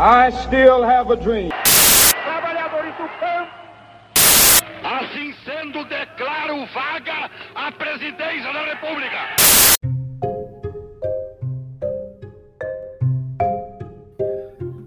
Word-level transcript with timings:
I 0.00 0.30
still 0.30 0.84
have 0.84 1.10
a 1.12 1.16
dream. 1.16 1.50
Trabalhadores 2.22 2.94
do 2.94 3.08
campo. 3.18 3.50
Assim 4.84 5.34
sendo, 5.44 5.84
declaro 5.88 6.64
vaga 6.72 7.28
a 7.52 7.72
presidência 7.72 8.52
da 8.52 8.62
República. 8.62 9.16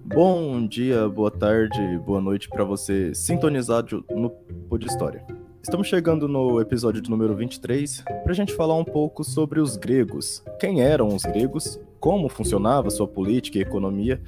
Bom 0.05 0.65
dia, 0.65 1.10
boa 1.10 1.29
tarde, 1.29 1.97
boa 2.05 2.21
noite 2.21 2.47
para 2.47 2.63
você 2.63 3.13
sintonizado 3.13 4.05
no 4.09 4.29
Pod 4.69 4.87
História. 4.87 5.25
Estamos 5.62 5.87
chegando 5.87 6.25
no 6.25 6.62
episódio 6.62 7.01
de 7.01 7.09
número 7.09 7.35
23 7.35 8.01
para 8.23 8.31
a 8.31 8.33
gente 8.33 8.53
falar 8.53 8.75
um 8.75 8.85
pouco 8.85 9.25
sobre 9.25 9.59
os 9.59 9.75
gregos. 9.75 10.41
Quem 10.57 10.81
eram 10.81 11.09
os 11.09 11.23
gregos, 11.23 11.78
como 11.99 12.29
funcionava 12.29 12.89
sua 12.89 13.07
política 13.09 13.57
e 13.57 13.62
economia. 13.62 14.21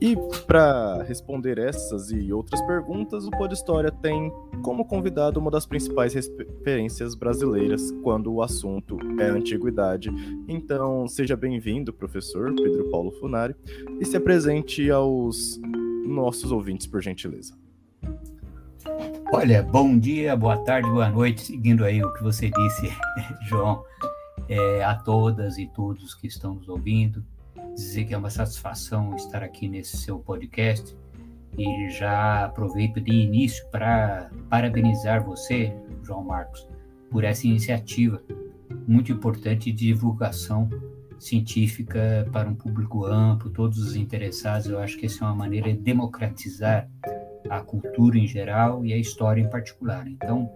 E 0.00 0.16
para 0.46 1.02
responder 1.04 1.58
essas 1.58 2.10
e 2.10 2.32
outras 2.32 2.60
perguntas, 2.62 3.26
o 3.26 3.30
Pod 3.30 3.52
História 3.54 3.90
tem 3.90 4.32
como 4.62 4.84
convidado 4.84 5.40
uma 5.40 5.50
das 5.50 5.66
principais 5.66 6.14
referências 6.14 7.14
brasileiras 7.14 7.90
quando 8.02 8.32
o 8.32 8.42
assunto 8.42 8.98
é 9.20 9.24
antiguidade. 9.24 10.10
Então, 10.48 11.06
seja 11.08 11.36
bem-vindo, 11.36 11.92
professor 11.92 12.54
Pedro 12.54 12.90
Paulo 12.90 13.12
Funari, 13.12 13.54
e 14.00 14.04
se 14.04 14.16
apresente 14.16 14.90
aos 14.90 15.60
nossos 16.04 16.52
ouvintes, 16.52 16.86
por 16.86 17.02
gentileza. 17.02 17.54
Olha, 19.32 19.62
bom 19.62 19.98
dia, 19.98 20.36
boa 20.36 20.58
tarde, 20.58 20.88
boa 20.90 21.08
noite, 21.08 21.42
seguindo 21.42 21.84
aí 21.84 22.02
o 22.02 22.12
que 22.12 22.22
você 22.22 22.50
disse, 22.50 22.92
João, 23.48 23.82
é, 24.48 24.84
a 24.84 24.94
todas 24.94 25.58
e 25.58 25.66
todos 25.66 26.14
que 26.14 26.26
estão 26.26 26.54
nos 26.54 26.68
ouvindo, 26.68 27.24
dizer 27.74 28.04
que 28.04 28.14
é 28.14 28.18
uma 28.18 28.30
satisfação 28.30 29.14
estar 29.16 29.42
aqui 29.42 29.68
nesse 29.68 29.96
seu 29.96 30.18
podcast 30.18 30.96
e 31.56 31.90
já 31.90 32.44
aproveito 32.44 33.00
de 33.00 33.12
início 33.12 33.66
para 33.70 34.30
parabenizar 34.48 35.24
você, 35.24 35.72
João 36.02 36.24
Marcos, 36.24 36.68
por 37.10 37.24
essa 37.24 37.46
iniciativa 37.46 38.22
muito 38.86 39.12
importante 39.12 39.70
de 39.72 39.86
divulgação 39.86 40.68
científica 41.18 42.28
para 42.32 42.48
um 42.48 42.54
público 42.54 43.06
amplo, 43.06 43.50
todos 43.50 43.78
os 43.78 43.96
interessados. 43.96 44.68
Eu 44.68 44.78
acho 44.78 44.98
que 44.98 45.06
essa 45.06 45.24
é 45.24 45.28
uma 45.28 45.34
maneira 45.34 45.72
de 45.72 45.78
democratizar 45.78 46.88
a 47.48 47.60
cultura 47.60 48.18
em 48.18 48.26
geral 48.26 48.84
e 48.84 48.92
a 48.92 48.96
história 48.96 49.40
em 49.40 49.48
particular. 49.48 50.06
Então, 50.06 50.50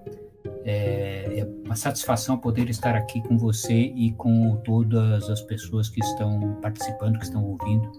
é, 0.64 1.41
é, 1.41 1.48
uma 1.64 1.77
satisfação 1.77 2.37
poder 2.39 2.69
estar 2.69 2.95
aqui 2.95 3.23
com 3.23 3.39
você 3.39 3.75
e 3.75 4.12
com 4.12 4.56
todas 4.65 5.28
as 5.31 5.41
pessoas 5.42 5.89
que 5.89 6.00
estão 6.00 6.59
participando, 6.61 7.19
que 7.19 7.25
estão 7.25 7.45
ouvindo, 7.45 7.91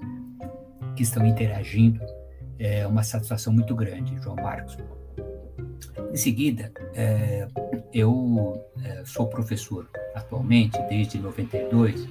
que 0.95 1.03
estão 1.03 1.25
interagindo. 1.25 1.99
É 2.57 2.85
uma 2.85 3.03
satisfação 3.03 3.53
muito 3.53 3.75
grande, 3.75 4.17
João 4.21 4.35
Marcos. 4.35 4.77
Em 6.11 6.17
seguida, 6.17 6.71
é, 6.93 7.47
eu 7.93 8.63
é, 8.83 9.03
sou 9.05 9.27
professor 9.27 9.89
atualmente, 10.16 10.77
desde 10.89 11.19
92, 11.19 12.07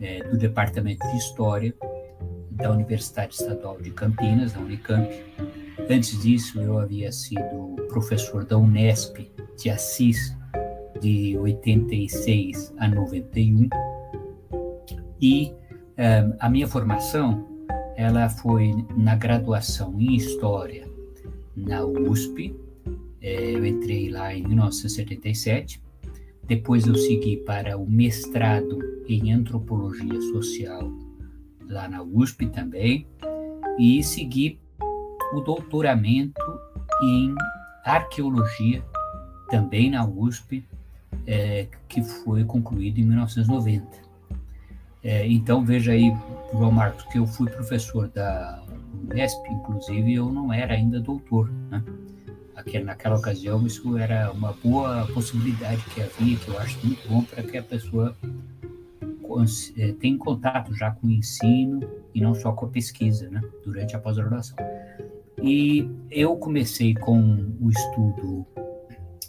é, 0.00 0.22
do 0.24 0.38
Departamento 0.38 1.06
de 1.08 1.16
História 1.16 1.74
da 2.58 2.70
Universidade 2.70 3.34
Estadual 3.34 3.80
de 3.80 3.90
Campinas, 3.90 4.52
da 4.52 4.60
Unicamp, 4.60 5.08
Antes 5.90 6.20
disso, 6.20 6.60
eu 6.60 6.78
havia 6.78 7.10
sido 7.10 7.76
professor 7.88 8.44
da 8.44 8.58
Unesp 8.58 9.30
de 9.56 9.70
Assis 9.70 10.36
de 11.00 11.38
86 11.38 12.74
a 12.76 12.88
91 12.88 13.70
e 15.18 15.50
um, 15.50 16.36
a 16.38 16.50
minha 16.50 16.68
formação 16.68 17.48
ela 17.96 18.28
foi 18.28 18.72
na 18.96 19.16
graduação 19.16 19.98
em 19.98 20.14
História 20.14 20.86
na 21.56 21.84
USP. 21.84 22.54
É, 23.22 23.54
eu 23.54 23.64
entrei 23.64 24.10
lá 24.10 24.34
em 24.34 24.46
1977. 24.46 25.82
Depois 26.46 26.86
eu 26.86 26.94
segui 26.96 27.38
para 27.38 27.78
o 27.78 27.90
mestrado 27.90 28.78
em 29.08 29.32
Antropologia 29.32 30.20
Social 30.32 30.92
lá 31.68 31.88
na 31.88 32.02
USP 32.02 32.46
também 32.46 33.06
e 33.78 34.02
segui 34.02 34.58
o 35.32 35.40
doutoramento 35.40 36.42
em 37.02 37.34
arqueologia, 37.84 38.82
também 39.48 39.90
na 39.90 40.04
USP, 40.04 40.64
é, 41.26 41.68
que 41.88 42.02
foi 42.02 42.44
concluído 42.44 42.98
em 42.98 43.04
1990. 43.04 43.86
É, 45.02 45.26
então, 45.26 45.64
veja 45.64 45.92
aí, 45.92 46.14
João 46.52 46.72
Marcos, 46.72 47.04
que 47.04 47.18
eu 47.18 47.26
fui 47.26 47.48
professor 47.48 48.08
da 48.08 48.62
Unesp, 49.04 49.46
inclusive 49.48 50.14
eu 50.14 50.30
não 50.30 50.52
era 50.52 50.74
ainda 50.74 51.00
doutor. 51.00 51.50
Né? 51.70 51.82
Aqui, 52.56 52.78
naquela 52.80 53.16
ocasião, 53.16 53.64
isso 53.66 53.96
era 53.96 54.32
uma 54.32 54.52
boa 54.52 55.06
possibilidade 55.14 55.82
que 55.94 56.02
havia, 56.02 56.36
que 56.36 56.48
eu 56.48 56.58
acho 56.58 56.84
muito 56.84 57.08
bom 57.08 57.22
para 57.22 57.42
que 57.42 57.56
a 57.56 57.62
pessoa 57.62 58.16
é, 59.76 59.92
tenha 59.92 60.18
contato 60.18 60.74
já 60.74 60.90
com 60.90 61.06
o 61.06 61.10
ensino 61.10 61.80
e 62.14 62.20
não 62.20 62.34
só 62.34 62.52
com 62.52 62.66
a 62.66 62.68
pesquisa, 62.68 63.28
né? 63.28 63.40
durante 63.64 63.94
a 63.94 63.98
pós-graduação. 63.98 64.56
E 65.42 65.88
eu 66.10 66.36
comecei 66.36 66.94
com 66.94 67.52
o 67.60 67.70
estudo 67.70 68.46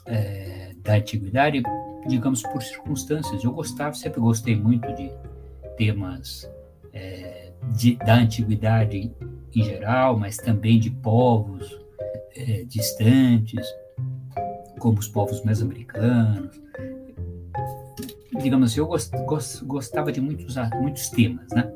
é, 0.06 0.74
da 0.82 0.96
antiguidade, 0.96 1.62
digamos, 2.08 2.42
por 2.44 2.62
circunstâncias. 2.64 3.44
Eu 3.44 3.52
gostava, 3.52 3.94
sempre 3.94 4.20
gostei 4.20 4.56
muito 4.56 4.88
de 4.96 5.12
temas 5.78 6.50
é, 6.94 7.52
de, 7.78 7.96
da 7.96 8.16
antiguidade 8.16 9.12
em 9.56 9.64
geral, 9.64 10.18
mas 10.18 10.38
também 10.38 10.80
de 10.80 10.90
povos 10.90 11.80
é, 12.36 12.64
distantes, 12.64 13.66
como 14.80 14.98
os 15.00 15.08
povos 15.08 15.44
mesoamericanos. 15.44 16.60
Digamos 18.42 18.72
assim, 18.72 18.80
eu 18.80 18.88
gost, 18.88 19.12
gost, 19.26 19.66
gostava 19.66 20.12
de 20.12 20.22
muitos, 20.22 20.56
muitos 20.80 21.10
temas, 21.10 21.48
né? 21.52 21.72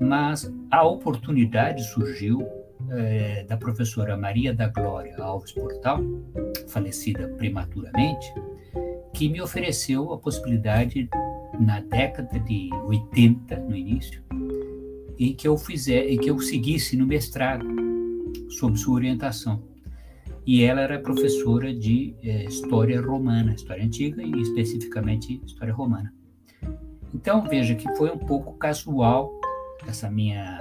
Mas 0.00 0.50
a 0.70 0.84
oportunidade 0.84 1.82
surgiu 1.84 2.46
é, 2.90 3.44
da 3.44 3.56
professora 3.56 4.16
Maria 4.16 4.54
da 4.54 4.68
Glória 4.68 5.16
Alves 5.18 5.52
Portal, 5.52 6.00
falecida 6.68 7.28
prematuramente, 7.36 8.32
que 9.12 9.28
me 9.28 9.40
ofereceu 9.40 10.12
a 10.12 10.18
possibilidade, 10.18 11.08
na 11.58 11.80
década 11.80 12.38
de 12.38 12.70
80, 12.86 13.56
no 13.60 13.74
início, 13.74 14.22
em 15.18 15.34
que 15.34 15.48
eu 15.48 15.56
fizer, 15.56 16.08
em 16.08 16.16
que 16.16 16.30
eu 16.30 16.38
seguisse 16.38 16.96
no 16.96 17.06
mestrado, 17.06 17.66
sob 18.50 18.78
sua 18.78 18.94
orientação. 18.94 19.62
E 20.48 20.64
ela 20.64 20.80
era 20.80 20.98
professora 20.98 21.74
de 21.74 22.16
é, 22.22 22.44
História 22.44 23.02
Romana, 23.02 23.52
História 23.52 23.84
Antiga 23.84 24.22
e 24.22 24.30
especificamente 24.40 25.42
História 25.44 25.74
Romana. 25.74 26.10
Então, 27.14 27.46
veja 27.46 27.74
que 27.74 27.86
foi 27.96 28.10
um 28.10 28.16
pouco 28.16 28.54
casual 28.54 29.30
essa 29.86 30.10
minha 30.10 30.58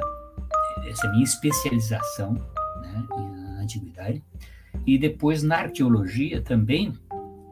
essa 0.89 1.09
minha 1.09 1.23
especialização 1.23 2.33
né, 2.33 3.07
na 3.09 3.61
antiguidade, 3.61 4.21
e 4.85 4.97
depois 4.97 5.41
na 5.41 5.55
arqueologia 5.55 6.41
também, 6.41 6.91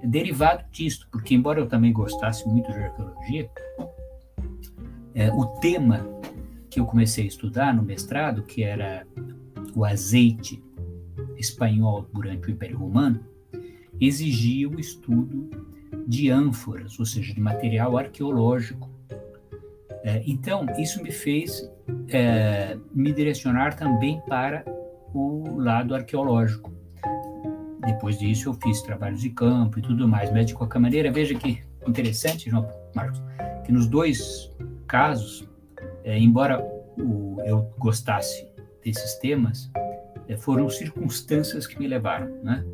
derivado 0.03 0.65
disso, 0.69 1.07
porque 1.09 1.35
embora 1.35 1.61
eu 1.61 1.69
também 1.69 1.93
gostasse 1.93 2.45
muito 2.49 2.69
de 2.69 2.79
arqueologia, 2.79 3.49
é, 5.13 5.31
o 5.31 5.45
tema 5.61 6.05
que 6.69 6.81
eu 6.81 6.85
comecei 6.85 7.23
a 7.23 7.27
estudar 7.27 7.73
no 7.73 7.81
mestrado, 7.81 8.43
que 8.43 8.61
era 8.61 9.07
o 9.73 9.85
azeite 9.85 10.61
espanhol 11.37 12.07
durante 12.13 12.47
o 12.47 12.51
Império 12.51 12.77
Romano, 12.77 13.19
exigia 13.99 14.69
o 14.69 14.79
estudo 14.79 15.49
de 16.07 16.29
ânforas, 16.29 16.99
ou 16.99 17.05
seja, 17.05 17.33
de 17.33 17.39
material 17.39 17.97
arqueológico 17.97 18.95
é, 20.05 20.21
então, 20.27 20.67
isso 20.77 21.01
me 21.01 21.11
fez 21.11 21.67
é, 22.09 22.77
me 22.93 23.11
direcionar 23.11 23.75
também 23.75 24.21
para 24.27 24.63
o 25.11 25.57
lado 25.57 25.95
arqueológico. 25.95 26.71
Depois 27.83 28.19
disso, 28.19 28.49
eu 28.49 28.53
fiz 28.53 28.83
trabalhos 28.83 29.21
de 29.21 29.31
campo 29.31 29.79
e 29.79 29.81
tudo 29.81 30.07
mais, 30.07 30.31
mas 30.31 30.45
de 30.45 30.53
qualquer 30.53 30.77
maneira, 30.77 31.11
veja 31.11 31.33
que 31.33 31.63
interessante, 31.87 32.51
João 32.51 32.69
Marcos, 32.95 33.19
que 33.65 33.71
nos 33.71 33.87
dois 33.87 34.55
casos, 34.85 35.49
é, 36.03 36.19
embora 36.19 36.63
o, 36.99 37.41
eu 37.43 37.73
gostasse 37.79 38.47
desses 38.83 39.15
temas, 39.15 39.71
foram 40.39 40.69
circunstâncias 40.69 41.67
que 41.67 41.77
me 41.79 41.87
levaram, 41.87 42.27
né? 42.43 42.65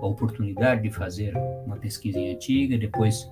A 0.00 0.06
oportunidade 0.06 0.82
de 0.82 0.90
fazer 0.90 1.34
uma 1.64 1.76
pesquisa 1.76 2.18
em 2.18 2.34
antiga, 2.34 2.78
depois 2.78 3.30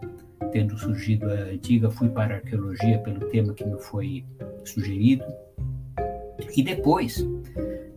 tendo 0.52 0.76
surgido 0.78 1.30
a 1.30 1.34
antiga, 1.52 1.90
fui 1.90 2.08
para 2.08 2.34
a 2.34 2.36
arqueologia 2.38 2.98
pelo 3.00 3.20
tema 3.28 3.52
que 3.52 3.64
me 3.64 3.78
foi 3.80 4.24
sugerido. 4.64 5.24
E 6.56 6.62
depois, 6.62 7.26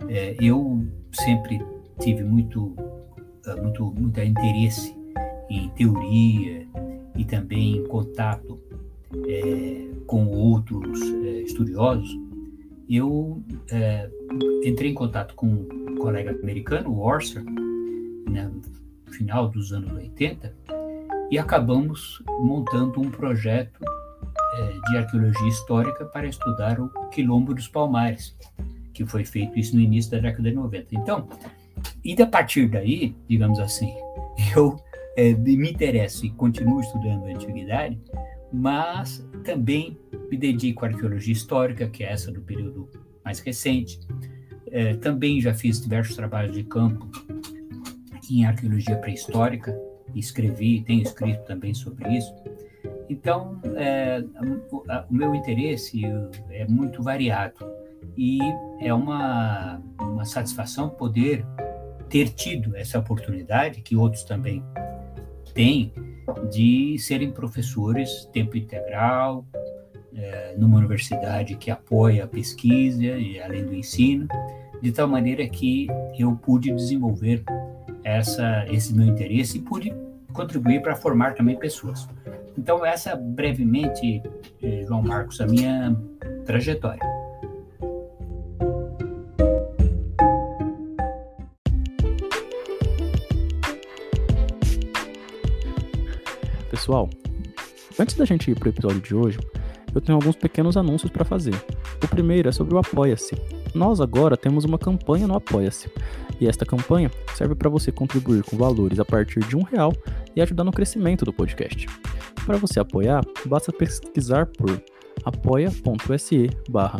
é, 0.10 0.36
eu 0.42 0.86
sempre 1.12 1.64
tive 2.00 2.24
muito, 2.24 2.76
é, 3.46 3.56
muito, 3.62 3.92
muito 3.92 4.20
interesse 4.20 4.96
em 5.50 5.70
teoria 5.70 6.68
e 7.16 7.26
também 7.26 7.78
em 7.78 7.84
contato 7.86 8.60
é, 9.28 9.88
com 10.06 10.28
outros 10.28 11.02
é, 11.02 11.42
estudiosos. 11.42 12.10
Eu 12.90 13.42
é, 13.72 14.10
entrei 14.64 14.92
em 14.92 14.94
contato 14.94 15.34
com 15.36 15.48
um 15.48 15.96
colega 15.96 16.31
americano, 16.31 16.90
o 16.90 17.00
Orser, 17.00 17.44
né, 18.30 18.50
no 19.06 19.14
final 19.14 19.48
dos 19.48 19.72
anos 19.72 19.92
80, 19.92 20.54
e 21.31 21.38
acabamos 21.38 22.24
montando 22.40 23.00
um 23.02 23.10
projeto 23.10 23.80
é, 24.56 24.90
de 24.90 24.98
arqueologia 24.98 25.48
histórica 25.48 26.06
para 26.06 26.28
estudar 26.28 26.80
o 26.80 26.90
Quilombo 27.10 27.54
dos 27.54 27.68
Palmares, 27.68 28.36
que 28.94 29.06
foi 29.06 29.24
feito 29.24 29.58
isso 29.58 29.76
no 29.76 29.81
início 29.81 30.12
da 30.12 30.20
década 30.20 30.50
de 30.50 30.56
90. 30.56 30.88
Então, 30.96 31.28
e 32.04 32.20
a 32.22 32.28
partir 32.28 32.68
daí, 32.68 33.16
digamos 33.28 33.60
assim, 33.60 33.94
eu 34.56 34.80
é, 35.16 35.34
me 35.34 35.70
interesso 35.70 36.26
e 36.26 36.31
continuo 36.31 36.81
estudando 36.81 37.26
a 37.26 37.30
antiguidade, 37.30 38.00
mas 38.52 39.26
também 39.44 39.98
me 40.30 40.38
dedico 40.38 40.86
à 40.86 40.90
arqueologia 40.90 41.34
histórica, 41.34 41.88
que 41.88 42.04
é 42.04 42.12
essa 42.12 42.31
do 42.31 42.42
período 42.42 42.90
mais 43.30 43.40
recente. 43.40 44.00
É, 44.72 44.96
também 44.96 45.40
já 45.40 45.54
fiz 45.54 45.80
diversos 45.80 46.16
trabalhos 46.16 46.56
de 46.56 46.64
campo 46.64 47.08
em 48.30 48.46
arqueologia 48.46 48.98
pré-histórica, 48.98 49.80
escrevi, 50.16 50.81
tenho 50.81 51.04
escrito 51.04 51.44
também 51.46 51.74
sobre 51.74 52.18
isso. 52.18 52.34
Então, 53.08 53.60
é, 53.76 54.24
o, 54.72 54.84
o, 55.10 55.14
meu 55.14 55.34
interesse 55.34 56.02
é 56.50 56.68
muito 56.68 57.02
variado 57.02 57.58
e 58.18 58.40
é 58.80 58.94
uma, 58.94 59.81
uma 60.00 60.26
satisfação 60.26 60.90
poder 60.90 61.44
ter 62.08 62.30
tido 62.30 62.76
essa 62.76 63.00
oportunidade, 63.00 63.81
que 63.81 63.96
outros 63.96 64.24
também 64.24 64.64
têm, 65.54 65.92
de 66.52 66.98
serem 67.00 67.31
professores 67.31 68.26
tempo 68.31 68.56
integral, 68.56 69.46
é, 70.15 70.56
numa 70.57 70.77
universidade 70.77 71.56
que 71.56 71.69
apoia 71.71 72.23
a 72.23 72.27
pesquisa 72.27 73.03
e 73.03 73.41
além 73.41 73.65
do 73.65 73.73
ensino, 73.73 74.27
de 74.81 74.91
tal 74.91 75.07
maneira 75.07 75.47
que 75.47 75.88
eu 76.17 76.35
pude 76.35 76.71
desenvolver 76.73 77.44
essa, 78.03 78.65
esse 78.69 78.95
meu 78.95 79.07
interesse 79.07 79.57
e 79.57 79.61
pude 79.61 79.94
contribuir 80.33 80.81
para 80.81 80.95
formar 80.95 81.33
também 81.35 81.57
pessoas. 81.57 82.07
Então, 82.57 82.85
essa 82.85 83.15
brevemente, 83.15 84.21
eh, 84.61 84.83
João 84.88 85.01
Marcos, 85.01 85.39
a 85.41 85.47
minha 85.47 85.95
trajetória. 86.45 87.01
Pessoal, 96.69 97.09
antes 98.00 98.15
da 98.15 98.25
gente 98.25 98.51
ir 98.51 98.56
para 98.57 98.67
o 98.67 98.69
episódio 98.69 99.01
de 99.01 99.15
hoje, 99.15 99.39
eu 99.94 100.01
tenho 100.01 100.18
alguns 100.18 100.36
pequenos 100.36 100.77
anúncios 100.77 101.12
para 101.12 101.25
fazer. 101.25 101.53
O 102.03 102.07
primeiro 102.07 102.50
é 102.50 102.51
sobre 102.51 102.75
o 102.75 102.77
Apoia-se. 102.77 103.36
Nós 103.74 104.01
agora 104.01 104.38
temos 104.38 104.65
uma 104.65 104.77
campanha 104.77 105.27
no 105.27 105.36
Apoia-se. 105.36 105.89
E 106.39 106.47
esta 106.47 106.65
campanha 106.65 107.12
serve 107.36 107.56
para 107.56 107.69
você 107.69 107.91
contribuir 107.91 108.44
com 108.44 108.57
valores 108.57 109.00
a 109.00 109.06
partir 109.06 109.41
de 109.41 109.57
um 109.57 109.63
real 109.63 109.94
e 110.36 110.41
ajudar 110.41 110.63
no 110.63 110.71
crescimento 110.71 111.25
do 111.25 111.33
podcast. 111.33 111.86
Para 112.45 112.57
você 112.57 112.80
apoiar, 112.80 113.24
basta 113.45 113.71
pesquisar 113.71 114.45
por 114.45 114.81
apoia.se 115.24 116.50
barra 116.69 117.00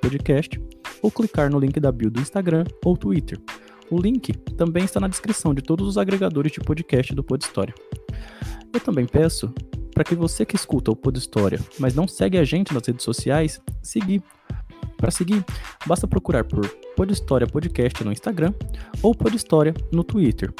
podcast 0.00 0.60
ou 1.02 1.10
clicar 1.10 1.50
no 1.50 1.58
link 1.58 1.78
da 1.80 1.90
bio 1.90 2.10
do 2.10 2.20
Instagram 2.20 2.64
ou 2.84 2.96
Twitter. 2.96 3.38
O 3.90 4.00
link 4.00 4.32
também 4.56 4.84
está 4.84 5.00
na 5.00 5.08
descrição 5.08 5.52
de 5.52 5.60
todos 5.60 5.86
os 5.86 5.98
agregadores 5.98 6.52
de 6.52 6.60
podcast 6.60 7.14
do 7.14 7.22
Podhistória. 7.22 7.74
Eu 8.72 8.80
também 8.80 9.04
peço 9.04 9.52
para 9.92 10.04
que 10.04 10.14
você 10.14 10.44
que 10.44 10.56
escuta 10.56 10.90
o 10.90 10.96
Pod 10.96 11.18
História, 11.18 11.60
mas 11.78 11.94
não 11.94 12.08
segue 12.08 12.38
a 12.38 12.44
gente 12.44 12.72
nas 12.72 12.86
redes 12.86 13.04
sociais, 13.04 13.60
seguir. 13.82 14.22
Para 14.96 15.10
seguir, 15.10 15.44
basta 15.86 16.06
procurar 16.06 16.44
por 16.44 16.66
Pod 16.96 17.12
História 17.12 17.46
Podcast 17.46 18.04
no 18.04 18.12
Instagram 18.12 18.54
ou 19.02 19.14
Pod 19.14 19.36
História 19.36 19.74
no 19.92 20.04
Twitter. 20.04 20.52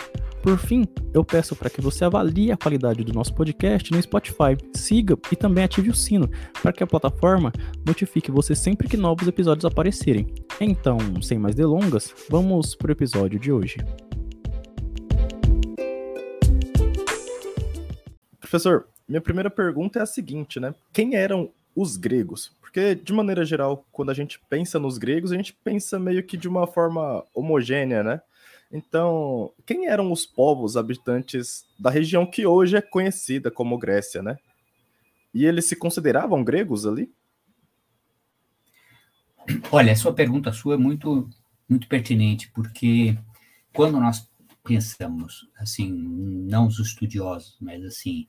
Por 0.43 0.59
fim, 0.59 0.85
eu 1.15 1.25
peço 1.25 1.55
para 1.55 1.71
que 1.71 1.81
você 1.81 2.05
avalie 2.05 2.51
a 2.51 2.57
qualidade 2.57 3.05
do 3.05 3.13
nosso 3.13 3.33
podcast 3.33 3.93
no 3.93 4.03
Spotify, 4.03 4.59
siga 4.75 5.17
e 5.31 5.37
também 5.37 5.63
ative 5.63 5.89
o 5.89 5.95
sino 5.95 6.29
para 6.61 6.73
que 6.73 6.83
a 6.83 6.87
plataforma 6.87 7.53
notifique 7.87 8.33
você 8.33 8.53
sempre 8.53 8.89
que 8.89 8.97
novos 8.97 9.29
episódios 9.29 9.65
aparecerem. 9.65 10.27
Então, 10.61 10.99
sem 11.23 11.39
mais 11.39 11.55
delongas, 11.55 12.13
vamos 12.29 12.75
para 12.75 12.89
o 12.89 12.93
episódio 12.93 13.39
de 13.39 13.53
hoje. 13.53 13.77
Professor, 18.41 18.89
minha 19.13 19.21
primeira 19.21 19.51
pergunta 19.51 19.99
é 19.99 20.03
a 20.03 20.07
seguinte, 20.07 20.59
né? 20.59 20.75
Quem 20.91 21.17
eram 21.17 21.53
os 21.77 21.99
gregos? 21.99 22.51
Porque, 22.63 22.95
de 22.95 23.13
maneira 23.13 23.45
geral, 23.45 23.87
quando 23.93 24.11
a 24.11 24.15
gente 24.15 24.41
pensa 24.49 24.79
nos 24.79 24.97
gregos, 24.97 25.33
a 25.33 25.37
gente 25.37 25.53
pensa 25.53 25.99
meio 25.99 26.25
que 26.25 26.35
de 26.35 26.49
uma 26.49 26.67
forma 26.67 27.23
homogênea, 27.35 28.03
né? 28.03 28.23
Então, 28.73 29.53
quem 29.67 29.87
eram 29.87 30.11
os 30.11 30.25
povos 30.25 30.79
habitantes 30.79 31.67
da 31.79 31.91
região 31.91 32.25
que 32.25 32.47
hoje 32.47 32.75
é 32.75 32.81
conhecida 32.81 33.51
como 33.51 33.77
Grécia, 33.77 34.23
né? 34.23 34.39
E 35.35 35.45
eles 35.45 35.67
se 35.67 35.77
consideravam 35.77 36.43
gregos 36.43 36.87
ali? 36.87 37.13
Olha, 39.71 39.93
a 39.93 39.97
sua 39.97 40.15
pergunta 40.15 40.55
sua 40.55 40.75
é 40.75 40.79
muito, 40.79 41.29
muito 41.69 41.87
pertinente, 41.87 42.51
porque 42.51 43.19
quando 43.75 44.01
nós 44.01 44.27
pensamos, 44.65 45.51
assim, 45.59 45.93
não 45.93 46.67
os 46.67 46.79
estudiosos, 46.79 47.59
mas 47.61 47.85
assim, 47.85 48.27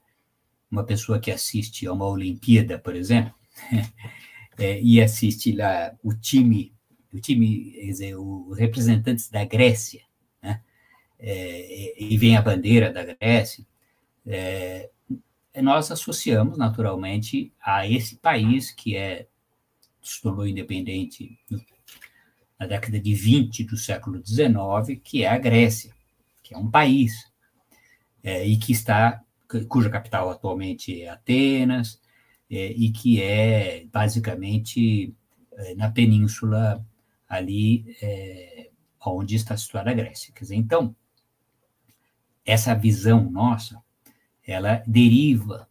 uma 0.73 0.83
pessoa 0.83 1.19
que 1.19 1.29
assiste 1.29 1.85
a 1.85 1.93
uma 1.93 2.07
Olimpíada, 2.07 2.79
por 2.79 2.95
exemplo, 2.95 3.31
é, 4.57 4.81
e 4.81 4.99
assiste 4.99 5.51
lá 5.51 5.95
o 6.03 6.15
time, 6.15 6.73
o 7.13 7.19
time, 7.19 7.73
quer 7.73 7.85
dizer, 7.85 8.15
os 8.15 8.57
representantes 8.57 9.29
da 9.29 9.45
Grécia, 9.45 10.01
né? 10.41 10.61
É, 11.19 12.03
e 12.03 12.17
vem 12.17 12.35
a 12.35 12.41
bandeira 12.41 12.91
da 12.91 13.05
Grécia, 13.05 13.63
é, 14.25 14.89
nós 15.61 15.91
associamos 15.91 16.57
naturalmente 16.57 17.53
a 17.61 17.87
esse 17.87 18.15
país 18.15 18.71
que 18.71 18.97
é 18.97 19.27
se 20.01 20.21
tornou 20.21 20.45
independente 20.45 21.39
na 22.59 22.65
década 22.65 22.99
de 22.99 23.13
20 23.13 23.63
do 23.63 23.77
século 23.77 24.21
XIX, 24.25 24.99
que 25.03 25.23
é 25.23 25.29
a 25.29 25.37
Grécia, 25.37 25.93
que 26.41 26.55
é 26.55 26.57
um 26.57 26.69
país 26.69 27.31
é, 28.23 28.45
e 28.45 28.57
que 28.57 28.71
está 28.71 29.23
cuja 29.67 29.89
capital 29.89 30.29
atualmente 30.29 31.01
é 31.01 31.09
Atenas, 31.09 32.01
é, 32.49 32.71
e 32.71 32.91
que 32.91 33.21
é 33.21 33.85
basicamente 33.91 35.15
é, 35.53 35.75
na 35.75 35.89
península 35.89 36.85
ali 37.27 37.95
é, 38.01 38.69
onde 39.05 39.35
está 39.35 39.57
situada 39.57 39.91
a 39.91 39.93
Grécia. 39.93 40.33
Quer 40.33 40.43
dizer, 40.43 40.55
então, 40.55 40.95
essa 42.45 42.73
visão 42.75 43.29
nossa, 43.29 43.81
ela 44.45 44.83
deriva 44.85 45.67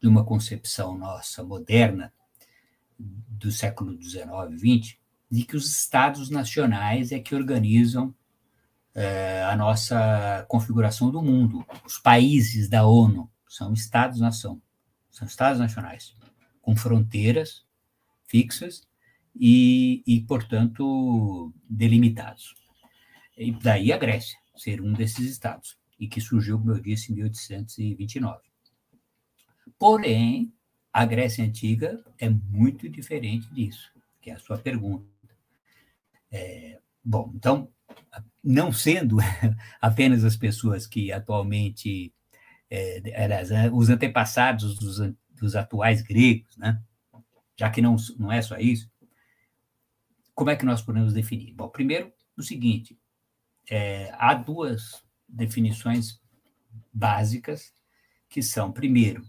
de 0.00 0.08
uma 0.08 0.24
concepção 0.24 0.96
nossa 0.96 1.42
moderna 1.42 2.12
do 2.98 3.50
século 3.50 4.00
XIX, 4.00 4.26
XX, 4.56 4.96
de 5.30 5.44
que 5.44 5.56
os 5.56 5.66
estados 5.70 6.30
nacionais 6.30 7.12
é 7.12 7.18
que 7.18 7.34
organizam 7.34 8.14
é, 8.96 9.44
a 9.44 9.54
nossa 9.54 10.46
configuração 10.48 11.10
do 11.10 11.22
mundo. 11.22 11.64
Os 11.84 11.98
países 11.98 12.68
da 12.68 12.86
ONU 12.86 13.30
são 13.46 13.74
estados-nação, 13.74 14.60
são 15.10 15.28
estados 15.28 15.60
nacionais, 15.60 16.14
com 16.62 16.74
fronteiras 16.74 17.64
fixas 18.26 18.88
e, 19.38 20.02
e, 20.06 20.22
portanto, 20.22 21.52
delimitados. 21.68 22.54
E 23.36 23.52
daí 23.52 23.92
a 23.92 23.98
Grécia 23.98 24.38
ser 24.56 24.80
um 24.80 24.94
desses 24.94 25.30
estados, 25.30 25.78
e 26.00 26.08
que 26.08 26.18
surgiu, 26.18 26.58
como 26.58 26.72
eu 26.72 26.80
disse, 26.80 27.12
em 27.12 27.16
1829. 27.16 28.40
Porém, 29.78 30.50
a 30.90 31.04
Grécia 31.04 31.44
Antiga 31.44 32.02
é 32.18 32.30
muito 32.30 32.88
diferente 32.88 33.46
disso, 33.52 33.92
que 34.22 34.30
é 34.30 34.34
a 34.34 34.38
sua 34.38 34.56
pergunta. 34.56 35.06
É, 36.32 36.80
bom, 37.04 37.30
então, 37.34 37.70
não 38.42 38.72
sendo 38.72 39.16
apenas 39.80 40.24
as 40.24 40.36
pessoas 40.36 40.86
que 40.86 41.12
atualmente, 41.12 42.12
é, 42.70 43.00
né, 43.50 43.70
os 43.72 43.88
antepassados 43.88 44.78
dos, 44.78 45.14
dos 45.32 45.56
atuais 45.56 46.02
gregos, 46.02 46.56
né? 46.56 46.80
já 47.58 47.70
que 47.70 47.80
não, 47.80 47.96
não 48.18 48.30
é 48.30 48.42
só 48.42 48.58
isso, 48.58 48.90
como 50.34 50.50
é 50.50 50.56
que 50.56 50.66
nós 50.66 50.82
podemos 50.82 51.14
definir? 51.14 51.54
Bom, 51.54 51.68
primeiro, 51.68 52.12
o 52.36 52.42
seguinte, 52.42 52.98
é, 53.68 54.12
há 54.18 54.34
duas 54.34 55.02
definições 55.26 56.20
básicas, 56.92 57.72
que 58.28 58.42
são, 58.42 58.70
primeiro, 58.70 59.24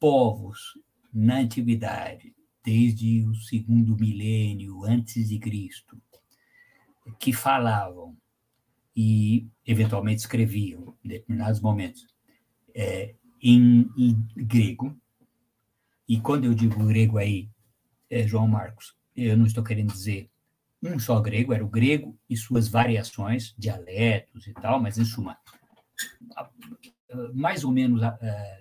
povos 0.00 0.78
na 1.12 1.38
antiguidade, 1.38 2.34
desde 2.64 3.24
o 3.24 3.34
segundo 3.34 3.96
milênio 3.96 4.84
antes 4.84 5.28
de 5.28 5.38
Cristo, 5.38 6.00
que 7.18 7.32
falavam 7.32 8.16
e 8.94 9.48
eventualmente 9.66 10.20
escreviam 10.20 10.96
em 11.04 11.08
determinados 11.08 11.60
momentos 11.60 12.06
é, 12.74 13.14
em, 13.42 13.90
em, 13.96 14.26
grego. 14.36 14.96
E 16.08 16.20
quando 16.20 16.44
eu 16.44 16.54
digo 16.54 16.84
grego 16.86 17.18
aí, 17.18 17.48
é, 18.10 18.26
João 18.26 18.46
Marcos, 18.46 18.94
eu 19.16 19.36
não 19.36 19.46
estou 19.46 19.64
querendo 19.64 19.92
dizer 19.92 20.30
um 20.82 20.98
só 20.98 21.20
grego, 21.20 21.52
era 21.52 21.64
o 21.64 21.68
grego 21.68 22.18
e 22.28 22.36
suas 22.36 22.68
variações, 22.68 23.54
dialetos 23.56 24.46
e 24.48 24.52
tal, 24.52 24.80
mas 24.80 24.98
em 24.98 25.04
suma, 25.04 25.38
mais 27.32 27.62
ou 27.62 27.70
menos 27.70 28.02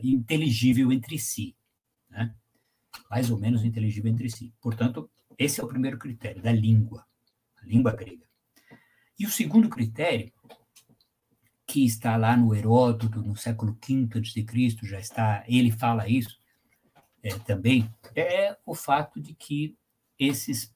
inteligível 0.03 0.91
entre 0.91 1.17
si, 1.17 1.55
né? 2.09 2.35
mais 3.09 3.31
ou 3.31 3.39
menos 3.39 3.63
inteligível 3.63 4.11
entre 4.11 4.29
si. 4.29 4.53
Portanto, 4.61 5.09
esse 5.37 5.59
é 5.59 5.63
o 5.63 5.67
primeiro 5.67 5.97
critério, 5.97 6.41
da 6.41 6.51
língua, 6.51 7.05
a 7.57 7.65
língua 7.65 7.91
grega. 7.91 8.30
E 9.21 9.25
o 9.27 9.29
segundo 9.29 9.69
critério, 9.69 10.33
que 11.67 11.85
está 11.85 12.17
lá 12.17 12.35
no 12.35 12.55
Heródoto, 12.55 13.21
no 13.21 13.37
século 13.37 13.77
V 13.79 14.09
a.C., 14.17 14.75
já 14.81 14.99
está, 14.99 15.43
ele 15.47 15.69
fala 15.69 16.09
isso 16.09 16.41
é, 17.21 17.37
também, 17.37 17.87
é 18.15 18.57
o 18.65 18.73
fato 18.73 19.21
de 19.21 19.35
que 19.35 19.77
esses 20.17 20.73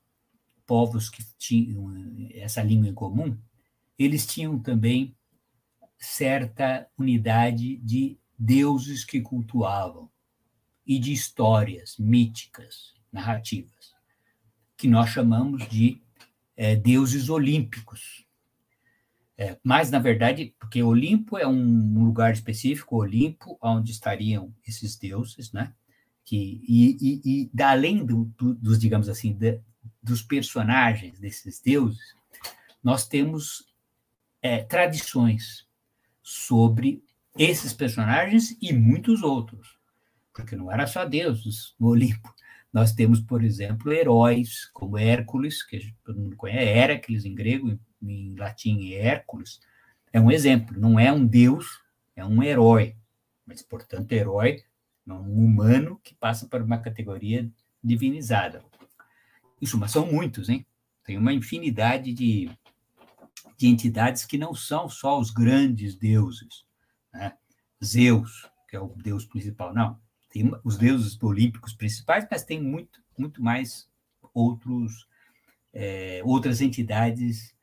povos 0.64 1.10
que 1.10 1.26
tinham 1.40 1.92
essa 2.36 2.62
língua 2.62 2.88
em 2.88 2.94
comum, 2.94 3.36
eles 3.98 4.28
tinham 4.28 4.60
também 4.60 5.18
certa 5.98 6.88
unidade 6.96 7.78
de 7.78 8.16
deuses 8.38 9.04
que 9.04 9.22
cultuavam 9.22 10.08
e 10.86 11.00
de 11.00 11.12
histórias 11.12 11.98
míticas, 11.98 12.94
narrativas, 13.12 13.96
que 14.78 14.88
nós 14.88 15.10
chamamos 15.10 15.68
de 15.68 16.00
é, 16.56 16.76
deuses 16.76 17.28
olímpicos. 17.28 18.24
É, 19.38 19.58
mas, 19.64 19.92
na 19.92 20.00
verdade, 20.00 20.56
porque 20.60 20.82
Olimpo 20.82 21.38
é 21.38 21.46
um 21.46 22.06
lugar 22.06 22.32
específico, 22.32 22.98
Olimpo, 22.98 23.58
onde 23.62 23.92
estariam 23.92 24.54
esses 24.66 24.96
deuses, 24.98 25.52
né? 25.52 25.74
Que, 26.24 26.62
e, 26.68 26.98
e, 27.02 27.52
e 27.54 27.62
além 27.62 28.06
do, 28.06 28.26
do, 28.38 28.56
dos, 28.56 28.80
digamos 28.80 29.10
assim, 29.10 29.38
dos 30.02 30.22
personagens 30.22 31.20
desses 31.20 31.62
deuses, 31.62 32.16
nós 32.84 33.08
temos 33.08 33.66
é, 34.42 34.64
tradições 34.64 35.68
sobre 36.24 37.04
esses 37.38 37.74
personagens 37.74 38.58
e 38.62 38.72
muitos 38.72 39.22
outros, 39.22 39.78
porque 40.34 40.56
não 40.56 40.72
era 40.72 40.88
só 40.88 41.06
deuses 41.06 41.76
no 41.80 41.88
Olimpo. 41.88 42.35
Nós 42.76 42.92
temos, 42.92 43.22
por 43.22 43.42
exemplo, 43.42 43.94
heróis 43.94 44.66
como 44.74 44.98
Hércules, 44.98 45.64
que 45.64 45.96
todo 46.04 46.20
mundo 46.20 46.36
conhece, 46.36 46.68
Hércules 46.68 47.24
em 47.24 47.34
grego, 47.34 47.80
em 48.04 48.36
latim 48.36 48.92
Hércules, 48.92 49.62
é 50.12 50.20
um 50.20 50.30
exemplo, 50.30 50.78
não 50.78 51.00
é 51.00 51.10
um 51.10 51.26
deus, 51.26 51.82
é 52.18 52.26
um 52.26 52.44
herói, 52.44 52.98
mas, 53.48 53.62
portanto, 53.62 54.12
herói 54.12 54.62
é 55.08 55.14
um 55.14 55.46
humano 55.46 56.02
que 56.04 56.14
passa 56.16 56.50
por 56.50 56.62
uma 56.62 56.78
categoria 56.78 57.50
divinizada. 57.82 58.62
Isso, 59.62 59.78
mas 59.78 59.92
são 59.92 60.12
muitos, 60.12 60.50
hein? 60.50 60.66
Tem 61.06 61.18
uma 61.18 61.32
infinidade 61.32 62.12
de, 62.12 62.52
de 63.56 63.68
entidades 63.68 64.26
que 64.26 64.38
não 64.38 64.54
são 64.54 64.90
só 64.90 65.18
os 65.18 65.32
grandes 65.32 65.96
deuses, 65.96 66.66
né? 67.14 67.38
Zeus, 67.82 68.50
que 68.68 68.76
é 68.76 68.82
o 68.82 68.94
deus 68.98 69.24
principal, 69.24 69.74
não. 69.74 69.98
Tem 70.36 70.52
os 70.66 70.78
deuses 70.78 71.18
olímpicos 71.24 71.74
principais, 71.74 72.28
mas 72.30 72.44
tem 72.44 72.62
muito, 72.62 73.02
muito 73.18 73.42
mais 73.42 73.90
outros, 74.34 75.08
é, 75.72 76.22
outras 76.26 76.60
entidades 76.60 77.56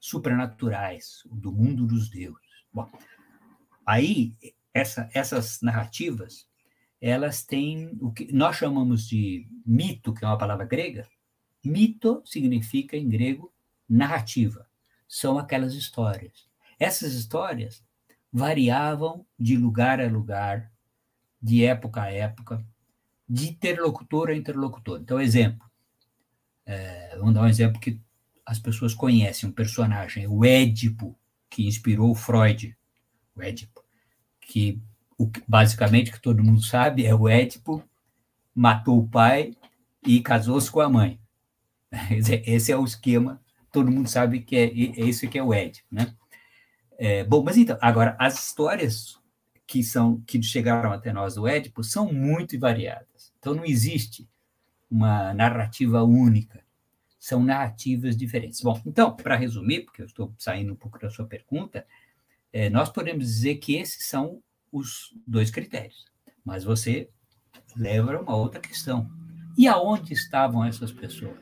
supranaturais, 0.00 1.22
do 1.30 1.52
mundo 1.52 1.86
dos 1.86 2.08
deuses. 2.08 2.40
Bom, 2.72 2.90
aí 3.84 4.34
essa, 4.72 5.06
essas 5.12 5.60
narrativas, 5.60 6.48
elas 6.98 7.44
têm 7.44 7.94
o 8.00 8.10
que 8.10 8.32
nós 8.32 8.56
chamamos 8.56 9.06
de 9.06 9.46
mito, 9.66 10.14
que 10.14 10.24
é 10.24 10.26
uma 10.26 10.38
palavra 10.38 10.64
grega. 10.64 11.06
Mito 11.62 12.22
significa 12.24 12.96
em 12.96 13.06
grego 13.06 13.52
narrativa. 13.86 14.66
São 15.06 15.38
aquelas 15.38 15.74
histórias. 15.74 16.48
Essas 16.80 17.12
histórias 17.12 17.84
variavam 18.32 19.26
de 19.38 19.58
lugar 19.58 20.00
a 20.00 20.08
lugar, 20.08 20.72
de 21.44 21.62
época 21.62 22.00
a 22.00 22.10
época, 22.10 22.64
de 23.28 23.50
interlocutor 23.50 24.30
a 24.30 24.34
interlocutor. 24.34 24.98
Então, 24.98 25.20
exemplo. 25.20 25.70
É, 26.64 27.14
vamos 27.18 27.34
dar 27.34 27.42
um 27.42 27.46
exemplo 27.46 27.78
que 27.78 28.00
as 28.46 28.58
pessoas 28.58 28.94
conhecem 28.94 29.46
um 29.46 29.52
personagem, 29.52 30.26
o 30.26 30.42
Édipo, 30.42 31.14
que 31.50 31.66
inspirou 31.66 32.14
Freud, 32.14 32.74
o 33.36 33.42
Édipo, 33.42 33.84
que 34.40 34.80
o, 35.18 35.30
basicamente 35.46 36.10
que 36.10 36.20
todo 36.20 36.42
mundo 36.42 36.62
sabe 36.62 37.04
é 37.04 37.14
o 37.14 37.28
Édipo 37.28 37.84
matou 38.54 38.98
o 38.98 39.08
pai 39.08 39.54
e 40.06 40.22
casou-se 40.22 40.70
com 40.70 40.80
a 40.80 40.88
mãe. 40.88 41.20
Esse 42.46 42.72
é 42.72 42.76
o 42.76 42.84
esquema, 42.84 43.42
todo 43.70 43.90
mundo 43.90 44.08
sabe 44.08 44.40
que 44.40 44.56
é, 44.56 44.64
é 44.64 45.04
isso 45.04 45.28
que 45.28 45.38
é 45.38 45.42
o 45.42 45.52
Édipo, 45.52 45.86
né? 45.90 46.14
É, 46.96 47.22
bom, 47.24 47.42
mas 47.42 47.58
então, 47.58 47.76
agora, 47.82 48.16
as 48.18 48.46
histórias 48.46 49.18
que 49.66 49.82
são 49.82 50.20
que 50.26 50.42
chegaram 50.42 50.92
até 50.92 51.12
nós 51.12 51.34
do 51.34 51.46
Édipo 51.46 51.82
são 51.82 52.12
muito 52.12 52.58
variadas. 52.58 53.32
Então, 53.38 53.54
não 53.54 53.64
existe 53.64 54.28
uma 54.90 55.34
narrativa 55.34 56.02
única 56.02 56.64
são 57.24 57.42
narrativas 57.42 58.18
diferentes. 58.18 58.60
Bom, 58.60 58.78
então, 58.84 59.16
para 59.16 59.34
resumir, 59.34 59.86
porque 59.86 60.02
eu 60.02 60.06
estou 60.06 60.34
saindo 60.36 60.74
um 60.74 60.76
pouco 60.76 60.98
da 60.98 61.08
sua 61.08 61.24
pergunta, 61.24 61.86
é, 62.52 62.68
nós 62.68 62.90
podemos 62.90 63.24
dizer 63.24 63.54
que 63.54 63.76
esses 63.76 64.06
são 64.06 64.42
os 64.70 65.16
dois 65.26 65.50
critérios. 65.50 66.04
Mas 66.44 66.64
você 66.64 67.08
leva 67.74 68.20
uma 68.20 68.36
outra 68.36 68.60
questão. 68.60 69.10
E 69.56 69.66
aonde 69.66 70.12
estavam 70.12 70.66
essas 70.66 70.92
pessoas? 70.92 71.40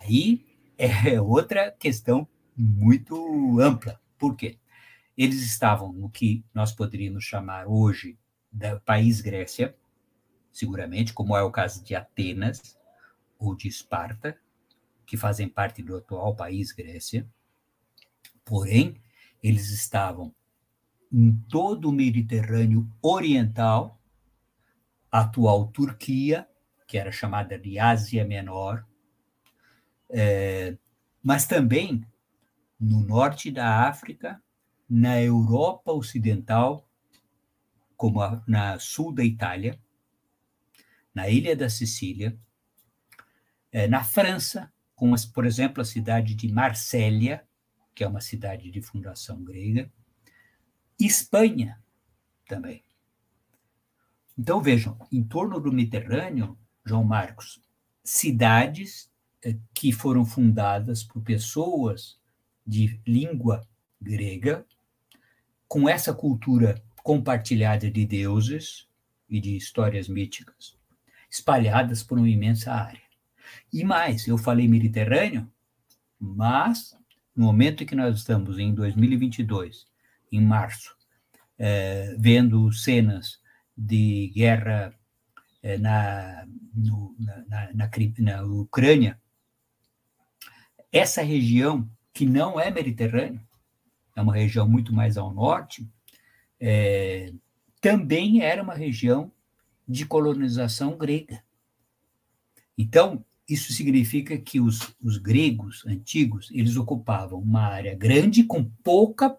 Aí 0.00 0.42
é 0.78 1.20
outra 1.20 1.70
questão 1.72 2.26
muito 2.56 3.60
ampla. 3.60 4.00
Por 4.18 4.34
quê? 4.34 4.56
Eles 5.16 5.42
estavam 5.42 5.92
no 5.92 6.10
que 6.10 6.44
nós 6.52 6.72
poderíamos 6.72 7.24
chamar 7.24 7.66
hoje 7.66 8.18
do 8.50 8.80
país 8.80 9.20
Grécia, 9.20 9.76
seguramente, 10.52 11.12
como 11.12 11.36
é 11.36 11.42
o 11.42 11.50
caso 11.50 11.84
de 11.84 11.94
Atenas, 11.94 12.78
ou 13.38 13.54
de 13.54 13.68
Esparta, 13.68 14.38
que 15.06 15.16
fazem 15.16 15.48
parte 15.48 15.82
do 15.82 15.96
atual 15.96 16.34
país 16.34 16.72
Grécia. 16.72 17.28
Porém, 18.44 19.00
eles 19.42 19.70
estavam 19.70 20.34
em 21.12 21.36
todo 21.48 21.88
o 21.88 21.92
Mediterrâneo 21.92 22.90
Oriental, 23.02 24.00
atual 25.10 25.68
Turquia, 25.68 26.48
que 26.86 26.98
era 26.98 27.12
chamada 27.12 27.58
de 27.58 27.78
Ásia 27.78 28.24
Menor, 28.24 28.84
é, 30.10 30.76
mas 31.22 31.46
também 31.46 32.06
no 32.78 33.00
norte 33.00 33.50
da 33.50 33.86
África, 33.88 34.42
na 34.88 35.20
Europa 35.20 35.92
Ocidental, 35.92 36.88
como 37.96 38.20
a, 38.20 38.42
na 38.46 38.78
sul 38.78 39.12
da 39.12 39.24
Itália, 39.24 39.78
na 41.14 41.28
ilha 41.28 41.56
da 41.56 41.68
Sicília, 41.70 42.38
é, 43.70 43.86
na 43.88 44.04
França, 44.04 44.72
com, 44.94 45.12
por 45.32 45.46
exemplo, 45.46 45.80
a 45.80 45.84
cidade 45.84 46.34
de 46.34 46.52
Marsella, 46.52 47.42
que 47.94 48.04
é 48.04 48.08
uma 48.08 48.20
cidade 48.20 48.70
de 48.70 48.82
fundação 48.82 49.42
grega, 49.42 49.90
Espanha 50.98 51.82
também. 52.46 52.84
Então, 54.36 54.60
vejam, 54.60 54.98
em 55.12 55.22
torno 55.22 55.60
do 55.60 55.72
Mediterrâneo, 55.72 56.58
João 56.84 57.04
Marcos, 57.04 57.60
cidades 58.02 59.10
é, 59.42 59.56
que 59.72 59.92
foram 59.92 60.24
fundadas 60.24 61.02
por 61.02 61.22
pessoas 61.22 62.20
de 62.66 63.00
língua 63.06 63.66
grega, 64.00 64.66
com 65.68 65.88
essa 65.88 66.12
cultura 66.14 66.82
compartilhada 67.02 67.90
de 67.90 68.06
deuses 68.06 68.88
e 69.28 69.40
de 69.40 69.56
histórias 69.56 70.08
míticas, 70.08 70.76
espalhadas 71.30 72.02
por 72.02 72.18
uma 72.18 72.28
imensa 72.28 72.72
área. 72.72 73.02
E 73.72 73.84
mais, 73.84 74.26
eu 74.26 74.38
falei 74.38 74.68
Mediterrâneo, 74.68 75.50
mas 76.18 76.96
no 77.34 77.46
momento 77.46 77.84
que 77.84 77.94
nós 77.94 78.18
estamos 78.18 78.58
em 78.58 78.72
2022, 78.74 79.86
em 80.30 80.40
março, 80.40 80.96
é, 81.58 82.14
vendo 82.18 82.72
cenas 82.72 83.40
de 83.76 84.32
guerra 84.34 84.94
é, 85.62 85.76
na, 85.78 86.46
no, 86.74 87.14
na, 87.18 87.72
na, 87.72 87.90
na 88.18 88.42
Ucrânia, 88.44 89.20
essa 90.92 91.22
região, 91.22 91.88
que 92.12 92.24
não 92.24 92.60
é 92.60 92.70
Mediterrâneo, 92.70 93.40
é 94.14 94.22
uma 94.22 94.34
região 94.34 94.68
muito 94.68 94.92
mais 94.92 95.16
ao 95.16 95.32
norte, 95.32 95.88
é, 96.60 97.32
também 97.80 98.42
era 98.42 98.62
uma 98.62 98.74
região 98.74 99.30
de 99.86 100.06
colonização 100.06 100.96
grega. 100.96 101.42
Então, 102.76 103.24
isso 103.48 103.72
significa 103.72 104.38
que 104.38 104.60
os, 104.60 104.94
os 105.02 105.18
gregos 105.18 105.84
antigos, 105.86 106.50
eles 106.50 106.76
ocupavam 106.76 107.38
uma 107.38 107.62
área 107.62 107.94
grande 107.94 108.42
com 108.44 108.64
pouca, 108.82 109.36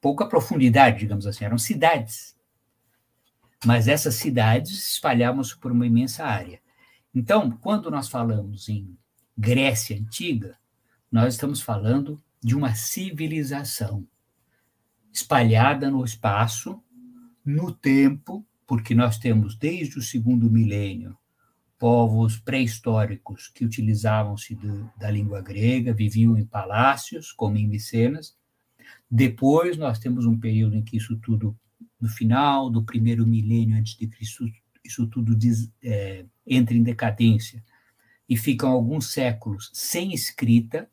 pouca 0.00 0.26
profundidade, 0.26 0.98
digamos 0.98 1.26
assim, 1.26 1.44
eram 1.44 1.58
cidades. 1.58 2.36
Mas 3.64 3.88
essas 3.88 4.16
cidades 4.16 4.92
espalhavam-se 4.92 5.56
por 5.56 5.70
uma 5.70 5.86
imensa 5.86 6.24
área. 6.24 6.60
Então, 7.14 7.50
quando 7.50 7.90
nós 7.90 8.08
falamos 8.08 8.68
em 8.68 8.96
Grécia 9.36 9.96
Antiga, 9.96 10.58
nós 11.10 11.34
estamos 11.34 11.60
falando 11.60 12.20
de 12.42 12.54
uma 12.54 12.74
civilização 12.74 14.06
espalhada 15.12 15.90
no 15.90 16.04
espaço, 16.04 16.82
no 17.44 17.72
tempo, 17.72 18.46
porque 18.66 18.94
nós 18.94 19.18
temos 19.18 19.56
desde 19.56 19.98
o 19.98 20.02
segundo 20.02 20.50
milênio 20.50 21.16
povos 21.78 22.36
pré-históricos 22.36 23.48
que 23.54 23.64
utilizavam-se 23.64 24.58
da 24.98 25.10
língua 25.10 25.40
grega, 25.40 25.94
viviam 25.94 26.36
em 26.36 26.44
palácios, 26.44 27.30
como 27.32 27.56
em 27.56 27.68
Micenas. 27.68 28.36
Depois 29.08 29.76
nós 29.76 29.98
temos 29.98 30.26
um 30.26 30.38
período 30.38 30.74
em 30.74 30.82
que 30.82 30.96
isso 30.96 31.16
tudo, 31.18 31.56
no 32.00 32.08
final 32.08 32.68
do 32.68 32.84
primeiro 32.84 33.24
milênio 33.24 33.78
antes 33.78 33.96
de 33.96 34.08
Cristo, 34.08 34.44
isso 34.84 35.06
tudo 35.06 35.36
diz, 35.36 35.70
é, 35.82 36.26
entra 36.46 36.74
em 36.74 36.82
decadência 36.82 37.62
e 38.28 38.36
ficam 38.36 38.70
alguns 38.70 39.12
séculos 39.12 39.70
sem 39.72 40.12
escrita, 40.12 40.90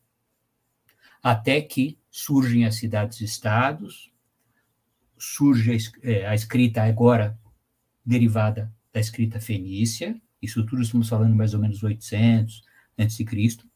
até 1.25 1.59
que 1.59 1.97
surgem 2.11 2.65
as 2.65 2.75
cidades-estados, 2.75 4.11
surge 5.17 5.71
a, 5.71 6.07
é, 6.07 6.27
a 6.27 6.35
escrita 6.35 6.83
agora 6.83 7.35
derivada 8.05 8.71
da 8.93 8.99
escrita 8.99 9.41
fenícia, 9.41 10.15
isso 10.39 10.63
tudo 10.67 10.83
estamos 10.83 11.09
falando 11.09 11.33
mais 11.33 11.55
ou 11.55 11.59
menos 11.59 11.81
800 11.81 12.61
antes 12.95 13.17
de 13.17 13.25
Cristo. 13.25 13.67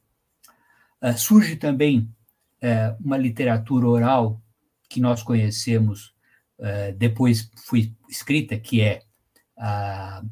Uh, 1.01 1.17
surge 1.17 1.55
também 1.55 2.13
uh, 2.61 3.03
uma 3.03 3.17
literatura 3.17 3.87
oral 3.87 4.39
que 4.87 5.01
nós 5.01 5.23
conhecemos 5.23 6.13
uh, 6.59 6.93
depois 6.99 7.49
foi 7.65 7.91
escrita, 8.07 8.59
que 8.59 8.79
é 8.81 9.01
a, 9.57 10.23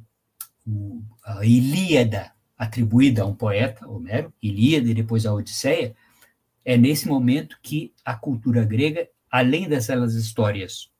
a 1.25 1.43
Ilíada 1.43 2.31
atribuída 2.55 3.23
a 3.23 3.25
um 3.25 3.33
poeta, 3.33 3.89
Homero, 3.89 4.31
Ilíada 4.39 4.87
e 4.87 4.93
depois 4.93 5.25
a 5.25 5.33
Odisseia, 5.33 5.95
é 6.67 6.75
nesse 6.75 7.07
momento 7.07 7.57
que 7.63 7.93
a 8.03 8.13
cultura 8.13 8.65
grega, 8.65 9.07
além 9.31 9.69
dessas 9.69 10.15
histórias 10.15 10.91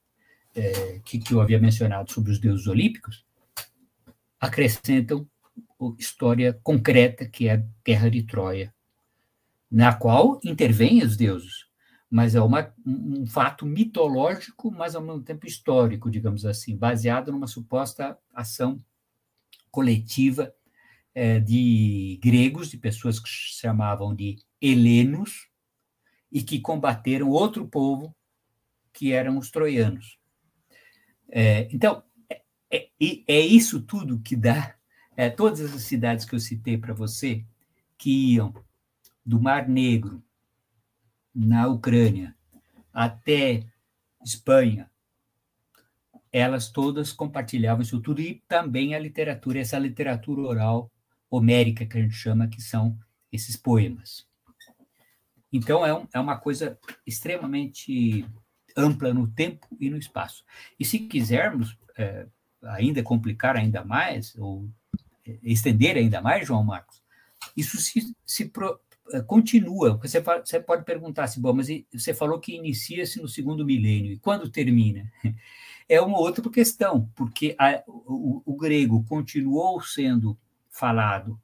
é, 0.56 1.02
que, 1.04 1.20
que 1.20 1.34
eu 1.34 1.42
havia 1.42 1.60
mencionado 1.60 2.10
sobre 2.10 2.32
os 2.32 2.40
deuses 2.40 2.68
olímpicos, 2.68 3.26
acrescentam 4.40 5.28
história 6.00 6.58
concreta, 6.64 7.28
que 7.28 7.50
é 7.50 7.56
a 7.56 7.64
Guerra 7.86 8.10
de 8.10 8.24
Troia, 8.24 8.74
na 9.70 9.94
qual 9.94 10.40
intervêm 10.42 11.04
os 11.04 11.18
deuses, 11.18 11.66
mas 12.10 12.34
é 12.34 12.42
uma, 12.42 12.74
um 12.86 13.28
fato 13.28 13.66
mitológico, 13.66 14.72
mas 14.72 14.96
ao 14.96 15.02
mesmo 15.02 15.22
tempo 15.22 15.46
histórico, 15.46 16.10
digamos 16.10 16.46
assim, 16.46 16.78
baseado 16.78 17.30
numa 17.30 17.46
suposta 17.46 18.18
ação 18.34 18.80
coletiva 19.70 20.56
é, 21.14 21.42
de 21.42 22.18
gregos, 22.24 22.70
de 22.70 22.78
pessoas 22.78 23.20
que 23.20 23.28
se 23.28 23.60
chamavam 23.60 24.16
de 24.16 24.38
helenos, 24.62 25.50
e 26.32 26.42
que 26.42 26.60
combateram 26.60 27.30
outro 27.30 27.68
povo, 27.68 28.16
que 28.94 29.12
eram 29.12 29.38
os 29.38 29.52
troianos. 29.52 30.18
É, 31.30 31.68
então, 31.72 32.04
é, 32.30 32.42
é, 32.70 32.90
é, 33.28 33.40
isso 33.40 33.82
tudo 33.82 34.20
que 34.20 34.36
dá, 34.36 34.76
é, 35.16 35.30
todas 35.30 35.62
as 35.62 35.82
cidades 35.84 36.26
que 36.26 36.36
eu 36.36 36.40
citei 36.40 36.78
para 36.78 36.94
você, 36.94 37.46
que 37.98 38.34
iam 38.34 38.54
do 39.26 39.42
Mar 39.42 39.68
Negro, 39.68 40.24
na 41.34 41.68
Ucrânia, 41.68 42.36
até 42.92 43.68
Espanha, 44.24 44.90
elas 46.32 46.70
todas 46.70 47.14
compartilhavam 47.14 47.82
isso 47.82 48.02
tudo 48.02 48.22
e 48.22 48.44
também 48.48 48.96
a 48.96 49.00
literatura, 49.00 49.60
essa 49.60 49.78
literatura 49.78 50.42
oral 50.42 50.92
homérica 51.30 51.86
que 51.86 51.98
a 51.98 52.02
gente 52.02 52.16
chama, 52.16 52.48
que 52.48 52.62
são 52.62 52.98
esses 53.32 53.56
poemas. 53.56 54.28
Então, 55.52 55.86
é, 55.86 55.94
um, 55.94 56.08
é 56.14 56.20
uma 56.20 56.38
coisa 56.38 56.78
extremamente 57.06 58.26
ampla 58.76 59.14
no 59.14 59.28
tempo 59.28 59.68
e 59.80 59.90
no 59.90 59.98
espaço. 59.98 60.44
E 60.80 60.86
se 60.86 61.00
quisermos 61.00 61.78
é, 61.98 62.28
ainda 62.64 63.02
complicar 63.02 63.56
ainda 63.56 63.84
mais, 63.84 64.36
ou 64.36 64.70
é, 65.26 65.38
estender 65.44 65.98
ainda 65.98 66.22
mais, 66.22 66.48
João 66.48 66.64
Marcos, 66.64 67.02
isso 67.56 67.78
se, 67.78 68.16
se 68.26 68.46
pro, 68.46 68.80
é, 69.12 69.22
continua. 69.22 69.98
Você, 69.98 70.22
você 70.22 70.60
pode 70.60 70.84
perguntar 70.84 71.24
assim, 71.24 71.42
bom, 71.42 71.54
mas 71.54 71.68
você 71.92 72.14
falou 72.14 72.40
que 72.40 72.56
inicia-se 72.56 73.22
no 73.22 73.28
segundo 73.28 73.66
milênio, 73.66 74.12
e 74.12 74.20
quando 74.20 74.50
termina? 74.50 75.12
É 75.90 76.02
uma 76.02 76.20
outra 76.20 76.44
questão, 76.50 77.10
porque 77.16 77.56
a, 77.58 77.82
o, 77.88 78.42
o, 78.46 78.58
grego 78.58 79.06
continuou 79.06 79.82
sendo 79.82 80.38
falado 80.70 81.40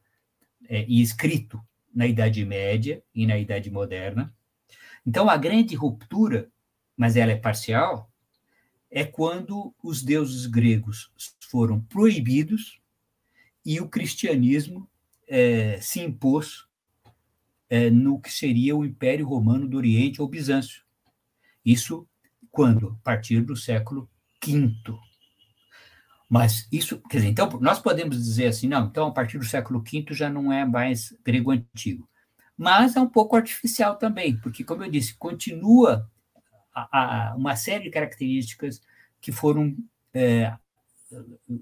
é, 0.67 0.83
e 0.85 1.01
escrito 1.01 1.63
na 1.93 2.07
Idade 2.07 2.43
Média 2.45 3.03
e 3.13 3.25
na 3.25 3.37
Idade 3.37 3.69
Moderna. 3.69 4.33
Então, 5.05 5.29
a 5.29 5.37
grande 5.37 5.75
ruptura 5.75 6.51
mas 6.95 7.15
ela 7.15 7.31
é 7.31 7.35
parcial, 7.35 8.11
é 8.89 9.03
quando 9.03 9.73
os 9.81 10.03
deuses 10.03 10.45
gregos 10.45 11.11
foram 11.49 11.81
proibidos 11.81 12.79
e 13.65 13.81
o 13.81 13.89
cristianismo 13.89 14.89
é, 15.27 15.79
se 15.81 16.01
impôs 16.01 16.65
é, 17.69 17.89
no 17.89 18.19
que 18.19 18.31
seria 18.31 18.75
o 18.75 18.85
Império 18.85 19.27
Romano 19.27 19.67
do 19.67 19.77
Oriente 19.77 20.21
ou 20.21 20.27
Bizâncio. 20.27 20.83
Isso 21.65 22.07
quando? 22.51 22.97
A 23.01 23.03
partir 23.03 23.41
do 23.41 23.55
século 23.55 24.07
V. 24.45 24.75
Mas 26.29 26.67
isso, 26.71 26.99
quer 27.09 27.17
dizer, 27.17 27.29
então 27.29 27.49
nós 27.61 27.79
podemos 27.79 28.17
dizer 28.17 28.47
assim, 28.47 28.67
não, 28.67 28.87
então 28.87 29.07
a 29.07 29.11
partir 29.11 29.37
do 29.37 29.45
século 29.45 29.83
V 29.83 30.05
já 30.11 30.29
não 30.29 30.51
é 30.51 30.65
mais 30.65 31.15
grego 31.23 31.51
antigo. 31.51 32.09
Mas 32.57 32.95
é 32.95 33.01
um 33.01 33.09
pouco 33.09 33.35
artificial 33.35 33.95
também, 33.95 34.37
porque, 34.37 34.63
como 34.63 34.83
eu 34.83 34.89
disse, 34.89 35.15
continua 35.15 36.09
a, 36.73 37.31
a 37.31 37.35
uma 37.35 37.55
série 37.55 37.85
de 37.85 37.89
características 37.89 38.81
que 39.19 39.31
foram 39.31 39.75
é, 40.13 40.53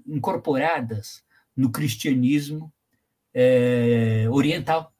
incorporadas 0.06 1.22
no 1.56 1.70
cristianismo 1.70 2.72
é, 3.34 4.26
oriental. 4.30 4.92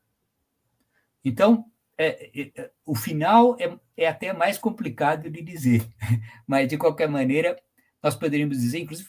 Então, 1.25 1.67
é, 1.97 2.51
é, 2.57 2.71
o 2.85 2.95
final 2.95 3.57
é, 3.61 3.79
é, 3.97 4.09
até 4.09 4.33
mais 4.33 4.59
complicado 4.59 5.31
de 5.31 5.43
dizer, 5.43 5.87
mas 6.47 6.69
de 6.69 6.77
qualquer 6.77 7.09
maneira, 7.09 7.57
nós 8.03 8.17
poderíamos 8.17 8.59
dizer, 8.59 8.81
inclusive, 8.81 9.09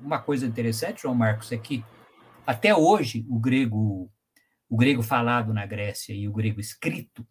uma 0.00 0.20
coisa 0.20 0.46
interessante, 0.46 1.02
João 1.02 1.14
Marcos, 1.14 1.50
é 1.50 1.56
que 1.56 1.84
até 2.46 2.74
hoje 2.74 3.24
o 3.28 3.38
grego, 3.38 4.10
o 4.68 4.76
grego 4.76 5.02
falado 5.02 5.54
na 5.54 5.64
Grécia 5.64 6.12
e 6.12 6.28
o 6.28 6.32
grego 6.32 6.60
escrito 6.60 7.26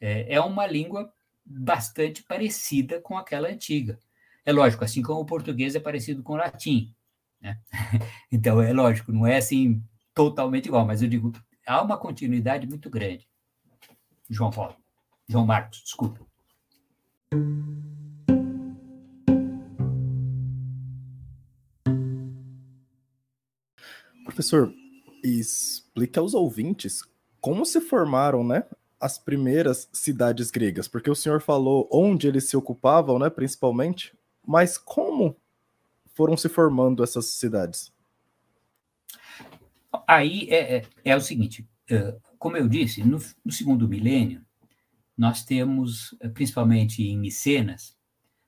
é, 0.00 0.34
é 0.34 0.40
uma 0.40 0.66
língua 0.66 1.12
bastante 1.44 2.22
parecida 2.22 3.00
com 3.00 3.18
aquela 3.18 3.48
antiga. 3.48 3.98
É 4.44 4.52
lógico, 4.52 4.84
assim 4.84 5.02
como 5.02 5.20
o 5.20 5.26
português 5.26 5.74
é 5.74 5.80
parecido 5.80 6.22
com 6.22 6.32
o 6.32 6.36
latim. 6.36 6.94
Né? 7.40 7.60
Então, 8.30 8.62
é 8.62 8.72
lógico, 8.72 9.12
não 9.12 9.26
é 9.26 9.36
assim 9.36 9.82
totalmente 10.14 10.66
igual, 10.66 10.86
mas 10.86 11.02
eu 11.02 11.08
digo, 11.08 11.32
há 11.66 11.82
uma 11.82 11.98
continuidade 11.98 12.66
muito 12.66 12.88
grande. 12.88 13.28
João 14.30 14.50
Paulo. 14.50 14.76
João 15.28 15.46
Marcos, 15.46 15.82
desculpa. 15.82 16.26
Professor, 24.32 24.74
explica 25.22 26.18
aos 26.18 26.32
ouvintes 26.32 27.02
como 27.38 27.66
se 27.66 27.82
formaram, 27.82 28.42
né, 28.42 28.64
as 28.98 29.18
primeiras 29.18 29.90
cidades 29.92 30.50
gregas? 30.50 30.88
Porque 30.88 31.10
o 31.10 31.14
senhor 31.14 31.42
falou 31.42 31.86
onde 31.92 32.26
eles 32.26 32.48
se 32.48 32.56
ocupavam, 32.56 33.18
né, 33.18 33.28
principalmente, 33.28 34.16
mas 34.46 34.78
como 34.78 35.36
foram 36.14 36.34
se 36.34 36.48
formando 36.48 37.04
essas 37.04 37.26
cidades? 37.26 37.92
Aí 40.08 40.48
é, 40.48 40.76
é, 40.76 40.84
é 41.04 41.14
o 41.14 41.20
seguinte, 41.20 41.68
é, 41.90 42.16
como 42.38 42.56
eu 42.56 42.66
disse, 42.66 43.04
no, 43.04 43.18
no, 43.44 43.52
segundo 43.52 43.86
milênio, 43.86 44.42
nós 45.14 45.44
temos, 45.44 46.16
é, 46.20 46.28
principalmente 46.30 47.02
em 47.02 47.18
Micenas, 47.18 47.94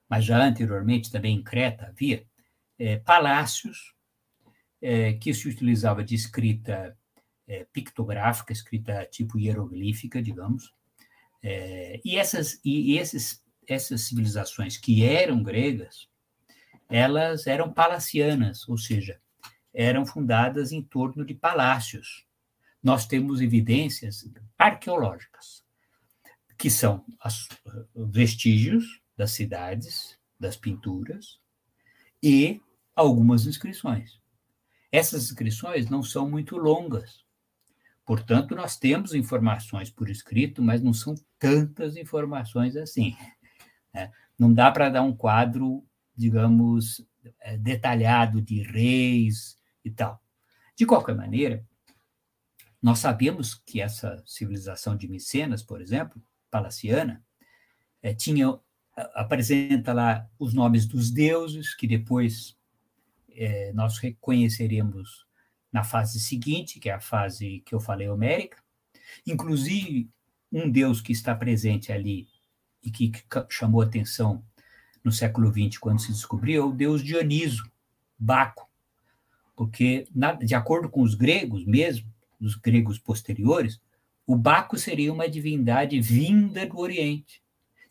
mas 0.08 0.24
já 0.24 0.42
anteriormente 0.42 1.12
também 1.12 1.36
em 1.36 1.44
Creta 1.44 1.88
havia, 1.88 2.24
é, 2.78 2.96
palácios 2.96 3.93
é, 4.84 5.14
que 5.14 5.32
se 5.32 5.48
utilizava 5.48 6.04
de 6.04 6.14
escrita 6.14 6.94
é, 7.48 7.66
pictográfica, 7.72 8.52
escrita 8.52 9.06
tipo 9.06 9.38
hieroglífica, 9.38 10.20
digamos. 10.20 10.74
É, 11.42 12.02
e 12.04 12.18
essas, 12.18 12.60
e 12.62 12.98
esses, 12.98 13.42
essas 13.66 14.02
civilizações 14.02 14.76
que 14.76 15.02
eram 15.02 15.42
gregas, 15.42 16.06
elas 16.90 17.46
eram 17.46 17.72
palacianas, 17.72 18.68
ou 18.68 18.76
seja, 18.76 19.18
eram 19.72 20.04
fundadas 20.04 20.70
em 20.70 20.82
torno 20.82 21.24
de 21.24 21.32
palácios. 21.32 22.26
Nós 22.82 23.06
temos 23.06 23.40
evidências 23.40 24.28
arqueológicas, 24.58 25.64
que 26.58 26.68
são 26.68 27.02
os 27.24 27.48
vestígios 28.12 29.00
das 29.16 29.30
cidades, 29.30 30.18
das 30.38 30.58
pinturas 30.58 31.40
e 32.22 32.60
algumas 32.94 33.46
inscrições. 33.46 34.22
Essas 34.96 35.24
inscrições 35.24 35.88
não 35.88 36.02
são 36.02 36.30
muito 36.30 36.56
longas, 36.56 37.24
Portanto, 38.04 38.54
nós 38.54 38.76
temos 38.76 39.14
informações 39.14 39.90
por 39.90 40.10
escrito, 40.10 40.62
mas 40.62 40.82
não 40.82 40.92
são 40.92 41.14
tantas 41.38 41.96
informações 41.96 42.76
assim. 42.76 43.16
Né? 43.92 44.12
Não 44.38 44.52
dá 44.52 44.70
para 44.70 44.90
dar 44.90 45.02
um 45.02 45.16
quadro, 45.16 45.82
digamos, 46.14 47.04
é, 47.40 47.56
detalhado 47.56 48.42
de 48.42 48.62
reis 48.62 49.58
e 49.82 49.90
tal. 49.90 50.22
De 50.76 50.84
qualquer 50.84 51.14
maneira, 51.14 51.64
nós 52.82 52.98
sabemos 52.98 53.54
que 53.54 53.80
essa 53.80 54.22
civilização 54.26 54.94
de 54.94 55.08
Micenas, 55.08 55.62
por 55.62 55.80
exemplo, 55.80 56.22
palaciana, 56.50 57.24
é, 58.02 58.12
tinha 58.12 58.58
apresenta 59.14 59.92
lá 59.92 60.28
os 60.38 60.54
nomes 60.54 60.86
dos 60.86 61.10
deuses 61.10 61.74
que 61.74 61.84
depois 61.84 62.56
é, 63.34 63.72
nós 63.72 63.98
reconheceremos 63.98 65.26
na 65.72 65.82
fase 65.82 66.20
seguinte, 66.20 66.78
que 66.78 66.88
é 66.88 66.92
a 66.92 67.00
fase 67.00 67.62
que 67.66 67.74
eu 67.74 67.80
falei 67.80 68.08
homérica. 68.08 68.62
Inclusive, 69.26 70.08
um 70.52 70.70
deus 70.70 71.00
que 71.00 71.12
está 71.12 71.34
presente 71.34 71.92
ali 71.92 72.28
e 72.82 72.90
que 72.90 73.12
chamou 73.50 73.82
atenção 73.82 74.44
no 75.02 75.10
século 75.10 75.52
XX, 75.52 75.78
quando 75.78 76.00
se 76.00 76.12
descobriu, 76.12 76.62
é 76.62 76.66
o 76.66 76.72
deus 76.72 77.02
Dioniso, 77.02 77.70
Baco. 78.18 78.68
Porque, 79.56 80.06
de 80.40 80.54
acordo 80.54 80.88
com 80.88 81.02
os 81.02 81.14
gregos 81.14 81.64
mesmo, 81.66 82.08
os 82.40 82.54
gregos 82.54 82.98
posteriores, 82.98 83.80
o 84.26 84.36
Baco 84.36 84.78
seria 84.78 85.12
uma 85.12 85.28
divindade 85.28 86.00
vinda 86.00 86.66
do 86.66 86.78
Oriente. 86.78 87.42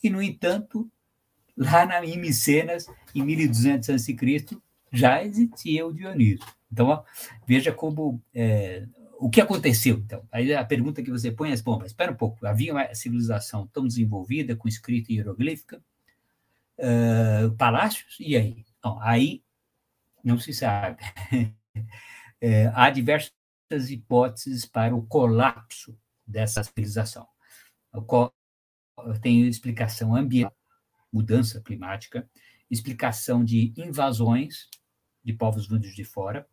E, 0.03 0.09
no 0.09 0.21
entanto, 0.21 0.89
lá 1.55 1.85
na, 1.85 2.03
em 2.03 2.17
Micenas, 2.17 2.87
em 3.13 3.23
1200 3.23 3.89
a.C., 3.89 4.15
já 4.93 5.23
existia 5.23 5.85
o 5.85 5.91
Dioniso. 5.91 6.45
Então, 6.71 6.87
ó, 6.87 7.03
veja 7.47 7.73
como 7.73 8.21
é, 8.33 8.87
o 9.17 9.29
que 9.29 9.41
aconteceu. 9.41 9.97
Então, 9.97 10.27
aí 10.31 10.53
a 10.53 10.63
pergunta 10.63 11.01
que 11.01 11.09
você 11.09 11.31
põe 11.31 11.51
é: 11.51 11.61
bom, 11.61 11.79
mas 11.79 11.87
espera 11.87 12.11
um 12.11 12.15
pouco, 12.15 12.45
havia 12.45 12.71
uma 12.71 12.93
civilização 12.93 13.65
tão 13.67 13.87
desenvolvida 13.87 14.55
com 14.55 14.67
escrita 14.67 15.11
hieroglífica, 15.11 15.83
uh, 16.77 17.51
palácios, 17.55 18.17
e 18.19 18.37
aí? 18.37 18.65
Bom, 18.83 18.99
aí 19.01 19.43
não 20.23 20.37
se 20.37 20.53
sabe. 20.53 21.01
é, 22.39 22.67
há 22.75 22.89
diversas 22.91 23.31
hipóteses 23.89 24.65
para 24.65 24.95
o 24.95 25.01
colapso 25.03 25.97
dessa 26.25 26.63
civilização. 26.63 27.27
Tem 29.21 29.47
explicação 29.47 30.15
ambiental, 30.15 30.55
mudança 31.11 31.61
climática, 31.61 32.29
explicação 32.69 33.43
de 33.43 33.73
invasões 33.77 34.69
de 35.23 35.33
povos 35.33 35.67
vindos 35.67 35.95
de 35.95 36.03
fora, 36.03 36.47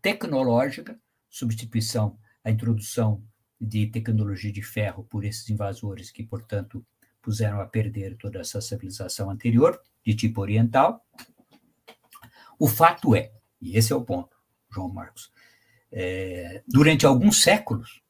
tecnológica, 0.00 0.98
substituição, 1.28 2.18
a 2.44 2.50
introdução 2.50 3.22
de 3.60 3.86
tecnologia 3.86 4.52
de 4.52 4.62
ferro 4.62 5.04
por 5.04 5.24
esses 5.24 5.48
invasores 5.48 6.10
que, 6.10 6.24
portanto, 6.24 6.84
puseram 7.22 7.60
a 7.60 7.66
perder 7.66 8.16
toda 8.16 8.40
essa 8.40 8.60
civilização 8.60 9.30
anterior, 9.30 9.80
de 10.04 10.14
tipo 10.14 10.40
oriental. 10.40 11.06
O 12.58 12.66
fato 12.66 13.14
é, 13.14 13.32
e 13.60 13.76
esse 13.76 13.92
é 13.92 13.96
o 13.96 14.04
ponto, 14.04 14.36
João 14.68 14.88
Marcos, 14.88 15.32
é, 15.92 16.62
durante 16.66 17.06
alguns 17.06 17.40
séculos, 17.40 18.02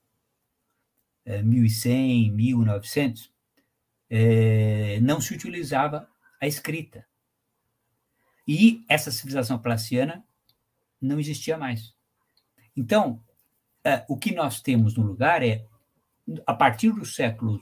é, 1.25 1.43
1100, 1.43 2.33
1900, 2.33 3.33
é, 4.09 4.99
não 5.01 5.21
se 5.21 5.35
utilizava 5.35 6.09
a 6.41 6.47
escrita. 6.47 7.07
E 8.47 8.85
essa 8.89 9.11
civilização 9.11 9.59
placiana 9.59 10.25
não 11.01 11.19
existia 11.19 11.57
mais. 11.57 11.95
Então, 12.77 13.23
é, 13.85 14.05
o 14.09 14.17
que 14.17 14.33
nós 14.33 14.61
temos 14.61 14.97
no 14.97 15.05
lugar 15.05 15.43
é, 15.43 15.67
a 16.47 16.55
partir 16.55 16.93
do 16.93 17.05
século 17.05 17.61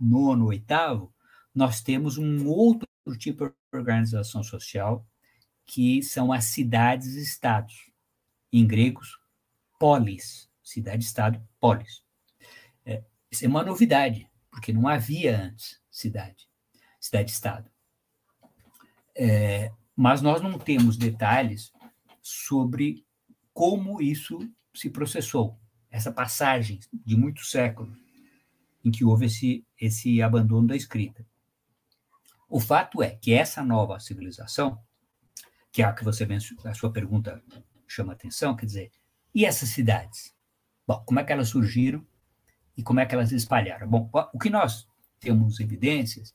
IX, 0.00 0.62
VIII, 0.68 1.08
nós 1.54 1.80
temos 1.80 2.18
um 2.18 2.46
outro 2.46 2.86
tipo 3.18 3.48
de 3.48 3.54
organização 3.72 4.42
social, 4.42 5.06
que 5.64 6.02
são 6.02 6.32
as 6.32 6.44
cidades-estados. 6.44 7.90
Em 8.52 8.66
gregos, 8.66 9.18
polis, 9.78 10.48
cidade-estado, 10.62 11.42
polis. 11.60 12.02
É, 12.84 13.02
isso 13.30 13.44
é 13.44 13.48
uma 13.48 13.64
novidade, 13.64 14.30
porque 14.50 14.72
não 14.72 14.86
havia 14.86 15.42
antes 15.42 15.80
cidade, 15.90 16.48
cidade-estado. 17.00 17.70
É, 19.14 19.72
mas 19.96 20.20
nós 20.20 20.42
não 20.42 20.58
temos 20.58 20.96
detalhes 20.98 21.72
sobre 22.20 23.04
como 23.54 24.02
isso 24.02 24.38
se 24.74 24.90
processou, 24.90 25.58
essa 25.90 26.12
passagem 26.12 26.78
de 26.92 27.16
muitos 27.16 27.50
séculos 27.50 27.96
em 28.84 28.90
que 28.90 29.04
houve 29.04 29.26
esse, 29.26 29.66
esse 29.80 30.20
abandono 30.20 30.68
da 30.68 30.76
escrita. 30.76 31.26
O 32.48 32.60
fato 32.60 33.02
é 33.02 33.10
que 33.10 33.32
essa 33.32 33.64
nova 33.64 33.98
civilização, 33.98 34.78
que 35.72 35.82
é 35.82 35.86
a 35.86 35.92
que 35.92 36.04
você 36.04 36.28
a 36.64 36.74
sua 36.74 36.92
pergunta 36.92 37.42
chama 37.88 38.12
atenção, 38.12 38.54
quer 38.54 38.66
dizer, 38.66 38.92
e 39.34 39.44
essas 39.44 39.70
cidades? 39.70 40.34
Bom, 40.86 41.02
como 41.04 41.18
é 41.18 41.24
que 41.24 41.32
elas 41.32 41.48
surgiram 41.48 42.06
e 42.76 42.82
como 42.82 43.00
é 43.00 43.06
que 43.06 43.14
elas 43.14 43.30
se 43.30 43.36
espalharam? 43.36 43.88
Bom, 43.88 44.10
o 44.32 44.38
que 44.38 44.50
nós 44.50 44.86
temos 45.18 45.58
evidências 45.58 46.34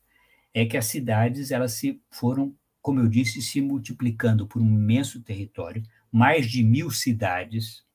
é 0.54 0.66
que 0.66 0.76
as 0.76 0.86
cidades 0.88 1.52
elas 1.52 1.74
se 1.74 2.02
foram 2.10 2.56
como 2.82 3.00
eu 3.00 3.08
disse, 3.08 3.42
se 3.42 3.62
multiplicando 3.62 4.48
por 4.48 4.62
um 4.62 4.66
imenso 4.66 5.22
território, 5.22 5.84
mais 6.12 6.50
de 6.50 6.64
mil 6.64 6.90
cidades. 6.90 7.86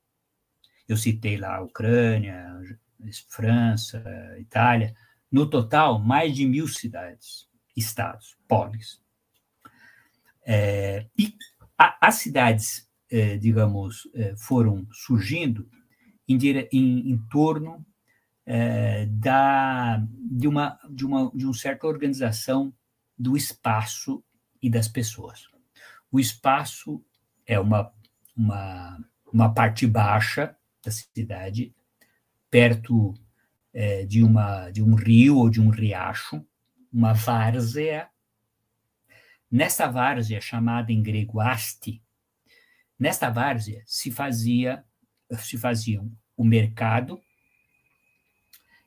Eu 0.88 0.96
citei 0.96 1.36
lá 1.36 1.56
a 1.56 1.62
Ucrânia, 1.62 2.60
França, 3.28 4.02
Itália. 4.38 4.94
No 5.30 5.48
total, 5.48 5.98
mais 5.98 6.34
de 6.34 6.46
mil 6.46 6.68
cidades, 6.68 7.48
estados, 7.76 8.36
polis. 8.46 9.02
É, 10.44 11.06
e 11.18 11.34
a, 11.76 12.06
as 12.06 12.16
cidades, 12.16 12.88
é, 13.10 13.36
digamos, 13.36 14.08
é, 14.14 14.36
foram 14.36 14.86
surgindo 14.92 15.68
em, 16.28 16.38
em, 16.72 17.10
em 17.10 17.18
torno 17.28 17.84
é, 18.46 19.06
da, 19.06 20.00
de, 20.30 20.46
uma, 20.46 20.78
de, 20.88 21.04
uma, 21.04 21.32
de 21.34 21.44
uma 21.44 21.54
certa 21.54 21.88
organização 21.88 22.72
do 23.18 23.36
espaço 23.36 24.22
e 24.66 24.70
das 24.70 24.88
pessoas. 24.88 25.46
O 26.10 26.18
espaço 26.18 27.00
é 27.46 27.58
uma, 27.60 27.94
uma, 28.36 28.98
uma 29.32 29.54
parte 29.54 29.86
baixa 29.86 30.56
da 30.84 30.90
cidade, 30.90 31.72
perto 32.50 33.14
é, 33.72 34.04
de, 34.04 34.24
uma, 34.24 34.68
de 34.70 34.82
um 34.82 34.96
rio 34.96 35.36
ou 35.36 35.48
de 35.48 35.60
um 35.60 35.68
riacho, 35.68 36.44
uma 36.92 37.12
várzea. 37.12 38.08
Nesta 39.48 39.86
várzea, 39.86 40.40
chamada 40.40 40.90
em 40.90 41.00
grego 41.00 41.40
haste, 41.40 42.02
nesta 42.98 43.30
várzea 43.30 43.84
se 43.86 44.10
fazia 44.10 44.84
se 45.38 45.56
faziam 45.58 46.10
o 46.36 46.44
mercado 46.44 47.20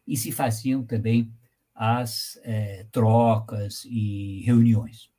e 0.07 0.15
se 0.17 0.31
faziam 0.31 0.85
também 0.85 1.33
as 1.73 2.37
é, 2.43 2.85
trocas 2.91 3.85
e 3.85 4.41
reuniões 4.45 5.09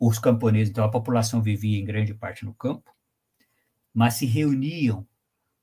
os 0.00 0.18
camponeses, 0.18 0.70
então 0.70 0.84
a 0.84 0.90
população 0.90 1.42
vivia 1.42 1.78
em 1.78 1.84
grande 1.84 2.14
parte 2.14 2.44
no 2.44 2.54
campo, 2.54 2.94
mas 3.92 4.14
se 4.14 4.26
reuniam 4.26 5.06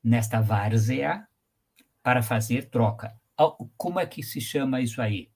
nesta 0.03 0.39
várzea 0.41 1.27
para 2.01 2.21
fazer 2.21 2.69
troca. 2.69 3.19
Como 3.75 3.99
é 3.99 4.05
que 4.05 4.23
se 4.23 4.39
chama 4.39 4.81
isso 4.81 5.01
aí? 5.01 5.31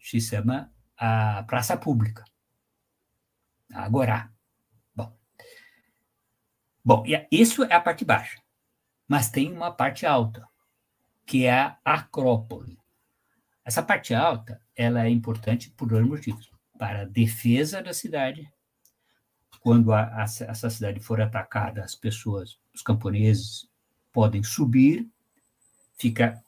Se 0.00 0.20
chama 0.20 0.72
a 0.96 1.42
praça 1.44 1.76
pública. 1.76 2.24
Agora. 3.72 4.32
Bom. 4.94 5.16
Bom, 6.84 7.04
isso 7.30 7.64
é 7.64 7.74
a 7.74 7.80
parte 7.80 8.04
baixa. 8.04 8.42
Mas 9.06 9.30
tem 9.30 9.52
uma 9.52 9.70
parte 9.70 10.06
alta, 10.06 10.48
que 11.26 11.44
é 11.44 11.52
a 11.52 11.78
acrópole. 11.84 12.78
Essa 13.64 13.82
parte 13.82 14.14
alta, 14.14 14.60
ela 14.74 15.04
é 15.04 15.10
importante 15.10 15.70
por 15.70 15.88
dois 15.88 16.06
motivos 16.06 16.53
para 16.84 17.00
a 17.00 17.06
defesa 17.06 17.82
da 17.82 17.94
cidade. 17.94 18.46
Quando 19.60 19.90
a, 19.90 20.02
a, 20.02 20.24
essa 20.24 20.68
cidade 20.68 21.00
for 21.00 21.18
atacada, 21.18 21.82
as 21.82 21.94
pessoas, 21.94 22.58
os 22.74 22.82
camponeses, 22.82 23.66
podem 24.12 24.42
subir, 24.42 25.10
ficar 25.96 26.38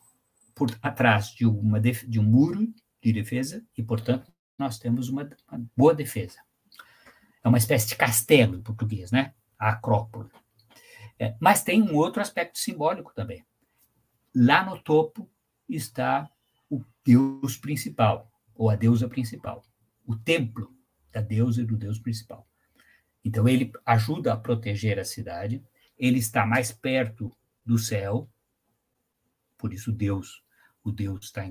por 0.54 0.68
atrás 0.82 1.28
de, 1.28 1.46
uma, 1.46 1.80
de 1.80 2.20
um 2.20 2.22
muro 2.22 2.70
de 3.02 3.14
defesa, 3.14 3.64
e, 3.78 3.82
portanto, 3.82 4.30
nós 4.58 4.78
temos 4.78 5.08
uma, 5.08 5.26
uma 5.50 5.66
boa 5.74 5.94
defesa. 5.94 6.38
É 7.42 7.48
uma 7.48 7.56
espécie 7.56 7.88
de 7.88 7.96
castelo 7.96 8.56
em 8.56 8.62
português, 8.62 9.10
né? 9.10 9.32
A 9.58 9.70
Acrópole. 9.70 10.28
É, 11.18 11.34
mas 11.40 11.64
tem 11.64 11.80
um 11.80 11.94
outro 11.94 12.20
aspecto 12.20 12.58
simbólico 12.58 13.14
também. 13.14 13.42
Lá 14.34 14.62
no 14.66 14.78
topo 14.78 15.30
está 15.66 16.30
o 16.68 16.84
deus 17.02 17.56
principal, 17.56 18.30
ou 18.54 18.68
a 18.68 18.76
deusa 18.76 19.08
principal 19.08 19.62
o 20.06 20.16
templo 20.16 20.74
da 21.12 21.20
deusa 21.20 21.62
e 21.62 21.66
do 21.66 21.76
deus 21.76 21.98
principal. 21.98 22.46
Então, 23.24 23.48
ele 23.48 23.72
ajuda 23.84 24.32
a 24.32 24.36
proteger 24.36 24.98
a 24.98 25.04
cidade, 25.04 25.64
ele 25.98 26.18
está 26.18 26.46
mais 26.46 26.70
perto 26.70 27.34
do 27.64 27.78
céu, 27.78 28.28
por 29.58 29.72
isso 29.72 29.90
Deus, 29.90 30.42
o 30.84 30.92
Deus 30.92 31.24
está 31.24 31.50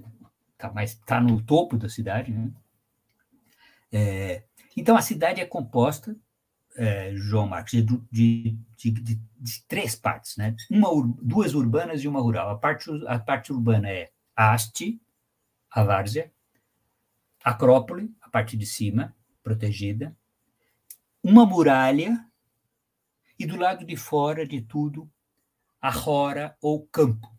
tá 0.58 0.72
mais 0.72 0.96
tá 0.96 1.20
no 1.20 1.42
topo 1.42 1.78
da 1.78 1.90
cidade, 1.90 2.32
né? 2.32 2.52
É, 3.92 4.44
então 4.76 4.96
a 4.96 5.02
cidade 5.02 5.42
é 5.42 5.46
composta, 5.46 6.16
é, 6.78 7.14
João 7.16 7.48
Marcos, 7.48 7.72
de, 7.72 7.84
de, 8.12 8.58
de, 8.78 8.92
de, 8.92 9.64
três 9.68 9.96
partes, 9.96 10.38
né? 10.38 10.56
Uma, 10.70 10.90
duas 11.22 11.54
urbanas 11.54 12.02
e 12.04 12.08
uma 12.08 12.22
rural. 12.22 12.50
A 12.50 12.58
parte, 12.58 12.90
a 13.08 13.20
parte 13.20 13.54
urbana 13.54 13.90
é 13.90 14.12
Haste, 14.36 15.02
a 15.72 15.84
várzea, 15.84 16.32
Acrópole, 17.46 18.12
a 18.20 18.28
parte 18.28 18.58
de 18.58 18.66
cima, 18.66 19.16
protegida, 19.44 20.18
uma 21.22 21.46
muralha 21.46 22.26
e 23.38 23.46
do 23.46 23.56
lado 23.56 23.86
de 23.86 23.96
fora 23.96 24.48
de 24.48 24.62
tudo 24.62 25.08
a 25.80 25.92
rora 25.92 26.58
ou 26.60 26.88
campo, 26.88 27.32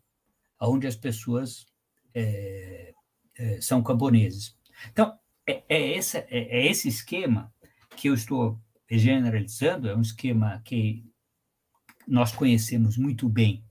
onde 0.61 0.87
as 0.87 0.95
pessoas 0.95 1.67
é, 2.13 2.93
é, 3.37 3.59
são 3.59 3.83
camponeses. 3.83 4.57
Então, 4.89 5.19
é, 5.45 5.63
é, 5.67 5.97
essa, 5.97 6.19
é, 6.29 6.59
é 6.59 6.65
esse 6.67 6.87
esquema 6.87 7.53
que 7.97 8.07
eu 8.07 8.13
estou 8.13 8.57
generalizando, 8.89 9.89
é 9.89 9.95
um 9.95 10.01
esquema 10.01 10.61
que 10.63 11.05
nós 12.07 12.31
conhecemos 12.31 12.95
muito 12.95 13.27
bem 13.27 13.61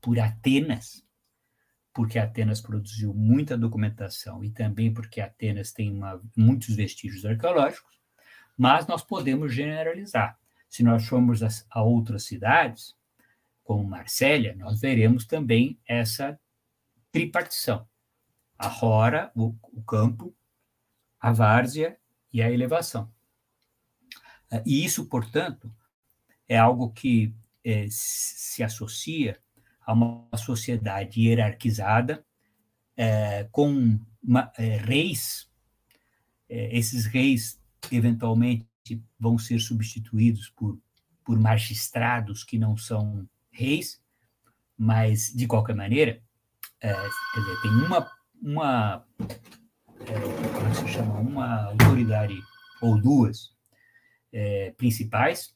por 0.00 0.18
Atenas, 0.18 1.04
porque 1.94 2.18
Atenas 2.18 2.60
produziu 2.60 3.14
muita 3.14 3.56
documentação 3.56 4.42
e 4.42 4.50
também 4.50 4.92
porque 4.92 5.20
Atenas 5.20 5.72
tem 5.72 5.92
uma, 5.92 6.20
muitos 6.36 6.74
vestígios 6.74 7.24
arqueológicos, 7.24 7.94
mas 8.58 8.84
nós 8.88 9.02
podemos 9.02 9.54
generalizar. 9.54 10.36
Se 10.68 10.82
nós 10.82 11.06
formos 11.06 11.40
a, 11.40 11.48
a 11.70 11.82
outras 11.82 12.24
cidades, 12.24 12.96
como 13.62 13.84
Marsella, 13.84 14.54
nós 14.56 14.80
veremos 14.80 15.24
também 15.24 15.78
essa 15.86 16.38
tripartição: 17.12 17.88
a 18.58 18.66
rora, 18.66 19.30
o, 19.34 19.54
o 19.72 19.82
campo, 19.84 20.34
a 21.20 21.32
várzea 21.32 21.96
e 22.32 22.42
a 22.42 22.50
elevação. 22.50 23.08
E 24.66 24.84
isso, 24.84 25.06
portanto, 25.06 25.72
é 26.48 26.58
algo 26.58 26.92
que 26.92 27.34
é, 27.64 27.86
se 27.88 28.62
associa 28.62 29.40
a 29.86 29.92
uma 29.92 30.28
sociedade 30.36 31.20
hierarquizada, 31.20 32.24
é, 32.96 33.44
com 33.50 33.98
uma, 34.22 34.52
é, 34.56 34.76
reis. 34.76 35.48
É, 36.48 36.76
esses 36.76 37.06
reis, 37.06 37.60
eventualmente, 37.90 38.66
vão 39.18 39.38
ser 39.38 39.58
substituídos 39.58 40.50
por, 40.50 40.78
por 41.24 41.38
magistrados 41.38 42.44
que 42.44 42.58
não 42.58 42.76
são 42.76 43.26
reis, 43.50 44.00
mas, 44.76 45.32
de 45.32 45.46
qualquer 45.46 45.74
maneira, 45.74 46.22
é, 46.80 46.92
dizer, 46.92 47.62
tem 47.62 47.70
uma, 47.70 48.10
uma 48.42 49.06
é, 50.00 50.58
como 50.58 50.74
se 50.74 50.88
chama, 50.88 51.18
uma 51.18 51.64
autoridade 51.66 52.38
ou 52.82 53.00
duas 53.00 53.54
é, 54.32 54.72
principais, 54.72 55.54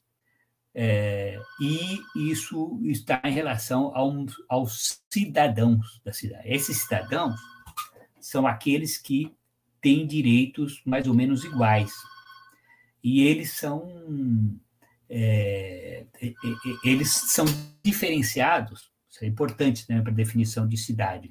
é, 0.81 1.37
e 1.59 1.99
isso 2.15 2.79
está 2.85 3.21
em 3.25 3.33
relação 3.33 3.93
ao, 3.93 4.25
aos 4.47 5.03
cidadãos 5.09 5.99
da 6.05 6.13
cidade. 6.13 6.47
Esses 6.47 6.77
cidadãos 6.77 7.37
são 8.21 8.47
aqueles 8.47 8.97
que 8.97 9.35
têm 9.81 10.07
direitos 10.07 10.81
mais 10.85 11.05
ou 11.05 11.13
menos 11.13 11.43
iguais. 11.43 11.91
E 13.03 13.23
eles 13.23 13.51
são 13.51 14.57
é, 15.09 16.05
eles 16.85 17.11
são 17.11 17.43
diferenciados, 17.83 18.89
isso 19.09 19.25
é 19.25 19.27
importante 19.27 19.85
né, 19.89 20.01
para 20.01 20.13
a 20.13 20.15
definição 20.15 20.65
de 20.65 20.77
cidade, 20.77 21.29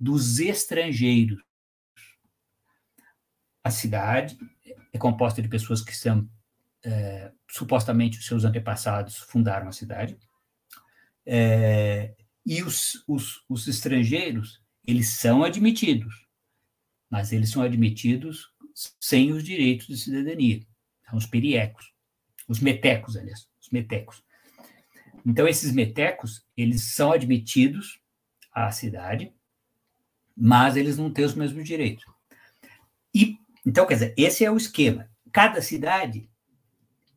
dos 0.00 0.38
estrangeiros. 0.38 1.42
A 3.62 3.70
cidade 3.70 4.38
é 4.94 4.96
composta 4.96 5.42
de 5.42 5.48
pessoas 5.48 5.82
que 5.82 5.94
são 5.94 6.26
é, 6.84 7.32
supostamente 7.50 8.18
os 8.18 8.26
seus 8.26 8.44
antepassados 8.44 9.18
fundaram 9.18 9.68
a 9.68 9.72
cidade, 9.72 10.18
é, 11.24 12.14
e 12.44 12.62
os, 12.62 13.04
os, 13.06 13.44
os 13.48 13.68
estrangeiros, 13.68 14.60
eles 14.84 15.10
são 15.10 15.44
admitidos, 15.44 16.26
mas 17.08 17.32
eles 17.32 17.50
são 17.50 17.62
admitidos 17.62 18.52
sem 19.00 19.32
os 19.32 19.44
direitos 19.44 19.86
de 19.86 19.96
cidadania, 19.96 20.66
são 21.08 21.18
os 21.18 21.26
periecos, 21.26 21.92
os 22.48 22.58
metecos, 22.58 23.16
aliás, 23.16 23.48
os 23.60 23.70
metecos. 23.70 24.24
Então, 25.24 25.46
esses 25.46 25.72
metecos, 25.72 26.44
eles 26.56 26.94
são 26.94 27.12
admitidos 27.12 28.00
à 28.52 28.72
cidade, 28.72 29.32
mas 30.36 30.76
eles 30.76 30.98
não 30.98 31.12
têm 31.12 31.24
os 31.24 31.34
mesmos 31.34 31.64
direitos. 31.64 32.04
E, 33.14 33.38
então, 33.64 33.86
quer 33.86 33.94
dizer, 33.94 34.14
esse 34.16 34.44
é 34.44 34.50
o 34.50 34.56
esquema. 34.56 35.08
Cada 35.32 35.62
cidade 35.62 36.28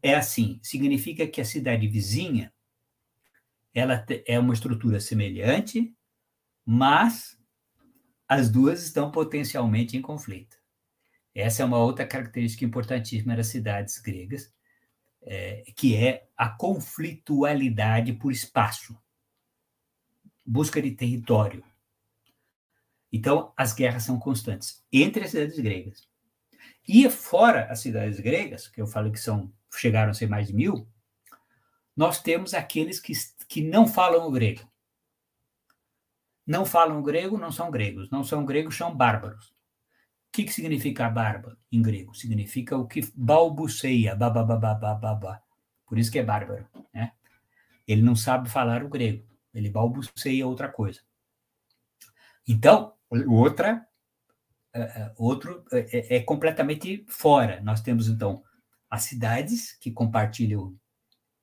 é 0.05 0.13
assim, 0.13 0.59
significa 0.61 1.25
que 1.25 1.41
a 1.41 1.45
cidade 1.45 1.87
vizinha 1.87 2.53
ela 3.73 4.05
é 4.27 4.37
uma 4.37 4.53
estrutura 4.53 4.99
semelhante, 4.99 5.97
mas 6.63 7.35
as 8.27 8.47
duas 8.47 8.83
estão 8.83 9.09
potencialmente 9.09 9.97
em 9.97 10.03
conflito. 10.03 10.57
Essa 11.33 11.63
é 11.63 11.65
uma 11.65 11.79
outra 11.79 12.05
característica 12.05 12.63
importantíssima 12.63 13.35
das 13.35 13.47
cidades 13.47 13.97
gregas, 13.97 14.53
é, 15.23 15.63
que 15.75 15.95
é 15.95 16.29
a 16.37 16.49
conflitualidade 16.49 18.13
por 18.13 18.31
espaço, 18.31 18.95
busca 20.45 20.79
de 20.79 20.91
território. 20.91 21.63
Então, 23.11 23.51
as 23.57 23.73
guerras 23.73 24.03
são 24.03 24.19
constantes 24.19 24.85
entre 24.93 25.23
as 25.23 25.31
cidades 25.31 25.57
gregas. 25.57 26.07
E 26.87 27.09
fora 27.09 27.65
as 27.71 27.79
cidades 27.79 28.19
gregas, 28.19 28.67
que 28.67 28.79
eu 28.79 28.85
falo 28.85 29.11
que 29.11 29.19
são 29.19 29.51
chegaram 29.79 30.11
a 30.11 30.13
ser 30.13 30.27
mais 30.27 30.47
de 30.47 30.53
mil, 30.53 30.87
nós 31.95 32.21
temos 32.21 32.53
aqueles 32.53 32.99
que, 32.99 33.13
que 33.47 33.61
não 33.61 33.87
falam 33.87 34.27
o 34.27 34.31
grego. 34.31 34.69
Não 36.45 36.65
falam 36.65 37.01
grego, 37.01 37.37
não 37.37 37.51
são 37.51 37.71
gregos. 37.71 38.09
Não 38.11 38.23
são 38.23 38.45
gregos, 38.45 38.77
são 38.77 38.95
bárbaros. 38.95 39.47
O 39.47 39.53
que, 40.35 40.43
que 40.43 40.53
significa 40.53 41.09
bárbaro 41.09 41.57
em 41.71 41.81
grego? 41.81 42.13
Significa 42.13 42.77
o 42.77 42.85
que 42.85 43.01
balbuceia, 43.15 44.15
babá. 44.15 45.41
Por 45.87 45.97
isso 45.97 46.11
que 46.11 46.19
é 46.19 46.23
bárbaro. 46.23 46.67
Né? 46.93 47.13
Ele 47.87 48.01
não 48.01 48.15
sabe 48.15 48.49
falar 48.49 48.83
o 48.83 48.89
grego. 48.89 49.25
Ele 49.53 49.69
balbuceia 49.69 50.45
outra 50.45 50.67
coisa. 50.67 50.99
Então, 52.47 52.93
outra, 53.27 53.87
uh, 54.75 55.13
outro 55.15 55.65
é, 55.71 56.17
é 56.17 56.19
completamente 56.19 57.05
fora. 57.07 57.61
Nós 57.61 57.81
temos, 57.81 58.07
então, 58.07 58.43
as 58.89 59.03
cidades 59.03 59.77
que 59.79 59.91
compartilham 59.91 60.75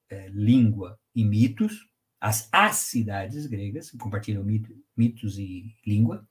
é, 0.09 0.29
língua 0.29 0.99
e 1.15 1.25
mitos, 1.25 1.89
as 2.21 2.49
as 2.53 2.77
cidades 2.77 3.47
gregas 3.47 3.91
que 3.91 3.99
compartilham 3.99 4.45
mito, 4.45 4.75
mitos 4.97 5.39
e 5.39 5.75
língua, 5.87 6.27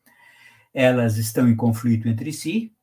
elas 0.74 1.18
estão 1.18 1.50
em 1.50 1.56
conflito 1.56 2.08
entre 2.08 2.32
si 2.32 2.74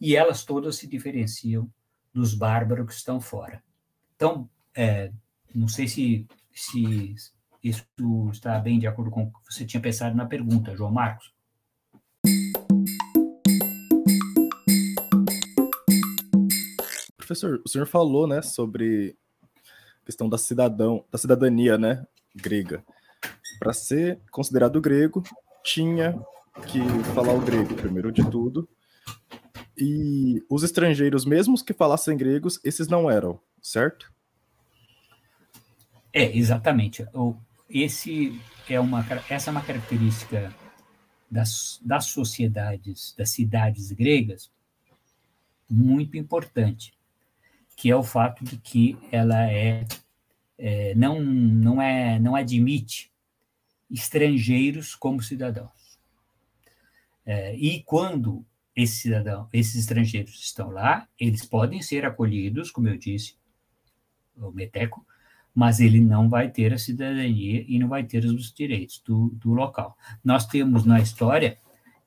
e 0.00 0.16
elas 0.16 0.44
todas 0.44 0.76
se 0.76 0.86
diferenciam 0.86 1.70
dos 2.12 2.34
bárbaros 2.34 2.86
que 2.86 2.94
estão 2.94 3.20
fora. 3.20 3.62
Então, 4.16 4.50
é, 4.74 5.12
não 5.54 5.68
sei 5.68 5.86
se, 5.86 6.26
se 6.52 7.14
isso 7.62 7.84
está 8.32 8.58
bem 8.58 8.78
de 8.78 8.86
acordo 8.86 9.10
com 9.10 9.24
o 9.24 9.32
que 9.32 9.52
você 9.52 9.64
tinha 9.64 9.80
pensado 9.80 10.16
na 10.16 10.26
pergunta, 10.26 10.76
João 10.76 10.92
Marcos. 10.92 11.32
Professor, 17.28 17.60
o 17.62 17.68
senhor 17.68 17.86
falou, 17.86 18.26
né, 18.26 18.40
sobre 18.40 19.14
questão 20.02 20.30
da 20.30 20.38
cidadão, 20.38 21.04
da 21.12 21.18
cidadania, 21.18 21.76
né, 21.76 22.06
grega. 22.34 22.82
Para 23.58 23.74
ser 23.74 24.18
considerado 24.30 24.80
grego, 24.80 25.22
tinha 25.62 26.18
que 26.66 26.80
falar 27.14 27.34
o 27.34 27.40
grego, 27.42 27.74
primeiro 27.74 28.10
de 28.10 28.24
tudo. 28.30 28.66
E 29.76 30.42
os 30.48 30.62
estrangeiros, 30.62 31.26
mesmo 31.26 31.62
que 31.62 31.74
falassem 31.74 32.16
gregos, 32.16 32.58
esses 32.64 32.88
não 32.88 33.10
eram, 33.10 33.38
certo? 33.60 34.10
É, 36.10 36.34
exatamente. 36.34 37.06
Esse 37.68 38.40
é 38.70 38.80
uma, 38.80 39.04
essa 39.28 39.50
é 39.50 39.52
uma 39.52 39.62
característica 39.62 40.50
das, 41.30 41.78
das 41.84 42.06
sociedades, 42.06 43.14
das 43.18 43.28
cidades 43.28 43.92
gregas, 43.92 44.50
muito 45.68 46.16
importante 46.16 46.96
que 47.78 47.92
é 47.92 47.94
o 47.94 48.02
fato 48.02 48.44
de 48.44 48.56
que 48.56 48.98
ela 49.12 49.48
é, 49.48 49.86
é 50.58 50.96
não, 50.96 51.20
não, 51.20 51.80
é, 51.80 52.18
não 52.18 52.34
admite 52.34 53.12
estrangeiros 53.88 54.96
como 54.96 55.22
cidadãos. 55.22 55.96
É, 57.24 57.54
e 57.54 57.80
quando 57.84 58.44
esses, 58.74 59.00
cidadão, 59.00 59.48
esses 59.52 59.76
estrangeiros 59.76 60.40
estão 60.40 60.70
lá, 60.70 61.06
eles 61.20 61.46
podem 61.46 61.80
ser 61.80 62.04
acolhidos, 62.04 62.72
como 62.72 62.88
eu 62.88 62.98
disse, 62.98 63.36
o 64.36 64.50
Meteco, 64.50 65.06
mas 65.54 65.78
ele 65.78 66.00
não 66.00 66.28
vai 66.28 66.50
ter 66.50 66.74
a 66.74 66.78
cidadania 66.78 67.64
e 67.68 67.78
não 67.78 67.86
vai 67.86 68.02
ter 68.02 68.24
os 68.24 68.52
direitos 68.52 69.00
do, 69.06 69.28
do 69.34 69.54
local. 69.54 69.96
Nós 70.24 70.46
temos 70.46 70.84
na 70.84 70.98
história 70.98 71.58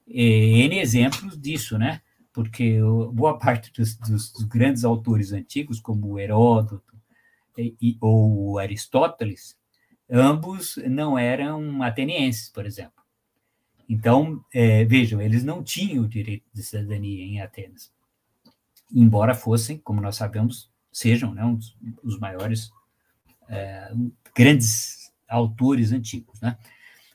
eh, 0.05 0.65
N 0.65 0.79
exemplos 0.79 1.39
disso, 1.39 1.77
né? 1.77 2.01
Porque 2.33 2.79
boa 3.11 3.37
parte 3.37 3.71
dos, 3.73 3.95
dos, 3.95 4.31
dos 4.31 4.43
grandes 4.43 4.83
autores 4.85 5.31
antigos, 5.31 5.79
como 5.79 6.17
Heródoto 6.17 6.95
e, 7.57 7.97
ou 7.99 8.57
Aristóteles, 8.57 9.57
ambos 10.09 10.77
não 10.87 11.17
eram 11.17 11.83
atenienses, 11.83 12.49
por 12.49 12.65
exemplo. 12.65 13.01
Então, 13.87 14.43
é, 14.53 14.85
vejam, 14.85 15.21
eles 15.21 15.43
não 15.43 15.61
tinham 15.61 16.05
o 16.05 16.07
direito 16.07 16.45
de 16.53 16.63
cidadania 16.63 17.25
em 17.25 17.41
Atenas, 17.41 17.91
embora 18.93 19.35
fossem, 19.35 19.77
como 19.77 19.99
nós 19.99 20.15
sabemos, 20.15 20.71
sejam 20.91 21.33
né, 21.33 21.43
um 21.43 21.55
dos, 21.55 21.77
os 22.01 22.17
maiores 22.17 22.71
é, 23.49 23.91
grandes 24.33 25.11
autores 25.27 25.91
antigos, 25.91 26.39
né? 26.39 26.57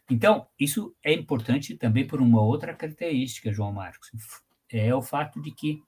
Então, 0.09 0.47
isso 0.59 0.95
é 1.03 1.13
importante 1.13 1.75
também 1.75 2.07
por 2.07 2.21
uma 2.21 2.41
outra 2.41 2.75
característica, 2.75 3.53
João 3.53 3.73
Marcos, 3.73 4.11
é 4.71 4.95
o 4.95 5.03
fato 5.03 5.41
de 5.41 5.51
que 5.51 5.83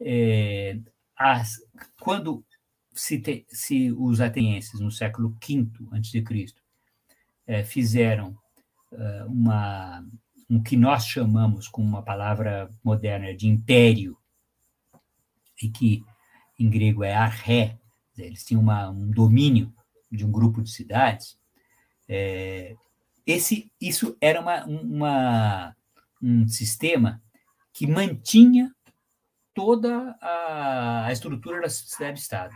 é, 0.00 0.78
as, 1.16 1.56
quando 2.00 2.44
se, 2.92 3.18
te, 3.20 3.46
se, 3.48 3.92
os 3.92 4.20
atenienses 4.20 4.80
no 4.80 4.90
século 4.90 5.30
V 5.30 5.68
a.C. 5.92 6.24
É, 7.46 7.62
fizeram 7.62 8.36
é, 8.92 9.24
uma, 9.24 10.04
um 10.48 10.62
que 10.62 10.76
nós 10.76 11.06
chamamos 11.06 11.68
com 11.68 11.82
uma 11.82 12.02
palavra 12.02 12.70
moderna 12.82 13.34
de 13.34 13.48
império, 13.48 14.16
e 15.62 15.68
que 15.68 16.04
em 16.58 16.68
grego 16.68 17.04
é 17.04 17.14
arré, 17.14 17.78
eles 18.16 18.44
tinham 18.44 18.62
uma, 18.62 18.90
um 18.90 19.10
domínio 19.10 19.72
de 20.10 20.24
um 20.24 20.30
grupo 20.30 20.62
de 20.62 20.70
cidades, 20.70 21.38
é, 22.08 22.76
esse, 23.26 23.72
isso 23.80 24.16
era 24.20 24.40
uma, 24.40 24.64
uma, 24.66 25.76
um 26.22 26.46
sistema 26.46 27.22
que 27.74 27.86
mantinha 27.86 28.74
toda 29.52 30.16
a, 30.22 31.08
estrutura 31.12 31.60
da 31.60 31.68
cidade-estado. 31.68 32.54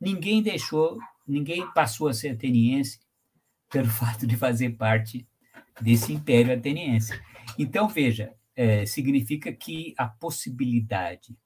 Ninguém 0.00 0.42
deixou, 0.42 0.98
ninguém 1.26 1.70
passou 1.72 2.08
a 2.08 2.14
ser 2.14 2.30
ateniense 2.30 2.98
pelo 3.68 3.88
fato 3.90 4.26
de 4.26 4.36
fazer 4.36 4.70
parte 4.70 5.28
desse 5.80 6.12
império 6.12 6.54
ateniense. 6.54 7.12
Então, 7.58 7.86
veja, 7.86 8.32
é, 8.56 8.86
significa 8.86 9.52
que 9.52 9.94
a 9.98 10.06
possibilidade 10.06 11.36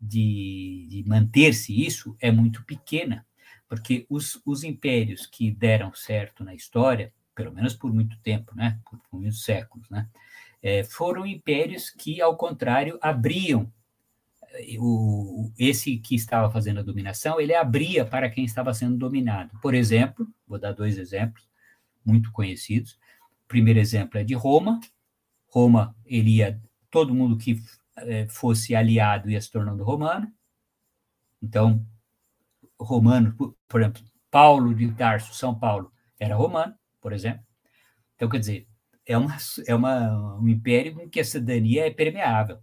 de, 0.00 0.86
de 0.88 1.04
manter-se 1.06 1.84
isso 1.84 2.16
é 2.20 2.30
muito 2.30 2.62
pequena 2.64 3.26
porque 3.68 4.06
os, 4.08 4.40
os 4.44 4.62
impérios 4.62 5.26
que 5.26 5.50
deram 5.50 5.92
certo 5.94 6.44
na 6.44 6.54
história, 6.54 7.12
pelo 7.34 7.52
menos 7.52 7.74
por 7.74 7.92
muito 7.92 8.16
tempo, 8.20 8.54
né, 8.54 8.78
por, 8.88 8.98
por 9.10 9.20
muitos 9.20 9.42
séculos, 9.42 9.88
né, 9.90 10.08
é, 10.64 10.82
foram 10.82 11.26
impérios 11.26 11.90
que, 11.90 12.22
ao 12.22 12.38
contrário, 12.38 12.98
abriam 13.02 13.70
o, 14.78 15.52
esse 15.58 15.98
que 15.98 16.14
estava 16.14 16.50
fazendo 16.50 16.80
a 16.80 16.82
dominação, 16.82 17.38
ele 17.38 17.54
abria 17.54 18.02
para 18.06 18.30
quem 18.30 18.46
estava 18.46 18.72
sendo 18.72 18.96
dominado. 18.96 19.58
Por 19.60 19.74
exemplo, 19.74 20.26
vou 20.48 20.58
dar 20.58 20.72
dois 20.72 20.96
exemplos 20.96 21.46
muito 22.02 22.32
conhecidos. 22.32 22.92
O 23.44 23.48
primeiro 23.48 23.78
exemplo 23.78 24.18
é 24.18 24.24
de 24.24 24.32
Roma. 24.32 24.80
Roma, 25.48 25.94
ele 26.02 26.36
ia, 26.36 26.58
todo 26.90 27.14
mundo 27.14 27.36
que 27.36 27.60
é, 27.98 28.26
fosse 28.28 28.74
aliado 28.74 29.28
ia 29.28 29.40
se 29.42 29.50
tornando 29.50 29.84
romano. 29.84 30.32
Então, 31.42 31.86
romano, 32.80 33.36
por 33.68 33.82
exemplo, 33.82 34.02
Paulo 34.30 34.74
de 34.74 34.90
Tarso, 34.92 35.34
São 35.34 35.54
Paulo, 35.54 35.92
era 36.18 36.34
romano, 36.34 36.74
por 37.02 37.12
exemplo. 37.12 37.44
Então, 38.16 38.30
quer 38.30 38.38
dizer, 38.38 38.66
é, 39.06 39.16
uma, 39.16 39.36
é 39.66 39.74
uma, 39.74 40.38
um 40.38 40.48
império 40.48 41.00
em 41.00 41.08
que 41.08 41.20
a 41.20 41.24
cidadania 41.24 41.86
é 41.86 41.90
permeável. 41.90 42.58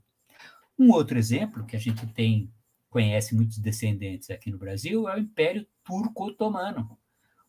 Um 0.78 0.92
outro 0.92 1.18
exemplo 1.18 1.66
que 1.66 1.76
a 1.76 1.80
gente 1.80 2.06
tem, 2.08 2.52
conhece 2.90 3.36
muitos 3.36 3.60
descendentes 3.60 4.30
aqui 4.30 4.50
no 4.50 4.58
Brasil, 4.58 5.08
é 5.08 5.16
o 5.16 5.20
Império 5.20 5.66
Turco-Otomano. 5.84 6.98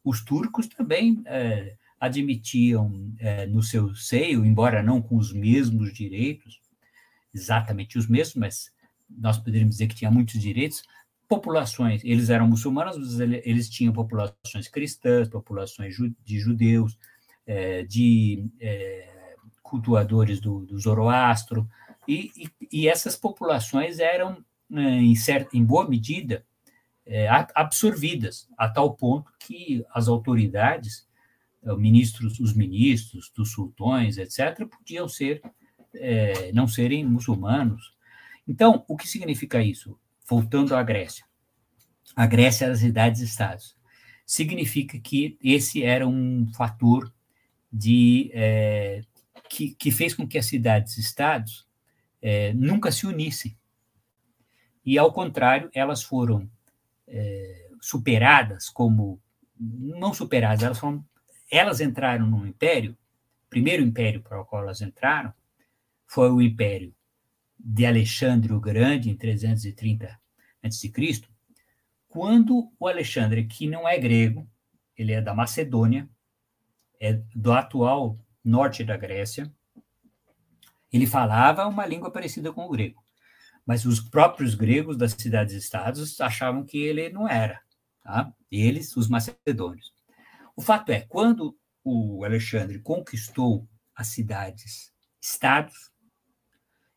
Os 0.04 0.24
turcos 0.24 0.66
também 0.66 1.22
é, 1.26 1.76
admitiam 1.98 3.14
é, 3.18 3.46
no 3.46 3.62
seu 3.62 3.94
seio, 3.94 4.44
embora 4.44 4.82
não 4.82 5.00
com 5.00 5.16
os 5.16 5.32
mesmos 5.32 5.92
direitos, 5.94 6.60
exatamente 7.32 7.96
os 7.96 8.06
mesmos, 8.06 8.36
mas 8.36 8.72
nós 9.08 9.38
poderíamos 9.38 9.76
dizer 9.76 9.86
que 9.86 9.94
tinha 9.94 10.10
muitos 10.10 10.40
direitos, 10.40 10.82
populações, 11.28 12.04
eles 12.04 12.28
eram 12.28 12.46
muçulmanos, 12.46 13.18
eles 13.20 13.70
tinham 13.70 13.92
populações 13.92 14.68
cristãs, 14.68 15.28
populações 15.28 15.96
de 16.22 16.38
judeus, 16.38 16.98
é, 17.46 17.82
de 17.82 18.46
é, 18.60 19.34
cultuadores 19.62 20.40
do, 20.40 20.64
do 20.66 20.78
Zoroastro, 20.78 21.68
e, 22.06 22.30
e, 22.36 22.50
e, 22.72 22.88
essas 22.88 23.14
populações 23.14 24.00
eram, 24.00 24.44
né, 24.68 24.96
em, 24.96 25.14
certa, 25.14 25.56
em 25.56 25.64
boa 25.64 25.88
medida, 25.88 26.44
é, 27.06 27.28
absorvidas, 27.54 28.48
a 28.58 28.68
tal 28.68 28.94
ponto 28.94 29.30
que 29.38 29.84
as 29.92 30.08
autoridades, 30.08 31.06
ministros, 31.78 32.40
os 32.40 32.52
ministros 32.54 33.30
dos 33.36 33.52
sultões, 33.52 34.18
etc., 34.18 34.66
podiam 34.66 35.08
ser, 35.08 35.40
é, 35.94 36.50
não 36.52 36.66
serem 36.66 37.04
muçulmanos. 37.04 37.94
Então, 38.48 38.84
o 38.88 38.96
que 38.96 39.06
significa 39.06 39.62
isso? 39.62 39.96
voltando 40.32 40.74
à 40.74 40.82
Grécia. 40.82 41.24
A 42.16 42.26
Grécia 42.26 42.66
era 42.66 42.74
cidades-estados. 42.74 43.76
Significa 44.24 44.98
que 44.98 45.36
esse 45.42 45.82
era 45.82 46.06
um 46.08 46.50
fator 46.54 47.12
de 47.72 48.30
é, 48.34 49.02
que, 49.48 49.74
que, 49.74 49.90
fez 49.90 50.14
com 50.14 50.26
que 50.26 50.36
as 50.36 50.46
cidades-estados 50.46 51.66
é, 52.20 52.52
nunca 52.52 52.92
se 52.92 53.06
unissem. 53.06 53.56
E, 54.84 54.98
ao 54.98 55.12
contrário, 55.12 55.70
elas 55.72 56.02
foram 56.02 56.50
é, 57.06 57.70
superadas 57.80 58.68
como. 58.68 59.20
Não 59.58 60.12
superadas, 60.12 60.62
elas 60.62 60.78
foram. 60.78 61.04
Elas 61.50 61.80
entraram 61.80 62.26
no 62.26 62.46
império, 62.46 62.92
o 62.92 63.50
primeiro 63.50 63.82
império 63.82 64.22
para 64.22 64.40
o 64.40 64.44
qual 64.44 64.62
elas 64.62 64.80
entraram 64.80 65.32
foi 66.06 66.30
o 66.30 66.42
império 66.42 66.94
de 67.58 67.86
Alexandre 67.86 68.52
o 68.52 68.60
Grande, 68.60 69.10
em 69.10 69.16
330 69.16 70.18
a.C., 70.62 70.92
quando 72.08 72.70
o 72.78 72.86
Alexandre, 72.86 73.46
que 73.46 73.66
não 73.66 73.88
é 73.88 73.98
grego, 73.98 74.46
ele 74.96 75.12
é 75.12 75.20
da 75.20 75.34
Macedônia, 75.34 76.08
é 77.02 77.14
do 77.34 77.52
atual 77.52 78.16
norte 78.44 78.84
da 78.84 78.96
Grécia, 78.96 79.52
ele 80.92 81.04
falava 81.04 81.66
uma 81.66 81.84
língua 81.84 82.12
parecida 82.12 82.52
com 82.52 82.64
o 82.64 82.70
grego. 82.70 83.02
Mas 83.66 83.84
os 83.84 83.98
próprios 83.98 84.54
gregos 84.54 84.96
das 84.96 85.12
cidades-estados 85.12 86.20
achavam 86.20 86.64
que 86.64 86.78
ele 86.78 87.10
não 87.10 87.28
era. 87.28 87.60
Tá? 88.04 88.32
Eles, 88.48 88.96
os 88.96 89.08
macedônios. 89.08 89.92
O 90.54 90.62
fato 90.62 90.92
é, 90.92 91.00
quando 91.00 91.58
o 91.82 92.24
Alexandre 92.24 92.78
conquistou 92.78 93.68
as 93.96 94.08
cidades-estados, 94.08 95.90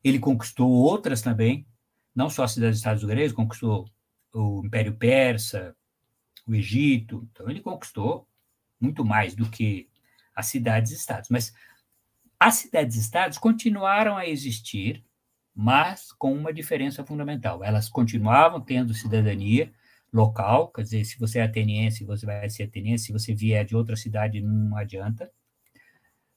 ele 0.03 0.19
conquistou 0.19 0.69
outras 0.69 1.23
também, 1.23 1.65
não 2.13 2.29
só 2.29 2.43
as 2.43 2.51
cidades-estados 2.51 3.03
gregos, 3.03 3.33
conquistou 3.33 3.89
o 4.31 4.61
Império 4.63 4.95
Persa, 4.95 5.75
o 6.45 6.53
Egito, 6.53 7.27
então 7.31 7.49
ele 7.49 7.61
conquistou 7.61 8.27
muito 8.79 9.03
mais 9.03 9.33
do 9.33 9.49
que 9.49 9.89
as 10.35 10.47
cidades-estados. 10.47 11.29
Mas 11.29 11.53
as 12.39 12.55
cidades-estados 12.55 13.37
continuaram 13.37 14.17
a 14.17 14.27
existir, 14.27 15.03
mas 15.55 16.11
com 16.11 16.33
uma 16.33 16.53
diferença 16.53 17.03
fundamental. 17.05 17.63
Elas 17.63 17.87
continuavam 17.87 18.59
tendo 18.59 18.93
cidadania 18.93 19.71
local, 20.11 20.69
quer 20.69 20.81
dizer, 20.81 21.05
se 21.05 21.17
você 21.17 21.39
é 21.39 21.43
ateniense, 21.43 22.03
você 22.03 22.25
vai 22.25 22.49
ser 22.49 22.63
ateniense, 22.63 23.05
se 23.05 23.13
você 23.13 23.33
vier 23.33 23.65
de 23.65 23.75
outra 23.75 23.95
cidade, 23.95 24.41
não 24.41 24.75
adianta. 24.77 25.31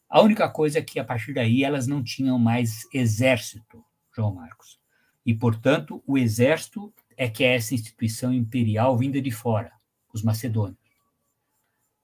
A 0.09 0.23
única 0.23 0.49
coisa 0.49 0.79
é 0.79 0.83
que, 0.83 0.99
a 0.99 1.05
partir 1.05 1.35
daí, 1.35 1.62
elas 1.62 1.87
não 1.87 2.03
tinham 2.03 2.39
mais 2.39 2.87
exército, 2.93 3.85
João 4.14 4.35
Marcos. 4.35 4.81
E, 5.25 5.35
portanto, 5.35 6.03
o 6.07 6.16
exército 6.16 6.93
é 7.16 7.29
que 7.29 7.45
é 7.45 7.55
essa 7.57 7.75
instituição 7.75 8.33
imperial 8.33 8.97
vinda 8.97 9.20
de 9.20 9.31
fora, 9.31 9.73
os 10.12 10.23
macedônios. 10.23 10.79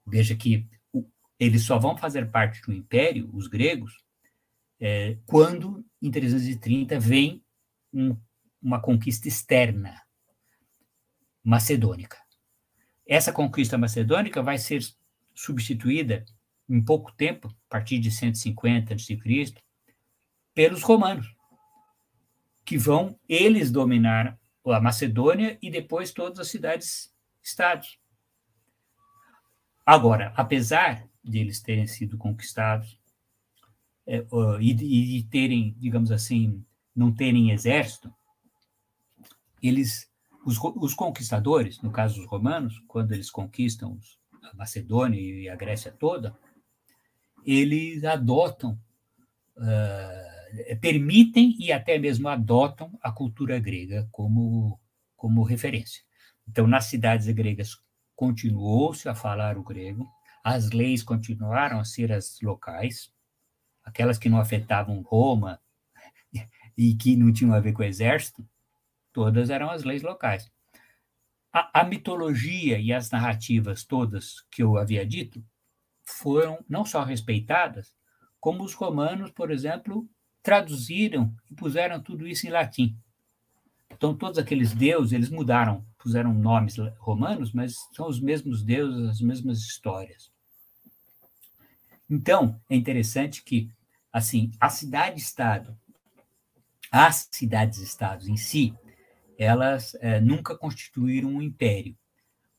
Veja 0.05 0.35
que 0.35 0.67
eles 1.39 1.63
só 1.63 1.77
vão 1.77 1.97
fazer 1.97 2.31
parte 2.31 2.61
do 2.61 2.73
império, 2.73 3.29
os 3.33 3.47
gregos, 3.47 4.03
é, 4.79 5.17
quando, 5.25 5.85
em 6.01 6.11
330, 6.11 6.99
vem 6.99 7.43
um, 7.93 8.17
uma 8.61 8.79
conquista 8.79 9.27
externa 9.27 10.01
macedônica. 11.43 12.17
Essa 13.07 13.31
conquista 13.31 13.77
macedônica 13.77 14.41
vai 14.41 14.57
ser 14.57 14.81
substituída 15.33 16.25
em 16.67 16.83
pouco 16.83 17.11
tempo, 17.11 17.47
a 17.47 17.69
partir 17.69 17.99
de 17.99 18.09
150 18.09 18.93
a.C., 18.93 19.19
pelos 20.53 20.81
romanos 20.81 21.35
que 22.63 22.77
vão 22.77 23.19
eles 23.29 23.71
dominar 23.71 24.39
a 24.65 24.81
Macedônia 24.81 25.59
e 25.61 25.69
depois 25.69 26.11
todas 26.11 26.39
as 26.39 26.47
cidades-estados. 26.47 27.99
Agora, 29.85 30.33
apesar 30.35 31.07
de 31.25 31.39
eles 31.39 31.59
terem 31.59 31.87
sido 31.87 32.17
conquistados 32.17 32.99
é, 34.05 34.19
uh, 34.31 34.61
e, 34.61 34.73
de 34.73 35.23
terem, 35.29 35.75
digamos 35.79 36.11
assim, 36.11 36.63
não 36.95 37.11
terem 37.11 37.51
exército, 37.51 38.13
eles, 39.61 40.07
os, 40.45 40.57
os, 40.61 40.93
conquistadores, 40.93 41.81
no 41.81 41.91
caso 41.91 42.21
os 42.21 42.27
romanos, 42.27 42.81
quando 42.87 43.13
eles 43.13 43.31
conquistam 43.31 43.97
a 44.43 44.55
Macedônia 44.55 45.19
e 45.19 45.49
a 45.49 45.55
Grécia 45.55 45.91
toda, 45.91 46.37
eles 47.43 48.03
adotam, 48.03 48.79
uh, 49.57 50.79
permitem 50.79 51.55
e 51.59 51.71
até 51.71 51.97
mesmo 51.97 52.27
adotam 52.27 52.97
a 53.01 53.11
cultura 53.11 53.59
grega 53.59 54.07
como, 54.11 54.79
como 55.15 55.43
referência. 55.43 56.03
Então, 56.47 56.67
nas 56.67 56.85
cidades 56.85 57.27
gregas 57.29 57.75
continuou-se 58.15 59.09
a 59.09 59.15
falar 59.15 59.57
o 59.57 59.63
grego, 59.63 60.07
as 60.45 60.69
leis 60.69 61.01
continuaram 61.01 61.79
a 61.79 61.83
ser 61.83 62.11
as 62.11 62.39
locais, 62.39 63.11
aquelas 63.83 64.19
que 64.19 64.29
não 64.29 64.39
afetavam 64.39 65.01
Roma 65.01 65.59
e 66.77 66.93
que 66.93 67.15
não 67.15 67.33
tinham 67.33 67.51
a 67.51 67.59
ver 67.59 67.73
com 67.73 67.81
o 67.81 67.85
exército, 67.85 68.47
todas 69.11 69.49
eram 69.49 69.71
as 69.71 69.83
leis 69.83 70.03
locais. 70.03 70.51
A, 71.51 71.81
a 71.81 71.83
mitologia 71.83 72.77
e 72.77 72.93
as 72.93 73.09
narrativas 73.09 73.83
todas 73.83 74.45
que 74.51 74.61
eu 74.61 74.77
havia 74.77 75.03
dito 75.03 75.43
foram 76.03 76.63
não 76.69 76.85
só 76.85 77.03
respeitadas, 77.03 77.95
como 78.39 78.63
os 78.63 78.75
romanos, 78.75 79.31
por 79.31 79.49
exemplo, 79.49 80.07
traduziram 80.43 81.35
e 81.49 81.55
puseram 81.55 81.99
tudo 81.99 82.27
isso 82.27 82.45
em 82.45 82.51
latim. 82.51 82.95
Então, 83.89 84.15
todos 84.15 84.37
aqueles 84.37 84.75
deuses, 84.75 85.13
eles 85.13 85.29
mudaram, 85.31 85.83
puseram 85.97 86.31
nomes 86.31 86.75
romanos, 86.99 87.51
mas 87.51 87.73
são 87.93 88.07
os 88.07 88.19
mesmos 88.19 88.61
deuses, 88.61 89.09
as 89.09 89.21
mesmas 89.21 89.57
histórias. 89.57 90.34
Então, 92.09 92.59
é 92.69 92.75
interessante 92.75 93.43
que, 93.43 93.69
assim, 94.11 94.51
a 94.59 94.69
cidade-estado, 94.69 95.77
as 96.91 97.27
cidades-estados 97.31 98.27
em 98.27 98.37
si, 98.37 98.75
elas 99.37 99.95
é, 99.95 100.19
nunca 100.19 100.55
constituíram 100.55 101.29
um 101.29 101.41
império, 101.41 101.97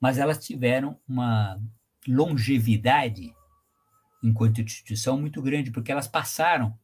mas 0.00 0.18
elas 0.18 0.44
tiveram 0.44 0.98
uma 1.08 1.60
longevidade 2.06 3.34
enquanto 4.22 4.60
instituição 4.60 5.18
muito 5.18 5.40
grande, 5.40 5.70
porque 5.70 5.92
elas 5.92 6.08
passaram 6.08 6.76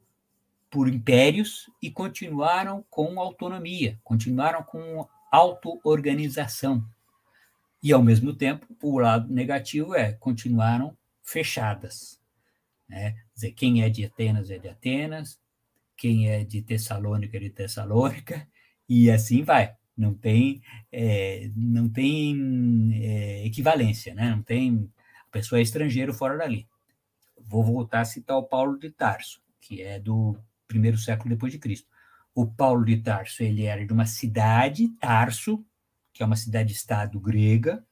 por 0.71 0.89
impérios 0.89 1.69
e 1.83 1.91
continuaram 1.91 2.85
com 2.89 3.21
autonomia, 3.21 4.01
continuaram 4.03 4.63
com 4.63 5.07
auto-organização. 5.31 6.85
E, 7.83 7.93
ao 7.93 8.03
mesmo 8.03 8.33
tempo, 8.33 8.67
o 8.81 8.99
lado 8.99 9.33
negativo 9.33 9.95
é 9.95 10.13
continuaram 10.13 10.97
fechadas. 11.23 12.22
Né? 12.93 13.13
Quer 13.13 13.35
dizer, 13.35 13.53
quem 13.53 13.83
é 13.83 13.89
de 13.89 14.05
Atenas 14.05 14.51
é 14.51 14.59
de 14.59 14.69
Atenas, 14.69 15.41
quem 15.97 16.29
é 16.29 16.45
de 16.45 16.61
Tessalônica 16.61 17.39
é 17.39 17.41
de 17.41 17.51
Tessalônica, 17.51 18.47
e 18.87 19.11
assim 19.11 19.43
vai. 19.43 19.75
Não 19.97 20.15
tem, 20.15 20.63
é, 20.91 21.51
não 21.57 21.89
tem 21.89 22.93
é, 22.95 23.47
equivalência, 23.47 24.15
né? 24.15 24.31
não 24.31 24.43
tem 24.43 24.93
pessoa 25.31 25.59
é 25.59 25.63
estrangeiro 25.63 26.13
fora 26.13 26.37
dali. 26.37 26.69
Vou 27.41 27.65
voltar 27.65 28.01
a 28.01 28.05
citar 28.05 28.37
o 28.37 28.43
Paulo 28.43 28.79
de 28.79 28.91
Tarso, 28.91 29.41
que 29.59 29.81
é 29.81 29.99
do 29.99 30.39
primeiro 30.69 30.99
século 30.99 31.31
depois 31.31 31.51
de 31.51 31.59
Cristo. 31.59 31.89
O 32.35 32.47
Paulo 32.47 32.85
de 32.85 32.99
Tarso, 32.99 33.43
ele 33.43 33.65
era 33.65 33.87
de 33.87 33.93
uma 33.93 34.05
cidade, 34.05 34.89
Tarso, 35.01 35.65
que 36.13 36.23
é 36.23 36.27
uma 36.27 36.37
cidade-estado 36.37 37.19
grega, 37.19 37.83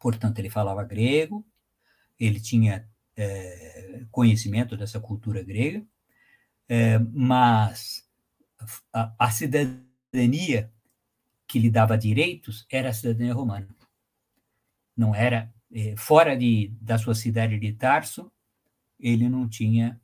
portanto, 0.00 0.40
ele 0.40 0.50
falava 0.50 0.82
grego, 0.82 1.46
ele 2.18 2.40
tinha 2.40 2.88
é, 3.16 4.04
conhecimento 4.10 4.76
dessa 4.76 5.00
cultura 5.00 5.42
grega, 5.42 5.84
é, 6.68 6.98
mas 6.98 8.06
a, 8.92 9.14
a 9.18 9.30
cidadania 9.30 10.70
que 11.46 11.58
lhe 11.58 11.70
dava 11.70 11.96
direitos 11.96 12.66
era 12.70 12.90
a 12.90 12.92
cidadania 12.92 13.32
romana. 13.32 13.68
Não 14.96 15.14
era, 15.14 15.52
é, 15.72 15.94
fora 15.96 16.36
de, 16.36 16.72
da 16.80 16.98
sua 16.98 17.14
cidade 17.14 17.58
de 17.58 17.72
Tarso, 17.72 18.30
ele 18.98 19.28
não 19.28 19.48
tinha 19.48 20.00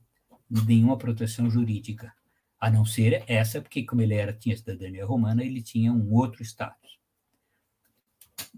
nenhuma 0.48 0.98
proteção 0.98 1.50
jurídica, 1.50 2.12
a 2.60 2.70
não 2.70 2.84
ser 2.84 3.24
essa, 3.26 3.60
porque 3.60 3.84
como 3.84 4.02
ele 4.02 4.14
era 4.14 4.32
tinha 4.32 4.56
cidadania 4.56 5.04
romana, 5.04 5.42
ele 5.42 5.62
tinha 5.62 5.92
um 5.92 6.12
outro 6.12 6.42
status. 6.42 7.00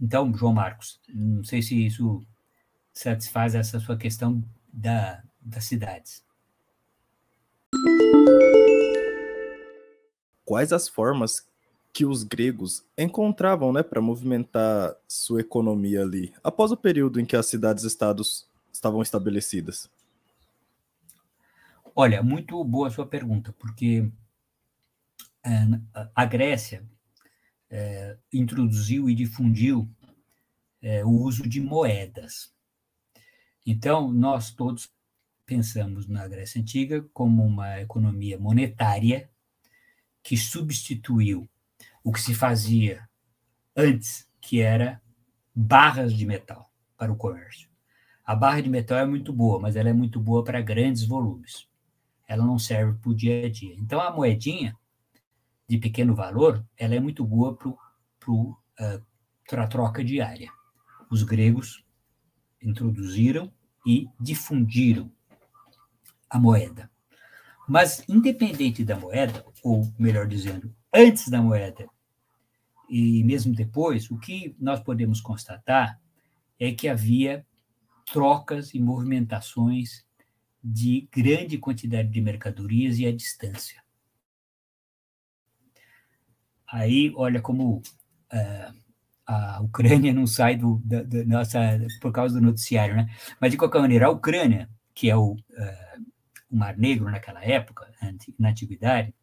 Então, 0.00 0.34
João 0.36 0.52
Marcos, 0.52 1.00
não 1.08 1.44
sei 1.44 1.62
se 1.62 1.86
isso 1.86 2.26
satisfaz 2.94 3.54
essa 3.54 3.80
sua 3.80 3.96
questão 3.96 4.42
da, 4.72 5.22
das 5.40 5.64
cidades. 5.64 6.24
Quais 10.44 10.72
as 10.72 10.88
formas 10.88 11.46
que 11.92 12.04
os 12.04 12.22
gregos 12.22 12.84
encontravam 12.96 13.72
né, 13.72 13.82
para 13.82 14.00
movimentar 14.00 14.94
sua 15.08 15.40
economia 15.40 16.02
ali, 16.02 16.32
após 16.42 16.72
o 16.72 16.76
período 16.76 17.20
em 17.20 17.26
que 17.26 17.36
as 17.36 17.46
cidades-estados 17.46 18.48
estavam 18.72 19.02
estabelecidas? 19.02 19.90
Olha, 21.96 22.22
muito 22.22 22.62
boa 22.64 22.88
a 22.88 22.90
sua 22.90 23.06
pergunta, 23.06 23.52
porque 23.52 24.10
é, 25.44 25.50
a 26.14 26.24
Grécia 26.24 26.84
é, 27.70 28.16
introduziu 28.32 29.08
e 29.08 29.14
difundiu 29.14 29.88
é, 30.82 31.04
o 31.04 31.10
uso 31.10 31.48
de 31.48 31.60
moedas. 31.60 32.53
Então, 33.66 34.12
nós 34.12 34.50
todos 34.50 34.92
pensamos 35.46 36.06
na 36.06 36.26
Grécia 36.26 36.60
Antiga 36.60 37.04
como 37.12 37.44
uma 37.44 37.80
economia 37.80 38.38
monetária 38.38 39.30
que 40.22 40.36
substituiu 40.36 41.48
o 42.02 42.12
que 42.12 42.20
se 42.20 42.34
fazia 42.34 43.08
antes, 43.76 44.28
que 44.40 44.60
era 44.60 45.00
barras 45.54 46.14
de 46.14 46.26
metal 46.26 46.70
para 46.96 47.12
o 47.12 47.16
comércio. 47.16 47.68
A 48.24 48.34
barra 48.34 48.60
de 48.60 48.70
metal 48.70 48.98
é 48.98 49.06
muito 49.06 49.32
boa, 49.32 49.58
mas 49.60 49.76
ela 49.76 49.88
é 49.88 49.92
muito 49.92 50.20
boa 50.20 50.42
para 50.42 50.60
grandes 50.62 51.04
volumes 51.04 51.68
ela 52.26 52.44
não 52.44 52.58
serve 52.58 52.98
para 52.98 53.10
o 53.10 53.14
dia 53.14 53.46
a 53.46 53.50
dia. 53.50 53.74
Então, 53.78 54.00
a 54.00 54.10
moedinha 54.10 54.76
de 55.68 55.78
pequeno 55.78 56.14
valor, 56.14 56.64
ela 56.76 56.94
é 56.94 57.00
muito 57.00 57.24
boa 57.24 57.56
para 59.46 59.64
a 59.64 59.66
troca 59.66 60.04
diária. 60.04 60.50
Os 61.10 61.22
gregos 61.22 61.83
introduziram 62.64 63.52
e 63.86 64.08
difundiram 64.18 65.10
a 66.28 66.38
moeda. 66.38 66.90
Mas, 67.68 68.04
independente 68.08 68.84
da 68.84 68.98
moeda, 68.98 69.44
ou 69.62 69.90
melhor 69.98 70.26
dizendo, 70.26 70.74
antes 70.92 71.28
da 71.28 71.40
moeda 71.40 71.88
e 72.88 73.24
mesmo 73.24 73.54
depois, 73.54 74.10
o 74.10 74.18
que 74.18 74.54
nós 74.58 74.80
podemos 74.80 75.20
constatar 75.20 76.00
é 76.58 76.72
que 76.72 76.88
havia 76.88 77.46
trocas 78.12 78.74
e 78.74 78.78
movimentações 78.78 80.04
de 80.62 81.08
grande 81.10 81.58
quantidade 81.58 82.08
de 82.08 82.20
mercadorias 82.20 82.98
e 82.98 83.06
à 83.06 83.12
distância. 83.12 83.82
Aí, 86.66 87.12
olha 87.16 87.40
como 87.40 87.78
uh, 87.78 88.83
a 89.26 89.60
Ucrânia 89.62 90.12
não 90.12 90.26
sai 90.26 90.56
do, 90.56 90.80
da, 90.84 91.02
da, 91.02 91.24
nossa 91.24 91.58
por 92.00 92.12
causa 92.12 92.38
do 92.38 92.44
noticiário, 92.44 92.96
né? 92.96 93.08
Mas 93.40 93.50
de 93.50 93.56
qualquer 93.56 93.80
maneira, 93.80 94.06
a 94.06 94.10
Ucrânia, 94.10 94.68
que 94.94 95.08
é 95.10 95.16
o, 95.16 95.32
uh, 95.32 96.04
o 96.50 96.56
Mar 96.56 96.76
Negro 96.76 97.10
naquela 97.10 97.42
época, 97.44 97.90
na 98.38 98.50
antiguidade, 98.50 99.14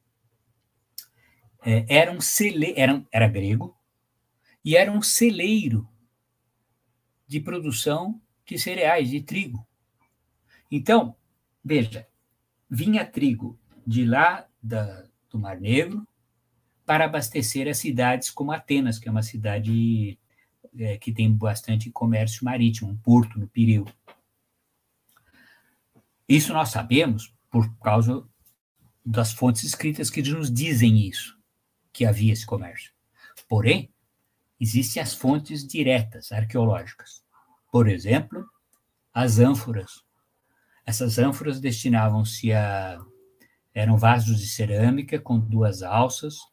uh, 1.60 1.86
era 1.88 2.12
um 2.12 2.20
cele, 2.20 2.74
era, 2.76 3.04
era 3.12 3.28
grego 3.28 3.78
e 4.66 4.76
era 4.76 4.92
um 4.92 5.02
celeiro 5.02 5.88
de 7.28 7.40
produção 7.40 8.22
de 8.46 8.58
cereais, 8.58 9.10
de 9.10 9.22
trigo. 9.22 9.66
Então, 10.70 11.16
Veja, 11.64 12.08
vinha 12.70 13.06
trigo 13.06 13.60
de 13.86 14.04
lá 14.04 14.48
da, 14.62 15.06
do 15.30 15.38
Mar 15.38 15.60
Negro 15.60 16.08
para 16.92 17.06
abastecer 17.06 17.70
as 17.70 17.78
cidades 17.78 18.30
como 18.30 18.52
Atenas, 18.52 19.00
que 19.00 19.08
é 19.08 19.12
uma 19.12 19.24
cidade 19.24 20.20
é, 20.78 20.98
que 20.98 21.14
tem 21.14 21.32
bastante 21.32 21.90
comércio 21.90 22.44
marítimo, 22.44 22.92
um 22.92 22.98
porto 22.98 23.40
no 23.40 23.48
Pireu. 23.48 23.88
Isso 26.28 26.52
nós 26.52 26.68
sabemos 26.68 27.34
por 27.50 27.74
causa 27.78 28.28
das 29.06 29.32
fontes 29.32 29.64
escritas 29.64 30.10
que 30.10 30.22
nos 30.22 30.52
dizem 30.52 31.08
isso, 31.08 31.40
que 31.94 32.04
havia 32.06 32.34
esse 32.34 32.46
comércio. 32.46 32.92
Porém, 33.48 33.90
existem 34.60 35.02
as 35.02 35.14
fontes 35.14 35.66
diretas 35.66 36.30
arqueológicas. 36.34 37.24
Por 37.72 37.88
exemplo, 37.88 38.46
as 39.14 39.40
ânforas 39.40 40.04
essas 40.86 41.18
ânforas 41.18 41.62
destinavam-se 41.62 42.52
a. 42.52 43.00
eram 43.74 43.96
vasos 43.96 44.42
de 44.42 44.48
cerâmica 44.48 45.18
com 45.18 45.40
duas 45.40 45.84
alças 45.84 46.52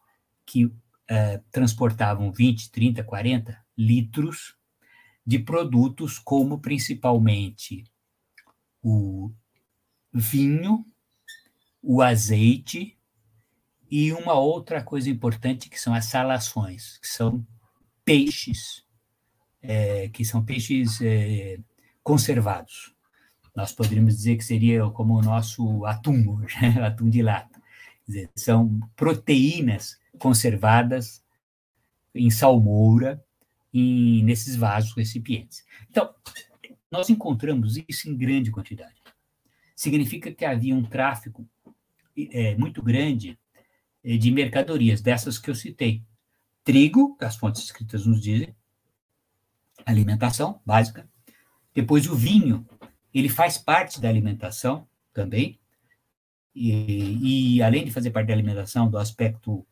que 0.48 0.72
eh, 1.06 1.42
transportavam 1.52 2.32
20, 2.32 2.70
30, 2.70 3.04
40 3.04 3.64
litros 3.76 4.56
de 5.24 5.38
produtos 5.38 6.18
como 6.18 6.58
principalmente 6.58 7.84
o 8.82 9.30
vinho, 10.10 10.86
o 11.82 12.00
azeite 12.00 12.96
e 13.90 14.10
uma 14.12 14.32
outra 14.34 14.82
coisa 14.82 15.10
importante 15.10 15.68
que 15.68 15.78
são 15.78 15.92
as 15.92 16.06
salações, 16.06 16.96
que 16.96 17.08
são 17.08 17.46
peixes, 18.06 18.84
é, 19.60 20.08
que 20.08 20.24
são 20.24 20.42
peixes 20.42 20.98
é, 21.02 21.58
conservados. 22.02 22.94
Nós 23.54 23.72
poderíamos 23.72 24.16
dizer 24.16 24.36
que 24.38 24.44
seria 24.44 24.88
como 24.90 25.14
o 25.18 25.22
nosso 25.22 25.84
atum, 25.84 26.40
atum 26.82 27.10
de 27.10 27.20
lata. 27.20 27.60
Dizer, 28.06 28.30
são 28.34 28.80
proteínas 28.96 29.98
conservadas 30.18 31.24
em 32.14 32.30
salmoura, 32.30 33.22
em, 33.72 34.22
nesses 34.24 34.56
vasos 34.56 34.94
recipientes. 34.96 35.64
Então, 35.90 36.14
nós 36.90 37.08
encontramos 37.10 37.76
isso 37.88 38.08
em 38.08 38.16
grande 38.16 38.50
quantidade. 38.50 38.96
Significa 39.76 40.32
que 40.32 40.44
havia 40.44 40.74
um 40.74 40.84
tráfico 40.84 41.48
é, 42.16 42.56
muito 42.56 42.82
grande 42.82 43.38
é, 44.02 44.16
de 44.16 44.30
mercadorias, 44.30 45.00
dessas 45.00 45.38
que 45.38 45.50
eu 45.50 45.54
citei. 45.54 46.02
Trigo, 46.64 47.16
as 47.20 47.36
fontes 47.36 47.62
escritas 47.62 48.04
nos 48.06 48.20
dizem, 48.20 48.54
alimentação 49.86 50.60
básica. 50.66 51.08
Depois 51.74 52.06
o 52.06 52.14
vinho, 52.14 52.66
ele 53.14 53.28
faz 53.28 53.56
parte 53.56 54.00
da 54.00 54.08
alimentação 54.08 54.88
também. 55.12 55.58
E, 56.54 57.56
e 57.56 57.62
além 57.62 57.84
de 57.84 57.92
fazer 57.92 58.10
parte 58.10 58.28
da 58.28 58.34
alimentação, 58.34 58.90
do 58.90 58.98
aspecto 58.98 59.66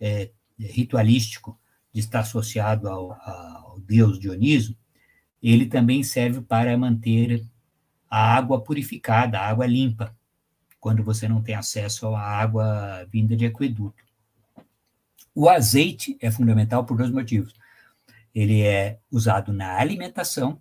é, 0.00 0.30
ritualístico 0.58 1.58
de 1.92 2.00
estar 2.00 2.20
associado 2.20 2.88
ao, 2.88 3.12
ao 3.12 3.80
deus 3.80 4.18
Dioniso, 4.18 4.76
ele 5.42 5.66
também 5.66 6.02
serve 6.02 6.40
para 6.40 6.76
manter 6.76 7.44
a 8.08 8.34
água 8.36 8.60
purificada, 8.60 9.38
a 9.38 9.48
água 9.48 9.66
limpa, 9.66 10.16
quando 10.80 11.02
você 11.02 11.26
não 11.26 11.42
tem 11.42 11.54
acesso 11.54 12.14
à 12.14 12.20
água 12.20 13.04
vinda 13.10 13.36
de 13.36 13.46
aqueduto. 13.46 14.04
O 15.34 15.48
azeite 15.48 16.16
é 16.20 16.30
fundamental 16.30 16.84
por 16.84 16.96
dois 16.96 17.10
motivos. 17.10 17.54
Ele 18.34 18.62
é 18.62 18.98
usado 19.10 19.52
na 19.52 19.78
alimentação, 19.78 20.60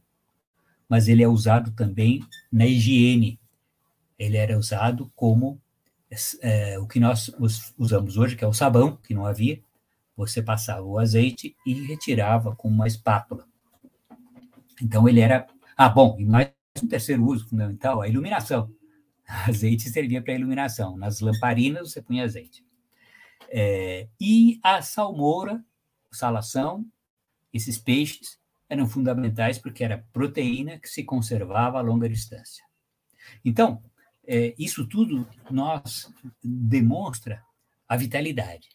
mas 0.88 1.07
ele 1.07 1.23
é 1.23 1.27
usado 1.27 1.71
também 1.71 2.25
na 2.51 2.65
higiene. 2.65 3.39
Ele 4.17 4.38
era 4.38 4.57
usado 4.57 5.11
como 5.15 5.61
é, 6.41 6.80
o 6.80 6.88
que 6.88 6.99
nós 6.99 7.32
usamos 7.78 8.18
hoje, 8.18 8.36
que 8.36 8.43
é 8.43 8.47
o 8.47 8.53
sabão, 8.53 8.97
que 8.97 9.14
não 9.14 9.26
havia. 9.26 9.61
Você 10.16 10.41
passava 10.41 10.84
o 10.84 10.99
azeite 10.99 11.55
e 11.66 11.74
retirava 11.86 12.55
com 12.55 12.68
uma 12.68 12.88
espátula. 12.88 13.45
Então 14.82 15.07
ele 15.07 15.20
era. 15.20 15.47
Ah, 15.76 15.89
bom, 15.89 16.16
e 16.20 16.26
mais 16.26 16.51
um 16.82 16.88
terceiro 16.88 17.26
uso 17.26 17.47
fundamental, 17.47 18.01
a 18.01 18.07
iluminação. 18.07 18.72
Azeite 19.47 19.89
servia 19.89 20.22
para 20.22 20.34
iluminação. 20.34 20.97
Nas 20.97 21.20
lamparinas 21.20 21.91
você 21.91 22.01
punha 22.01 22.24
azeite. 22.24 22.64
É, 23.49 24.07
e 24.20 24.59
a 24.64 24.82
salmoura, 24.82 25.64
salação, 26.11 26.86
esses 27.53 27.78
peixes 27.78 28.39
eram 28.68 28.88
fundamentais 28.88 29.59
porque 29.59 29.84
era 29.84 30.05
proteína 30.11 30.80
que 30.80 30.89
se 30.89 31.03
conservava 31.03 31.78
a 31.78 31.82
longa 31.82 32.09
distância. 32.09 32.64
Então, 33.45 33.82
é, 34.26 34.53
isso 34.57 34.88
tudo 34.88 35.28
nós 35.49 36.11
demonstra 36.43 37.43
a 37.88 37.97
vitalidade. 37.97 38.69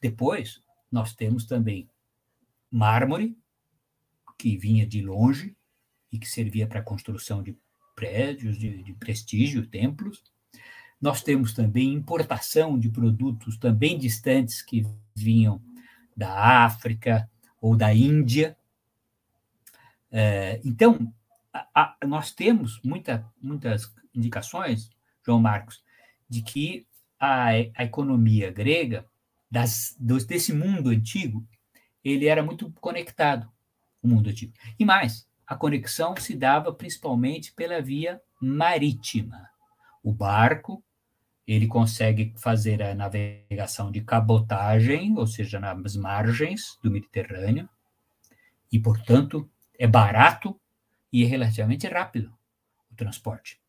Depois, 0.00 0.62
nós 0.90 1.14
temos 1.14 1.46
também 1.46 1.88
mármore, 2.70 3.36
que 4.38 4.56
vinha 4.56 4.86
de 4.86 5.00
longe 5.00 5.56
e 6.10 6.18
que 6.18 6.28
servia 6.28 6.66
para 6.66 6.80
a 6.80 6.84
construção 6.84 7.42
de 7.42 7.56
prédios 7.94 8.58
de, 8.58 8.82
de 8.82 8.92
prestígio, 8.94 9.66
templos. 9.66 10.22
Nós 11.00 11.22
temos 11.22 11.52
também 11.52 11.92
importação 11.92 12.78
de 12.78 12.88
produtos 12.88 13.56
também 13.56 13.98
distantes 13.98 14.62
que 14.62 14.86
vinham 15.14 15.62
da 16.16 16.64
África 16.64 17.30
ou 17.60 17.76
da 17.76 17.94
Índia. 17.94 18.56
É, 20.10 20.60
então, 20.64 21.12
a, 21.52 21.96
a, 22.00 22.06
nós 22.06 22.32
temos 22.32 22.80
muita, 22.82 23.26
muitas 23.40 23.92
indicações, 24.14 24.90
João 25.24 25.40
Marcos, 25.40 25.82
de 26.28 26.42
que 26.42 26.86
a, 27.20 27.48
a 27.48 27.84
economia 27.84 28.50
grega, 28.50 29.06
das, 29.50 29.94
dos, 30.00 30.24
desse 30.24 30.52
mundo 30.52 30.88
antigo, 30.88 31.46
ele 32.02 32.26
era 32.26 32.42
muito 32.42 32.72
conectado, 32.80 33.50
o 34.02 34.08
mundo 34.08 34.30
antigo. 34.30 34.54
E 34.78 34.84
mais, 34.84 35.28
a 35.46 35.54
conexão 35.54 36.16
se 36.16 36.34
dava 36.34 36.72
principalmente 36.72 37.52
pela 37.52 37.80
via 37.82 38.20
marítima. 38.40 39.50
O 40.02 40.10
barco, 40.10 40.82
ele 41.46 41.66
consegue 41.66 42.32
fazer 42.38 42.82
a 42.82 42.94
navegação 42.94 43.92
de 43.92 44.00
cabotagem, 44.00 45.16
ou 45.18 45.26
seja, 45.26 45.60
nas 45.60 45.96
margens 45.96 46.78
do 46.82 46.90
Mediterrâneo, 46.90 47.68
e, 48.72 48.78
portanto, 48.78 49.48
é 49.78 49.86
barato 49.86 50.58
e 51.12 51.24
é 51.24 51.26
relativamente 51.26 51.86
rápido 51.86 52.32
o 52.90 52.94
transporte. 52.94 53.60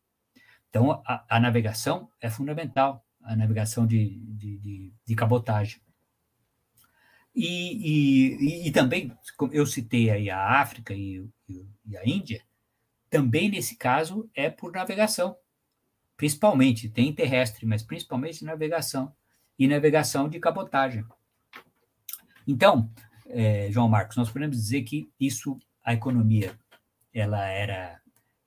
Então, 0.70 1.02
a, 1.06 1.24
a 1.28 1.40
navegação 1.40 2.10
é 2.20 2.28
fundamental, 2.28 3.04
a 3.22 3.36
navegação 3.36 3.86
de, 3.86 4.18
de, 4.18 4.58
de, 4.58 4.92
de 5.04 5.14
cabotagem. 5.14 5.80
E, 7.34 8.64
e, 8.64 8.68
e, 8.68 8.70
também, 8.70 9.12
eu 9.52 9.66
citei 9.66 10.10
aí 10.10 10.30
a 10.30 10.60
África 10.60 10.94
e, 10.94 11.28
e, 11.48 11.96
a 11.96 12.08
Índia, 12.08 12.42
também 13.10 13.50
nesse 13.50 13.76
caso 13.76 14.28
é 14.34 14.48
por 14.48 14.72
navegação, 14.72 15.36
principalmente, 16.16 16.88
tem 16.88 17.12
terrestre, 17.12 17.66
mas 17.66 17.82
principalmente 17.82 18.44
navegação, 18.44 19.12
e 19.58 19.68
navegação 19.68 20.28
de 20.28 20.40
cabotagem. 20.40 21.04
Então, 22.46 22.90
é, 23.26 23.70
João 23.70 23.88
Marcos, 23.88 24.16
nós 24.16 24.30
podemos 24.30 24.56
dizer 24.56 24.82
que 24.82 25.10
isso, 25.18 25.58
a 25.84 25.94
economia, 25.94 26.58
ela 27.14 27.46
era 27.46 28.00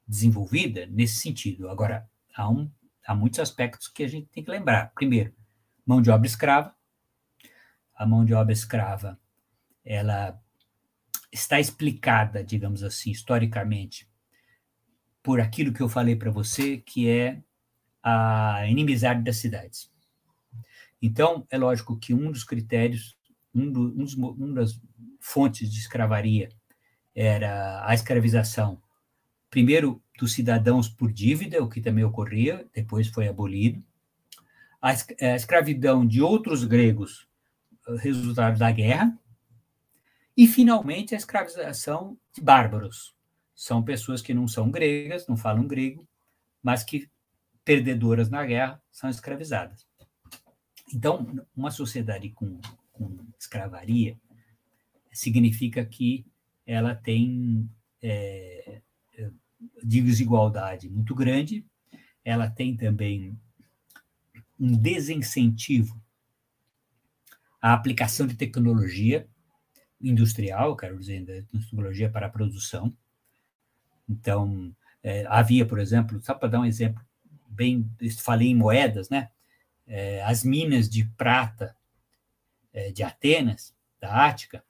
desenvolvida 0.06 0.86
nesse 0.88 1.16
sentido. 1.16 1.70
Agora, 1.70 2.08
há, 2.36 2.50
um, 2.50 2.70
há 3.06 3.16
muitos 3.16 3.40
aspectos 3.40 3.88
que 3.88 4.04
a 4.04 4.08
gente 4.08 4.28
tem 4.28 4.44
que 4.44 4.52
lembrar. 4.52 4.92
Primeiro, 4.94 5.34
mão 5.86 6.02
de 6.02 6.12
obra 6.12 6.28
escrava, 6.28 6.76
a 7.96 8.06
mão 8.06 8.26
de 8.26 8.34
obra 8.34 8.52
escrava, 8.52 9.20
ela 9.84 10.40
está 11.32 11.60
explicada, 11.60 12.44
digamos 12.44 12.84
assim, 12.84 13.10
historicamente, 13.10 14.08
por 15.24 15.40
aquilo 15.40 15.74
que 15.74 15.82
eu 15.82 15.90
falei 15.90 16.16
para 16.16 16.32
você, 16.32 16.78
que 16.78 17.10
é 17.10 17.42
a 18.04 18.66
inimizade 18.68 19.24
das 19.24 19.38
cidades. 19.38 19.92
Então, 21.02 21.46
é 21.50 21.58
lógico 21.58 21.98
que 21.98 22.14
um 22.14 22.32
dos 22.32 22.44
critérios, 22.44 23.18
um, 23.54 23.72
do, 23.72 23.82
um, 23.82 24.04
dos, 24.04 24.18
um 24.18 24.54
das 24.54 24.80
fontes 25.20 25.72
de 25.72 25.80
escravaria 25.80 26.50
era 27.20 27.84
a 27.84 27.96
escravização, 27.96 28.80
primeiro 29.50 30.00
dos 30.20 30.34
cidadãos 30.34 30.88
por 30.88 31.12
dívida, 31.12 31.64
o 31.64 31.68
que 31.68 31.82
também 31.82 32.04
ocorria, 32.04 32.68
depois 32.72 33.08
foi 33.08 33.28
abolido, 33.28 33.84
a, 34.80 34.90
a 34.92 35.36
escravidão 35.36 36.06
de 36.06 36.22
outros 36.22 36.64
gregos 36.64 37.28
resultado 37.98 38.60
da 38.60 38.70
guerra, 38.70 39.18
e, 40.36 40.46
finalmente, 40.48 41.16
a 41.16 41.18
escravização 41.18 42.16
de 42.32 42.40
bárbaros. 42.40 43.16
São 43.56 43.82
pessoas 43.82 44.22
que 44.22 44.36
não 44.36 44.48
são 44.48 44.70
gregas, 44.70 45.26
não 45.26 45.36
falam 45.36 45.66
grego, 45.66 46.08
mas 46.62 46.84
que, 46.84 47.10
perdedoras 47.66 48.30
na 48.30 48.46
guerra, 48.46 48.80
são 48.92 49.10
escravizadas. 49.10 49.88
Então, 50.94 51.44
uma 51.56 51.72
sociedade 51.72 52.30
com, 52.30 52.60
com 52.94 53.18
escravaria 53.40 54.16
significa 55.12 55.84
que 55.84 56.24
ela 56.68 56.94
tem 56.94 57.68
é, 58.04 58.82
desigualdade 59.82 60.90
muito 60.90 61.16
grande, 61.16 61.66
ela 62.24 62.50
tem 62.50 62.76
também 62.76 63.40
um 64.60 64.78
desincentivo 64.78 66.00
a 67.62 67.74
aplicação 67.74 68.28
de 68.28 68.36
tecnologia 68.36 69.28
industrial, 70.00 70.76
quero 70.76 71.00
dizer, 71.00 71.46
tecnologia 71.46 72.10
para 72.10 72.28
a 72.28 72.30
produção. 72.30 72.96
Então, 74.08 74.76
é, 75.02 75.26
havia, 75.28 75.66
por 75.66 75.80
exemplo, 75.80 76.22
só 76.22 76.34
para 76.34 76.50
dar 76.50 76.60
um 76.60 76.66
exemplo 76.66 77.04
bem, 77.48 77.90
falei 78.20 78.50
em 78.50 78.56
moedas, 78.56 79.10
né? 79.10 79.30
É, 79.88 80.22
as 80.24 80.44
minas 80.44 80.90
de 80.90 81.06
prata 81.18 81.76
é, 82.74 82.92
de 82.92 83.04
Atenas, 83.04 83.74
da 84.00 84.28
Ática, 84.28 84.64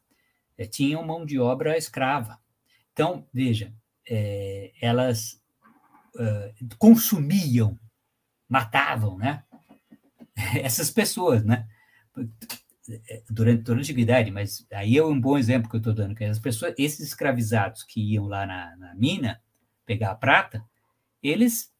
é, 0.57 0.65
tinham 0.65 1.05
mão 1.05 1.25
de 1.25 1.39
obra 1.39 1.77
escrava. 1.77 2.39
Então, 2.93 3.27
veja, 3.33 3.73
é, 4.09 4.71
elas 4.81 5.41
é, 6.19 6.53
consumiam, 6.77 7.79
matavam, 8.49 9.17
né? 9.17 9.43
Essas 10.61 10.89
pessoas, 10.89 11.43
né? 11.43 11.67
durante 13.29 13.63
toda 13.63 13.79
a 13.79 13.81
antiguidade, 13.81 14.31
mas 14.31 14.65
aí 14.71 14.97
é 14.97 15.03
um 15.03 15.19
bom 15.19 15.37
exemplo 15.37 15.69
que 15.69 15.75
eu 15.75 15.79
estou 15.79 15.93
dando, 15.93 16.15
que 16.15 16.23
as 16.23 16.39
pessoas, 16.39 16.73
esses 16.77 17.07
escravizados 17.07 17.83
que 17.83 17.99
iam 18.13 18.25
lá 18.25 18.45
na, 18.45 18.75
na 18.77 18.95
mina 18.95 19.41
pegar 19.85 20.11
a 20.11 20.15
prata, 20.15 20.63
eles 21.21 21.71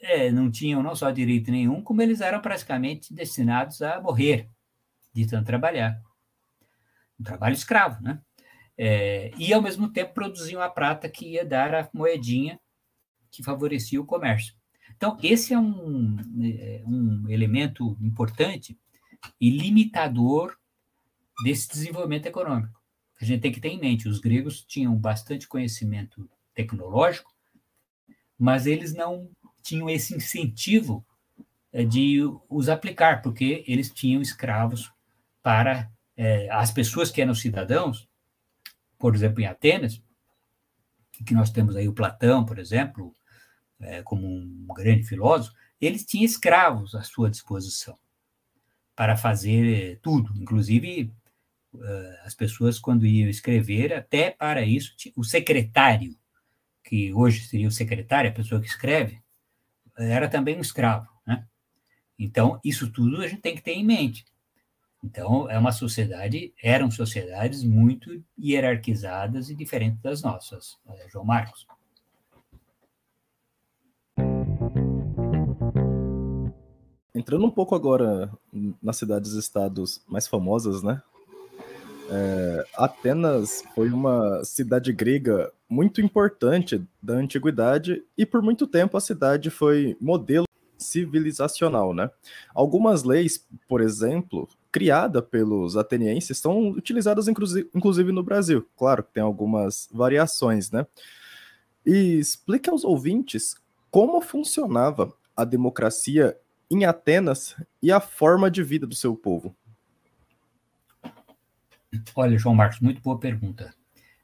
é, 0.00 0.30
não 0.30 0.50
tinham 0.50 0.82
não 0.82 0.94
só 0.94 1.10
direito 1.10 1.50
nenhum, 1.50 1.82
como 1.82 2.02
eles 2.02 2.20
eram 2.20 2.40
praticamente 2.40 3.14
destinados 3.14 3.80
a 3.80 4.00
morrer 4.00 4.48
de 5.14 5.26
tanto 5.26 5.46
trabalhar. 5.46 6.00
Um 7.20 7.22
trabalho 7.22 7.52
escravo, 7.54 8.02
né? 8.02 8.20
É, 8.76 9.30
e, 9.36 9.52
ao 9.52 9.60
mesmo 9.60 9.92
tempo, 9.92 10.14
produziam 10.14 10.62
a 10.62 10.70
prata 10.70 11.06
que 11.06 11.32
ia 11.32 11.44
dar 11.44 11.74
a 11.74 11.88
moedinha 11.92 12.58
que 13.30 13.42
favorecia 13.42 14.00
o 14.00 14.06
comércio. 14.06 14.54
Então, 14.96 15.18
esse 15.22 15.52
é 15.52 15.58
um, 15.58 16.16
é, 16.42 16.82
um 16.86 17.28
elemento 17.28 17.96
importante 18.00 18.78
e 19.40 19.50
limitador 19.50 20.56
desse 21.44 21.68
desenvolvimento 21.68 22.26
econômico. 22.26 22.80
A 23.20 23.24
gente 23.24 23.42
tem 23.42 23.52
que 23.52 23.60
ter 23.60 23.68
em 23.68 23.78
mente, 23.78 24.08
os 24.08 24.18
gregos 24.18 24.64
tinham 24.64 24.96
bastante 24.96 25.46
conhecimento 25.46 26.28
tecnológico, 26.54 27.30
mas 28.38 28.66
eles 28.66 28.94
não 28.94 29.30
tinham 29.62 29.90
esse 29.90 30.14
incentivo 30.14 31.04
é, 31.72 31.84
de 31.84 32.20
os 32.48 32.68
aplicar, 32.68 33.20
porque 33.20 33.62
eles 33.66 33.90
tinham 33.90 34.22
escravos 34.22 34.90
para 35.42 35.90
é, 36.22 36.50
as 36.50 36.70
pessoas 36.70 37.10
que 37.10 37.22
eram 37.22 37.34
cidadãos, 37.34 38.06
por 38.98 39.14
exemplo, 39.14 39.40
em 39.40 39.46
Atenas, 39.46 40.02
que 41.24 41.32
nós 41.32 41.50
temos 41.50 41.74
aí 41.76 41.88
o 41.88 41.94
Platão, 41.94 42.44
por 42.44 42.58
exemplo, 42.58 43.16
é, 43.80 44.02
como 44.02 44.26
um 44.26 44.66
grande 44.66 45.04
filósofo, 45.04 45.56
ele 45.80 45.98
tinha 45.98 46.26
escravos 46.26 46.94
à 46.94 47.02
sua 47.02 47.30
disposição 47.30 47.98
para 48.94 49.16
fazer 49.16 49.98
tudo, 50.02 50.30
inclusive 50.36 51.10
uh, 51.72 52.26
as 52.26 52.34
pessoas 52.34 52.78
quando 52.78 53.06
iam 53.06 53.30
escrever, 53.30 53.94
até 53.94 54.30
para 54.30 54.60
isso, 54.60 54.94
o 55.16 55.24
secretário, 55.24 56.14
que 56.84 57.14
hoje 57.14 57.46
seria 57.46 57.68
o 57.68 57.72
secretário, 57.72 58.30
a 58.30 58.34
pessoa 58.34 58.60
que 58.60 58.66
escreve, 58.66 59.22
era 59.96 60.28
também 60.28 60.58
um 60.58 60.60
escravo, 60.60 61.08
né? 61.26 61.46
Então, 62.18 62.60
isso 62.62 62.92
tudo 62.92 63.22
a 63.22 63.26
gente 63.26 63.40
tem 63.40 63.54
que 63.54 63.62
ter 63.62 63.72
em 63.72 63.84
mente. 63.84 64.26
Então, 65.02 65.50
é 65.50 65.58
uma 65.58 65.72
sociedade, 65.72 66.52
eram 66.62 66.90
sociedades 66.90 67.64
muito 67.64 68.22
hierarquizadas 68.38 69.48
e 69.48 69.54
diferentes 69.54 70.00
das 70.02 70.22
nossas, 70.22 70.78
eh, 70.88 71.06
João 71.10 71.24
Marcos. 71.24 71.66
Entrando 77.14 77.46
um 77.46 77.50
pouco 77.50 77.74
agora 77.74 78.30
nas 78.82 78.96
cidades-estados 78.96 80.02
mais 80.06 80.28
famosas, 80.28 80.82
né? 80.82 81.02
É, 82.12 82.66
Atenas 82.76 83.62
foi 83.74 83.88
uma 83.88 84.44
cidade 84.44 84.92
grega 84.92 85.52
muito 85.68 86.00
importante 86.00 86.84
da 87.00 87.14
antiguidade 87.14 88.02
e 88.18 88.26
por 88.26 88.42
muito 88.42 88.66
tempo 88.66 88.96
a 88.96 89.00
cidade 89.00 89.48
foi 89.48 89.96
modelo 90.00 90.44
civilizacional, 90.76 91.94
né? 91.94 92.10
Algumas 92.54 93.04
leis, 93.04 93.46
por 93.68 93.80
exemplo, 93.80 94.48
criada 94.72 95.20
pelos 95.20 95.76
atenienses 95.76 96.38
são 96.38 96.70
utilizadas 96.70 97.26
inclusive 97.28 98.12
no 98.12 98.22
Brasil. 98.22 98.68
Claro 98.76 99.02
que 99.02 99.12
tem 99.12 99.22
algumas 99.22 99.88
variações, 99.92 100.70
né? 100.70 100.86
E 101.84 102.18
explique 102.18 102.70
aos 102.70 102.84
ouvintes 102.84 103.54
como 103.90 104.20
funcionava 104.20 105.12
a 105.36 105.44
democracia 105.44 106.36
em 106.70 106.84
Atenas 106.84 107.56
e 107.82 107.90
a 107.90 108.00
forma 108.00 108.50
de 108.50 108.62
vida 108.62 108.86
do 108.86 108.94
seu 108.94 109.16
povo. 109.16 109.56
Olha, 112.14 112.38
João 112.38 112.54
Marcos, 112.54 112.78
muito 112.78 113.00
boa 113.00 113.18
pergunta. 113.18 113.74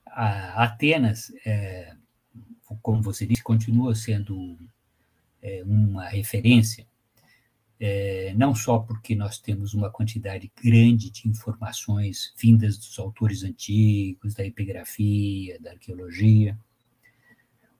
A 0.06 0.62
Atenas, 0.62 1.32
é, 1.44 1.94
como 2.80 3.02
você 3.02 3.26
disse, 3.26 3.42
continua 3.42 3.94
sendo 3.94 4.56
é, 5.42 5.62
uma 5.64 6.04
referência 6.04 6.86
é, 7.78 8.32
não 8.36 8.54
só 8.54 8.78
porque 8.78 9.14
nós 9.14 9.38
temos 9.38 9.74
uma 9.74 9.90
quantidade 9.90 10.50
grande 10.62 11.10
de 11.10 11.28
informações 11.28 12.34
vindas 12.38 12.78
dos 12.78 12.98
autores 12.98 13.42
antigos, 13.42 14.34
da 14.34 14.44
epigrafia, 14.44 15.60
da 15.60 15.72
arqueologia, 15.72 16.58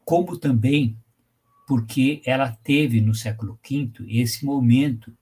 como 0.05 0.39
também 0.39 0.97
porque 1.67 2.23
ela 2.25 2.53
teve 2.63 3.01
no 3.01 3.15
século 3.15 3.59
V 3.69 3.91
esse 4.07 4.45
momento 4.45 5.17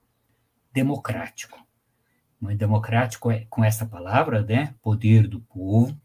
democrático. 0.73 1.59
Democrático 2.59 3.31
é, 3.31 3.47
com 3.49 3.65
essa 3.65 3.87
palavra, 3.87 4.43
né, 4.43 4.75
poder 4.83 5.27
do 5.27 5.41
povo, 5.41 5.99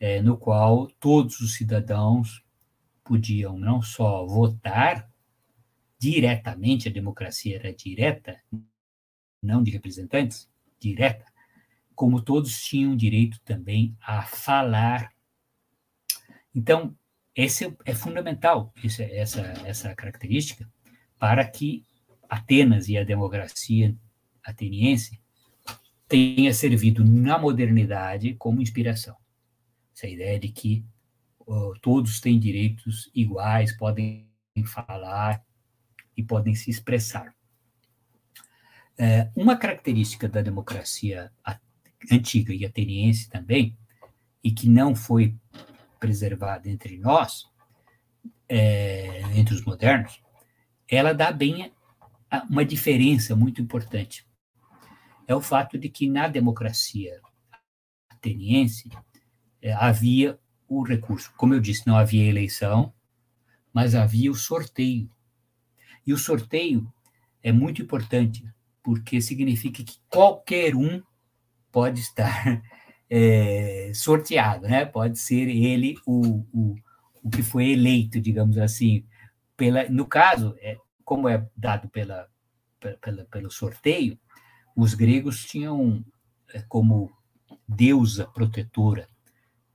é, 0.00 0.20
no 0.20 0.36
qual 0.36 0.88
todos 0.98 1.38
os 1.38 1.54
cidadãos 1.54 2.42
podiam 3.04 3.56
não 3.56 3.80
só 3.80 4.26
votar, 4.26 5.08
diretamente, 6.04 6.86
a 6.86 6.92
democracia 6.92 7.56
era 7.56 7.72
direta, 7.72 8.38
não 9.42 9.62
de 9.62 9.70
representantes, 9.70 10.50
direta, 10.78 11.24
como 11.94 12.20
todos 12.20 12.62
tinham 12.62 12.94
direito 12.94 13.40
também 13.40 13.96
a 14.02 14.22
falar. 14.22 15.10
Então, 16.54 16.94
esse 17.34 17.74
é 17.86 17.94
fundamental, 17.94 18.70
essa, 18.98 19.42
essa 19.64 19.94
característica, 19.94 20.70
para 21.18 21.42
que 21.48 21.86
Atenas 22.28 22.86
e 22.88 22.98
a 22.98 23.04
democracia 23.04 23.96
ateniense 24.42 25.18
tenha 26.06 26.52
servido 26.52 27.02
na 27.02 27.38
modernidade 27.38 28.34
como 28.34 28.60
inspiração. 28.60 29.16
Essa 29.94 30.06
ideia 30.06 30.38
de 30.38 30.50
que 30.50 30.84
todos 31.80 32.20
têm 32.20 32.38
direitos 32.38 33.10
iguais, 33.14 33.74
podem 33.74 34.28
falar, 34.66 35.42
e 36.16 36.22
podem 36.22 36.54
se 36.54 36.70
expressar. 36.70 37.34
É, 38.96 39.30
uma 39.34 39.56
característica 39.56 40.28
da 40.28 40.40
democracia 40.40 41.32
antiga 42.10 42.54
e 42.54 42.64
ateniense 42.64 43.28
também, 43.28 43.76
e 44.42 44.50
que 44.50 44.68
não 44.68 44.94
foi 44.94 45.36
preservada 45.98 46.68
entre 46.68 46.98
nós, 46.98 47.46
é, 48.48 49.22
entre 49.34 49.54
os 49.54 49.64
modernos, 49.64 50.22
ela 50.88 51.14
dá 51.14 51.32
bem 51.32 51.72
uma 52.48 52.64
diferença 52.64 53.34
muito 53.34 53.62
importante. 53.62 54.26
É 55.26 55.34
o 55.34 55.40
fato 55.40 55.78
de 55.78 55.88
que 55.88 56.08
na 56.08 56.28
democracia 56.28 57.20
ateniense 58.10 58.90
é, 59.62 59.72
havia 59.72 60.38
o 60.68 60.82
recurso. 60.82 61.32
Como 61.36 61.54
eu 61.54 61.60
disse, 61.60 61.86
não 61.86 61.96
havia 61.96 62.28
eleição, 62.28 62.92
mas 63.72 63.94
havia 63.94 64.30
o 64.30 64.34
sorteio. 64.34 65.10
E 66.06 66.12
o 66.12 66.18
sorteio 66.18 66.92
é 67.42 67.52
muito 67.52 67.82
importante, 67.82 68.44
porque 68.82 69.20
significa 69.20 69.82
que 69.82 69.98
qualquer 70.08 70.74
um 70.74 71.02
pode 71.70 72.00
estar 72.00 72.62
é, 73.08 73.92
sorteado, 73.94 74.66
né? 74.66 74.84
Pode 74.84 75.18
ser 75.18 75.48
ele 75.48 75.96
o, 76.06 76.44
o, 76.52 76.76
o 77.22 77.30
que 77.30 77.42
foi 77.42 77.70
eleito, 77.70 78.20
digamos 78.20 78.58
assim. 78.58 79.06
Pela, 79.56 79.88
no 79.88 80.06
caso, 80.06 80.54
é, 80.60 80.76
como 81.04 81.28
é 81.28 81.46
dado 81.56 81.88
pela, 81.88 82.28
pela, 83.00 83.24
pelo 83.24 83.50
sorteio, 83.50 84.18
os 84.76 84.94
gregos 84.94 85.44
tinham 85.44 86.04
é, 86.52 86.62
como 86.62 87.12
deusa 87.68 88.26
protetora 88.26 89.08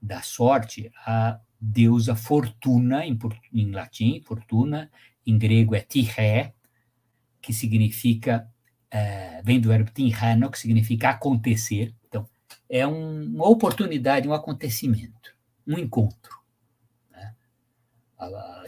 da 0.00 0.22
sorte 0.22 0.90
a 1.04 1.38
deusa 1.60 2.16
Fortuna, 2.16 3.04
em, 3.04 3.18
em 3.52 3.70
latim, 3.70 4.22
Fortuna, 4.22 4.90
em 5.26 5.38
grego 5.38 5.74
é 5.74 5.80
tiré, 5.80 6.54
que 7.40 7.52
significa, 7.52 8.48
é, 8.90 9.40
vem 9.42 9.60
do 9.60 9.68
verbo 9.68 9.90
tirano, 9.90 10.50
que 10.50 10.58
significa 10.58 11.10
acontecer. 11.10 11.94
Então, 12.08 12.28
é 12.68 12.86
um, 12.86 13.24
uma 13.24 13.48
oportunidade, 13.48 14.28
um 14.28 14.34
acontecimento, 14.34 15.34
um 15.66 15.78
encontro. 15.78 16.38
Né? 17.10 17.34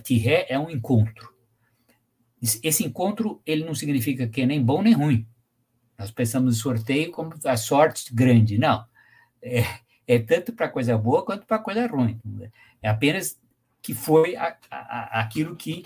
Tiré 0.03 0.47
é 0.49 0.59
um 0.59 0.71
encontro. 0.71 1.33
Esse 2.41 2.85
encontro, 2.85 3.41
ele 3.47 3.65
não 3.65 3.75
significa 3.75 4.27
que 4.27 4.43
é 4.43 4.47
nem 4.47 4.63
bom 4.63 4.83
nem 4.83 4.93
ruim. 4.93 5.27
Nós 5.97 6.11
pensamos 6.11 6.57
em 6.57 6.59
sorteio 6.59 7.13
como 7.13 7.35
a 7.45 7.57
sorte 7.57 8.13
grande. 8.13 8.59
Não. 8.59 8.85
É, 9.41 9.63
é 10.07 10.19
tanto 10.19 10.53
para 10.53 10.69
coisa 10.69 10.99
boa 10.99 11.25
quanto 11.25 11.47
para 11.47 11.61
coisa 11.61 11.87
ruim. 11.87 12.21
É 12.83 12.89
apenas 12.89 13.41
que 13.81 13.95
foi 13.95 14.35
a, 14.35 14.57
a, 14.71 15.21
aquilo 15.21 15.55
que 15.55 15.85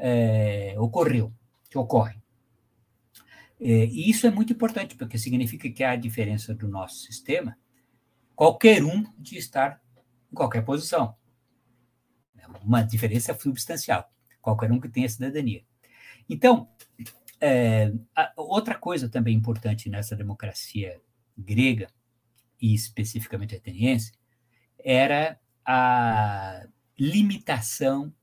é, 0.00 0.74
ocorreu, 0.78 1.32
que 1.68 1.76
ocorre. 1.76 2.18
É, 3.60 3.84
e 3.84 4.08
isso 4.08 4.26
é 4.26 4.30
muito 4.30 4.52
importante, 4.52 4.96
porque 4.96 5.18
significa 5.18 5.68
que 5.70 5.84
há 5.84 5.94
diferença 5.94 6.54
do 6.54 6.66
nosso 6.66 7.00
sistema, 7.02 7.56
qualquer 8.34 8.82
um 8.82 9.04
de 9.18 9.36
estar 9.36 9.80
em 10.32 10.34
qualquer 10.34 10.64
posição. 10.64 11.14
É 12.38 12.46
uma 12.64 12.82
diferença 12.82 13.38
substancial, 13.38 14.10
qualquer 14.40 14.72
um 14.72 14.80
que 14.80 14.88
tenha 14.88 15.08
cidadania. 15.08 15.62
Então, 16.28 16.70
é, 17.38 17.92
outra 18.34 18.76
coisa 18.76 19.08
também 19.08 19.36
importante 19.36 19.90
nessa 19.90 20.16
democracia 20.16 20.98
grega, 21.36 21.88
e 22.60 22.74
especificamente 22.74 23.54
ateniense, 23.54 24.12
era 24.78 25.38
a 25.64 26.66
limitação 26.98 28.14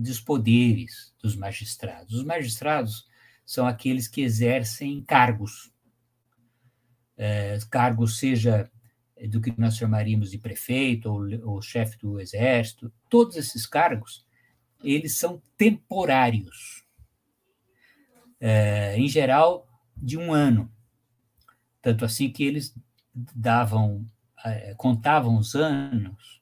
dos 0.00 0.20
poderes 0.20 1.14
dos 1.20 1.36
magistrados. 1.36 2.14
Os 2.14 2.24
magistrados 2.24 3.06
são 3.44 3.66
aqueles 3.66 4.08
que 4.08 4.22
exercem 4.22 5.02
cargos, 5.02 5.72
é, 7.16 7.58
cargos 7.70 8.18
seja 8.18 8.70
do 9.28 9.40
que 9.40 9.52
nós 9.58 9.76
chamaríamos 9.76 10.30
de 10.30 10.38
prefeito 10.38 11.12
ou, 11.12 11.52
ou 11.54 11.62
chefe 11.62 11.98
do 11.98 12.18
exército, 12.18 12.90
todos 13.08 13.36
esses 13.36 13.66
cargos, 13.66 14.24
eles 14.82 15.18
são 15.18 15.42
temporários. 15.58 16.84
É, 18.40 18.96
em 18.96 19.06
geral, 19.06 19.68
de 19.94 20.16
um 20.16 20.32
ano. 20.32 20.72
Tanto 21.82 22.06
assim 22.06 22.30
que 22.30 22.42
eles 22.42 22.74
davam, 23.14 24.06
é, 24.42 24.74
contavam 24.74 25.36
os 25.36 25.54
anos, 25.54 26.40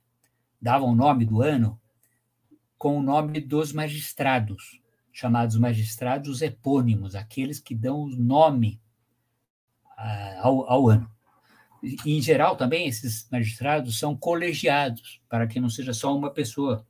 davam 0.61 0.91
o 0.91 0.95
nome 0.95 1.25
do 1.25 1.43
ano 1.43 1.81
com 2.79 2.97
o 2.97 3.03
nome 3.03 3.41
dos 3.41 3.73
magistrados, 3.73 4.81
chamados 5.13 5.57
magistrados 5.57 6.41
epônimos, 6.41 7.17
aqueles 7.17 7.59
que 7.59 7.75
dão 7.75 8.03
o 8.03 8.09
nome 8.09 8.81
uh, 9.99 10.41
ao, 10.41 10.71
ao, 10.71 10.89
ano. 10.89 11.11
E, 11.83 12.17
em 12.17 12.23
geral, 12.23 12.57
também, 12.57 12.87
esses 12.87 13.29
magistrados 13.31 13.99
são 13.99 14.17
colegiados, 14.17 15.21
para 15.29 15.47
que 15.47 15.61
não 15.61 15.69
seja 15.69 15.93
só 15.93 16.17
uma 16.17 16.33
pessoa. 16.33 16.87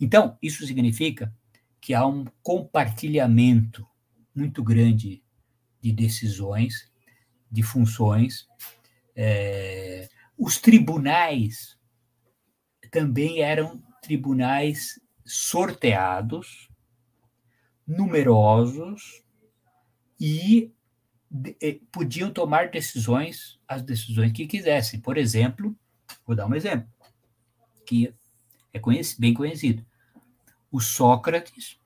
Então, 0.00 0.36
isso 0.42 0.66
significa 0.66 1.32
que 1.80 1.94
há 1.94 2.04
um 2.04 2.24
compartilhamento 2.42 3.86
muito 4.34 4.62
grande 4.62 5.22
de 5.80 5.92
decisões, 5.92 6.90
de 7.50 7.62
funções. 7.62 8.46
É, 9.14 10.08
os 10.36 10.58
tribunais 10.58 11.78
também 12.90 13.40
eram 13.40 13.82
tribunais 14.08 14.98
sorteados, 15.22 16.70
numerosos 17.86 19.22
e 20.18 20.72
eh, 21.60 21.78
podiam 21.92 22.32
tomar 22.32 22.70
decisões, 22.70 23.60
as 23.68 23.82
decisões 23.82 24.32
que 24.32 24.46
quisessem. 24.46 24.98
Por 24.98 25.18
exemplo, 25.18 25.76
vou 26.26 26.34
dar 26.34 26.46
um 26.46 26.54
exemplo 26.54 26.88
que 27.86 28.14
é 28.72 28.80
bem 29.18 29.34
conhecido. 29.34 29.84
O 30.70 30.80
Sócrates, 30.80 31.78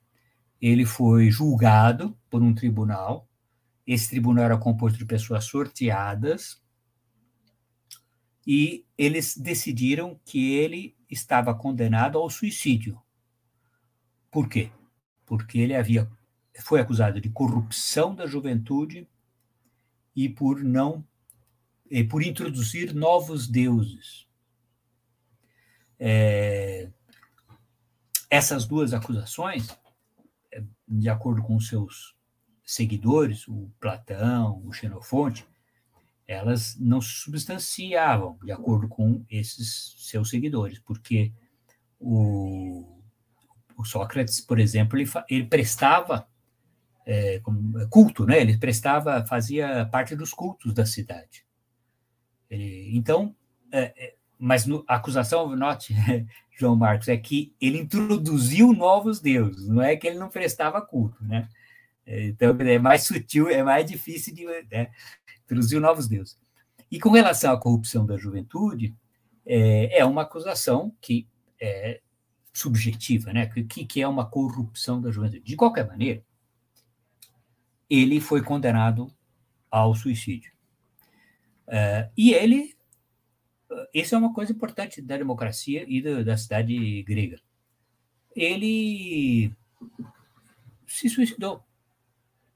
ele 0.60 0.86
foi 0.86 1.28
julgado 1.28 2.16
por 2.30 2.40
um 2.40 2.54
tribunal. 2.54 3.28
Esse 3.84 4.10
tribunal 4.10 4.44
era 4.44 4.58
composto 4.58 4.96
de 4.96 5.04
pessoas 5.04 5.44
sorteadas 5.44 6.62
e 8.46 8.86
eles 8.96 9.36
decidiram 9.36 10.20
que 10.24 10.54
ele 10.54 10.96
estava 11.12 11.54
condenado 11.54 12.18
ao 12.18 12.30
suicídio. 12.30 13.00
Por 14.30 14.48
quê? 14.48 14.70
Porque 15.26 15.58
ele 15.58 15.74
havia 15.74 16.10
foi 16.60 16.80
acusado 16.80 17.20
de 17.20 17.30
corrupção 17.30 18.14
da 18.14 18.26
juventude 18.26 19.08
e 20.14 20.28
por 20.28 20.62
não 20.62 21.04
e 21.90 22.02
por 22.04 22.22
introduzir 22.22 22.94
novos 22.94 23.46
deuses. 23.46 24.26
É, 25.98 26.90
essas 28.30 28.66
duas 28.66 28.94
acusações, 28.94 29.68
é, 30.50 30.62
de 30.88 31.08
acordo 31.08 31.42
com 31.42 31.60
seus 31.60 32.16
seguidores, 32.64 33.46
o 33.46 33.70
Platão, 33.78 34.62
o 34.64 34.72
Xenofonte, 34.72 35.46
elas 36.32 36.76
não 36.78 37.00
se 37.00 37.10
substanciavam 37.10 38.38
de 38.42 38.52
acordo 38.52 38.88
com 38.88 39.24
esses 39.30 39.94
seus 39.98 40.30
seguidores, 40.30 40.78
porque 40.78 41.32
o, 41.98 43.00
o 43.76 43.84
Sócrates, 43.84 44.40
por 44.40 44.58
exemplo, 44.58 44.98
ele, 44.98 45.10
ele 45.28 45.46
prestava 45.46 46.26
é, 47.06 47.40
culto, 47.90 48.24
né? 48.26 48.40
Ele 48.40 48.56
prestava, 48.56 49.24
fazia 49.26 49.86
parte 49.86 50.14
dos 50.14 50.32
cultos 50.32 50.72
da 50.72 50.86
cidade. 50.86 51.44
Ele, 52.50 52.96
então, 52.96 53.34
é, 53.70 53.92
é, 53.96 54.14
mas 54.38 54.66
no, 54.66 54.84
a 54.88 54.96
acusação, 54.96 55.54
note, 55.56 55.94
João 56.58 56.76
Marcos, 56.76 57.08
é 57.08 57.16
que 57.16 57.54
ele 57.60 57.78
introduziu 57.78 58.72
novos 58.72 59.20
deuses, 59.20 59.68
não 59.68 59.82
é 59.82 59.96
que 59.96 60.06
ele 60.06 60.18
não 60.18 60.28
prestava 60.28 60.80
culto, 60.80 61.24
né? 61.24 61.48
Então, 62.06 62.56
é 62.60 62.78
mais 62.78 63.04
sutil, 63.04 63.48
é 63.48 63.62
mais 63.62 63.86
difícil 63.86 64.34
de. 64.34 64.44
Né? 64.44 64.90
introduziu 65.44 65.80
novos 65.80 66.08
deuses. 66.08 66.38
E 66.90 66.98
com 66.98 67.10
relação 67.10 67.52
à 67.52 67.60
corrupção 67.60 68.06
da 68.06 68.16
juventude, 68.16 68.94
é, 69.44 69.98
é 69.98 70.04
uma 70.04 70.22
acusação 70.22 70.94
que 71.00 71.28
é 71.60 72.00
subjetiva, 72.52 73.32
né? 73.32 73.50
O 73.56 73.66
que, 73.66 73.84
que 73.84 74.02
é 74.02 74.08
uma 74.08 74.28
corrupção 74.28 75.00
da 75.00 75.10
juventude? 75.10 75.42
De 75.42 75.56
qualquer 75.56 75.86
maneira, 75.86 76.22
ele 77.88 78.20
foi 78.20 78.42
condenado 78.42 79.12
ao 79.70 79.94
suicídio. 79.94 80.52
É, 81.66 82.10
e 82.16 82.34
ele, 82.34 82.76
isso 83.94 84.14
é 84.14 84.18
uma 84.18 84.34
coisa 84.34 84.52
importante 84.52 85.00
da 85.00 85.16
democracia 85.16 85.84
e 85.88 86.02
da, 86.02 86.22
da 86.22 86.36
cidade 86.36 87.02
grega. 87.04 87.40
Ele 88.34 89.54
se 90.86 91.08
suicidou 91.08 91.64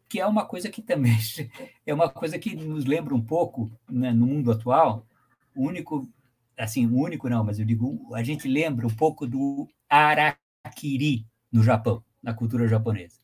que 0.08 0.20
é 0.20 0.26
uma 0.26 0.44
coisa 0.44 0.70
que 0.70 0.82
também 0.82 1.16
é 1.84 1.92
uma 1.92 2.08
coisa 2.08 2.38
que 2.38 2.54
nos 2.54 2.84
lembra 2.84 3.14
um 3.14 3.22
pouco 3.22 3.70
né, 3.90 4.12
no 4.12 4.26
mundo 4.26 4.52
atual. 4.52 5.06
O 5.54 5.66
único, 5.66 6.08
assim, 6.56 6.86
o 6.86 6.96
único 6.96 7.28
não, 7.28 7.44
mas 7.44 7.58
eu 7.58 7.64
digo, 7.64 8.14
a 8.14 8.22
gente 8.22 8.48
lembra 8.48 8.86
um 8.86 8.94
pouco 8.94 9.26
do 9.26 9.68
arakiri 9.88 11.26
no 11.50 11.62
Japão, 11.62 12.04
na 12.22 12.34
cultura 12.34 12.68
japonesa. 12.68 13.20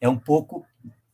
É 0.00 0.08
um 0.08 0.18
pouco 0.18 0.66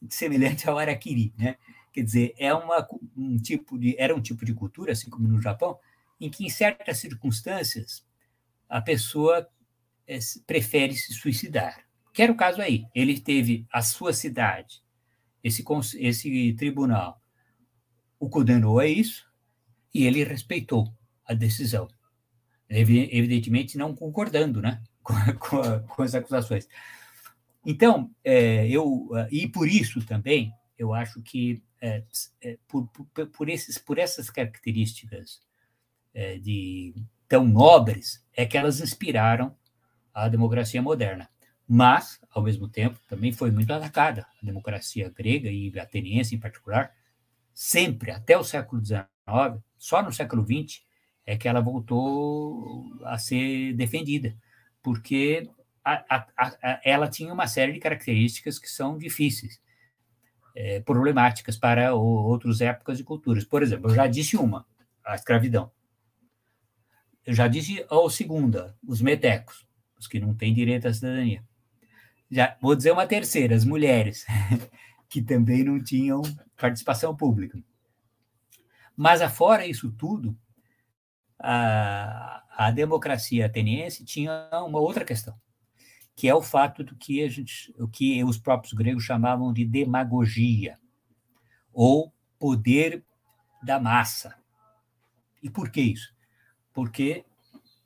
semelhante 0.09 0.69
ao 0.69 0.79
arakiri, 0.79 1.35
né? 1.37 1.57
Quer 1.93 2.05
dizer, 2.05 2.35
é 2.39 2.55
uma, 2.55 2.87
um 3.17 3.37
tipo 3.37 3.79
de, 3.79 3.97
era 3.99 4.15
um 4.15 4.21
tipo 4.21 4.45
de 4.45 4.55
cultura, 4.55 4.93
assim 4.93 5.11
como 5.11 5.27
no 5.27 5.43
Japão, 5.43 5.79
em 6.21 6.31
que 6.31 6.45
em 6.45 6.49
certas 6.49 6.99
circunstâncias 6.99 8.07
a 8.69 8.81
pessoa 8.81 9.49
é, 10.07 10.19
prefere 10.47 10.95
se 10.95 11.13
suicidar. 11.13 11.85
Que 12.13 12.23
era 12.23 12.33
o 12.33 12.37
caso 12.37 12.63
aí. 12.63 12.87
Ele 12.95 13.19
teve 13.19 13.67
a 13.73 13.83
sua 13.83 14.13
cidade 14.13 14.83
esse, 15.43 15.65
esse 15.99 16.53
tribunal 16.55 17.21
o 18.19 18.29
condenou 18.29 18.79
a 18.79 18.87
isso 18.87 19.27
e 19.95 20.07
ele 20.07 20.23
respeitou 20.23 20.93
a 21.25 21.35
decisão. 21.35 21.89
Evidentemente, 22.69 23.79
não 23.79 23.97
concordando 23.97 24.61
né, 24.61 24.83
com, 25.03 25.15
com, 25.39 25.81
com 25.89 26.03
as 26.03 26.15
acusações. 26.15 26.69
Então, 27.65 28.11
é, 28.25 28.69
eu, 28.69 29.09
e 29.31 29.49
por 29.49 29.67
isso 29.69 30.05
também, 30.07 30.53
eu 30.79 30.95
acho 30.95 31.21
que 31.23 31.63
é, 31.81 32.05
é, 32.43 32.59
por, 32.69 32.87
por, 32.89 33.27
por, 33.27 33.49
esses, 33.49 33.79
por 33.79 33.99
essas 33.99 34.31
características 34.31 35.41
é, 36.15 36.39
de, 36.39 36.95
tão 37.29 37.47
nobres, 37.47 38.25
é 38.35 38.47
que 38.47 38.57
elas 38.57 38.81
inspiraram 38.81 39.55
a 40.13 40.29
democracia 40.29 40.83
moderna 40.83 41.29
mas, 41.73 42.21
ao 42.33 42.43
mesmo 42.43 42.69
tempo, 42.69 42.99
também 43.07 43.31
foi 43.31 43.53
muito 43.53 43.73
atacada. 43.73 44.27
A 44.43 44.45
democracia 44.45 45.09
grega 45.09 45.49
e 45.49 45.73
ateniense, 45.79 46.35
em 46.35 46.41
particular, 46.41 46.93
sempre, 47.55 48.11
até 48.11 48.37
o 48.37 48.43
século 48.43 48.85
XIX, 48.85 49.07
só 49.79 50.03
no 50.03 50.13
século 50.13 50.45
XX, 50.45 50.83
é 51.25 51.37
que 51.37 51.47
ela 51.47 51.61
voltou 51.61 52.91
a 53.05 53.17
ser 53.19 53.73
defendida, 53.75 54.37
porque 54.83 55.49
a, 55.85 56.17
a, 56.17 56.27
a, 56.37 56.81
ela 56.85 57.09
tinha 57.09 57.33
uma 57.33 57.47
série 57.47 57.73
de 57.73 57.79
características 57.79 58.59
que 58.59 58.69
são 58.69 58.99
difíceis, 58.99 59.61
é, 60.57 60.81
problemáticas 60.81 61.57
para 61.57 61.95
outras 61.95 62.61
épocas 62.61 62.99
e 62.99 63.05
culturas. 63.05 63.45
Por 63.45 63.63
exemplo, 63.63 63.93
eu 63.93 63.95
já 63.95 64.09
disse 64.09 64.37
uma, 64.37 64.67
a 65.05 65.15
escravidão. 65.15 65.71
Eu 67.25 67.33
já 67.33 67.47
disse 67.47 67.87
a 67.89 68.11
segunda, 68.11 68.77
os 68.85 69.01
metecos, 69.01 69.65
os 69.97 70.09
que 70.09 70.19
não 70.19 70.35
têm 70.35 70.53
direito 70.53 70.89
à 70.89 70.93
cidadania. 70.93 71.49
Já 72.31 72.57
vou 72.61 72.77
dizer 72.77 72.93
uma 72.93 73.07
terceira, 73.07 73.55
as 73.55 73.65
mulheres, 73.65 74.25
que 75.09 75.21
também 75.21 75.65
não 75.65 75.83
tinham 75.83 76.23
participação 76.57 77.17
pública. 77.17 77.61
Mas 78.97 79.21
afora 79.21 79.67
isso 79.67 79.91
tudo, 79.91 80.37
a, 81.39 82.45
a 82.57 82.71
democracia 82.71 83.47
ateniense 83.47 84.05
tinha 84.05 84.49
uma 84.53 84.79
outra 84.79 85.05
questão, 85.05 85.35
que 86.15 86.29
é 86.29 86.35
o 86.35 86.43
fato 86.43 86.85
do 86.85 86.95
que 86.95 87.23
a 87.23 87.29
gente, 87.29 87.75
o 87.79 87.89
que 87.89 88.23
os 88.23 88.39
próprios 88.39 88.75
gregos 88.75 89.03
chamavam 89.03 89.53
de 89.53 89.65
demagogia 89.65 90.79
ou 91.73 92.13
poder 92.39 93.05
da 93.63 93.81
massa. 93.81 94.37
E 95.43 95.49
por 95.49 95.71
que 95.71 95.81
isso? 95.81 96.15
Porque 96.73 97.25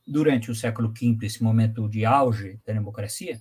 durante 0.07 0.51
o 0.51 0.55
século 0.55 0.93
V, 0.93 1.17
esse 1.23 1.43
momento 1.43 1.89
de 1.89 2.05
auge 2.05 2.61
da 2.67 2.73
democracia, 2.73 3.41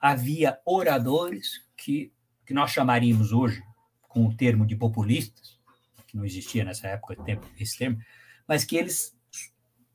havia 0.00 0.58
oradores 0.64 1.62
que, 1.76 2.12
que 2.46 2.54
nós 2.54 2.70
chamaríamos 2.70 3.32
hoje, 3.32 3.62
com 4.02 4.26
o 4.26 4.34
termo 4.34 4.66
de 4.66 4.74
populistas, 4.74 5.58
que 6.06 6.16
não 6.16 6.24
existia 6.24 6.64
nessa 6.64 6.88
época 6.88 7.16
esse 7.58 7.78
termo, 7.78 8.00
mas 8.48 8.64
que 8.64 8.76
eles 8.76 9.16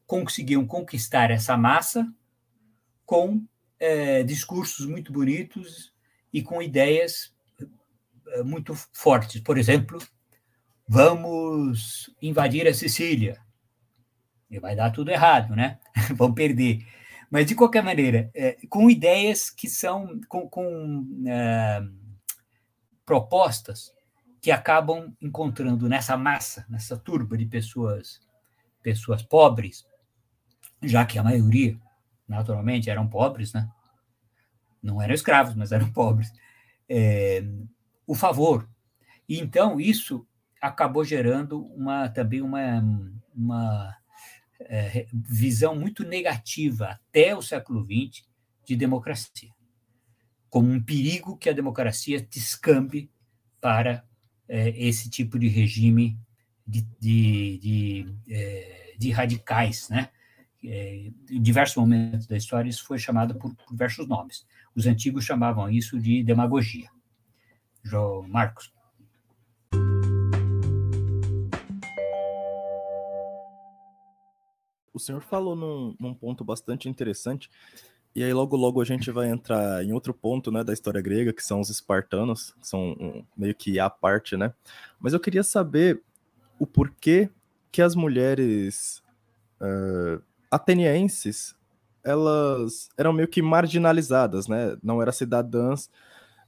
conseguiam 0.05 0.65
conquistar 0.65 1.31
essa 1.31 1.57
massa 1.57 2.07
com 3.05 3.43
é, 3.79 4.23
discursos 4.23 4.85
muito 4.85 5.11
bonitos 5.11 5.93
e 6.31 6.41
com 6.41 6.61
ideias 6.61 7.33
é, 8.29 8.43
muito 8.43 8.73
fortes. 8.93 9.41
Por 9.41 9.57
exemplo, 9.57 9.99
vamos 10.87 12.09
invadir 12.21 12.67
a 12.67 12.73
Sicília. 12.73 13.39
E 14.49 14.59
vai 14.59 14.75
dar 14.75 14.91
tudo 14.91 15.11
errado, 15.11 15.55
né? 15.55 15.79
Vão 16.15 16.33
perder. 16.33 16.85
Mas, 17.29 17.45
de 17.45 17.55
qualquer 17.55 17.83
maneira, 17.83 18.29
é, 18.33 18.57
com 18.69 18.89
ideias 18.89 19.49
que 19.49 19.67
são, 19.67 20.19
com, 20.27 20.47
com 20.47 21.25
é, 21.27 21.81
propostas 23.05 23.93
que 24.41 24.51
acabam 24.51 25.15
encontrando 25.21 25.89
nessa 25.89 26.15
massa, 26.15 26.65
nessa 26.69 26.97
turba 26.97 27.37
de 27.37 27.45
pessoas, 27.45 28.21
pessoas 28.81 29.23
pobres, 29.23 29.85
já 30.83 31.05
que 31.05 31.17
a 31.17 31.23
maioria, 31.23 31.79
naturalmente, 32.27 32.89
eram 32.89 33.07
pobres, 33.07 33.53
né? 33.53 33.69
Não 34.81 35.01
eram 35.01 35.15
escravos, 35.15 35.55
mas 35.55 35.71
eram 35.71 35.91
pobres. 35.91 36.31
É, 36.87 37.43
o 38.05 38.13
favor. 38.13 38.69
E 39.27 39.39
então 39.39 39.79
isso 39.79 40.27
acabou 40.61 41.03
gerando 41.03 41.65
uma 41.73 42.09
também 42.09 42.41
uma, 42.41 42.83
uma 43.35 43.97
é, 44.61 45.07
visão 45.13 45.75
muito 45.75 46.03
negativa 46.03 46.89
até 46.89 47.35
o 47.35 47.41
século 47.41 47.85
XX 47.85 48.23
de 48.65 48.75
democracia, 48.75 49.51
como 50.49 50.71
um 50.71 50.81
perigo 50.81 51.37
que 51.37 51.49
a 51.49 51.53
democracia 51.53 52.21
descambe 52.21 53.11
para 53.61 54.05
é, 54.47 54.69
esse 54.69 55.09
tipo 55.09 55.37
de 55.37 55.47
regime 55.47 56.19
de, 56.65 56.81
de, 56.99 57.57
de, 57.59 58.15
é, 58.29 58.95
de 58.97 59.11
radicais, 59.11 59.89
né? 59.89 60.09
É, 60.63 61.11
em 61.29 61.41
diversos 61.41 61.75
momentos 61.75 62.25
da 62.25 62.35
história 62.35 62.67
isso 62.67 62.85
foi 62.85 62.97
chamado 62.97 63.35
por, 63.35 63.53
por 63.53 63.69
diversos 63.69 64.07
nomes. 64.07 64.45
Os 64.73 64.87
antigos 64.87 65.23
chamavam 65.23 65.69
isso 65.69 65.99
de 65.99 66.23
demagogia. 66.23 66.89
João 67.83 68.27
Marcos. 68.27 68.74
O 74.95 74.99
senhor 74.99 75.21
falou 75.21 75.55
num, 75.55 75.93
num, 75.99 76.13
ponto 76.13 76.43
bastante 76.45 76.87
interessante, 76.87 77.49
e 78.15 78.23
aí 78.23 78.33
logo 78.33 78.55
logo 78.55 78.81
a 78.81 78.85
gente 78.85 79.11
vai 79.11 79.29
entrar 79.29 79.83
em 79.83 79.91
outro 79.91 80.13
ponto, 80.13 80.49
né, 80.49 80.63
da 80.63 80.71
história 80.71 81.01
grega, 81.01 81.33
que 81.33 81.43
são 81.43 81.59
os 81.59 81.69
espartanos, 81.69 82.55
que 82.61 82.67
são 82.67 82.91
um, 82.93 83.25
meio 83.35 83.53
que 83.53 83.77
a 83.77 83.89
parte, 83.89 84.37
né? 84.37 84.53
Mas 84.97 85.11
eu 85.11 85.19
queria 85.19 85.43
saber 85.43 86.01
o 86.57 86.65
porquê 86.65 87.29
que 87.73 87.81
as 87.81 87.93
mulheres 87.93 89.03
uh, 89.59 90.23
atenienses, 90.49 91.53
elas 92.01 92.87
eram 92.97 93.11
meio 93.11 93.27
que 93.27 93.41
marginalizadas, 93.41 94.47
né? 94.47 94.77
Não 94.81 95.01
eram 95.01 95.11
cidadãs 95.11 95.89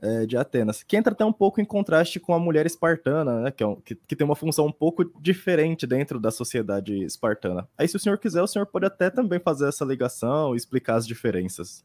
é, 0.02 0.26
de 0.26 0.38
Atenas, 0.38 0.84
que 0.84 0.96
entra 0.96 1.14
até 1.14 1.26
um 1.26 1.34
pouco 1.34 1.60
em 1.60 1.66
contraste 1.66 2.20
com 2.20 2.34
a 2.34 2.40
mulher 2.40 2.66
espartana, 2.66 3.42
né, 3.42 3.52
que, 3.52 3.64
é 3.64 3.68
um, 3.68 3.76
que, 3.76 3.96
que, 3.96 4.16
tem 4.16 4.26
uma 4.26 4.36
função 4.36 4.68
um 4.68 4.72
pouco 4.72 5.04
diferente 5.20 5.88
dentro 5.88 6.20
da 6.20 6.30
sociedade 6.30 7.04
espartana. 7.04 7.68
Aí, 7.78 7.88
se 7.88 7.96
o 7.96 8.00
senhor 8.00 8.18
quiser, 8.18 8.42
o 8.42 8.48
senhor 8.48 8.66
pode 8.66 8.86
até 8.86 9.10
também 9.10 9.40
fazer 9.40 9.68
essa 9.68 9.84
ligação 9.84 10.54
e 10.54 10.58
explicar 10.58 10.96
as 10.96 11.08
diferenças. 11.08 11.84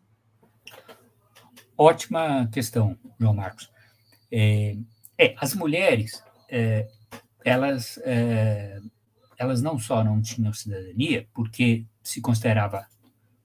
Ótima 1.76 2.48
questão, 2.52 2.96
João 3.18 3.34
Marcos. 3.34 3.70
É, 4.30 4.76
é 5.18 5.34
as 5.38 5.54
mulheres, 5.54 6.22
é, 6.50 6.86
elas, 7.44 7.98
é, 8.04 8.78
elas 9.38 9.62
não 9.62 9.78
só 9.78 10.04
não 10.04 10.20
tinham 10.20 10.52
cidadania, 10.52 11.26
porque 11.32 11.86
se 12.02 12.20
considerava, 12.20 12.86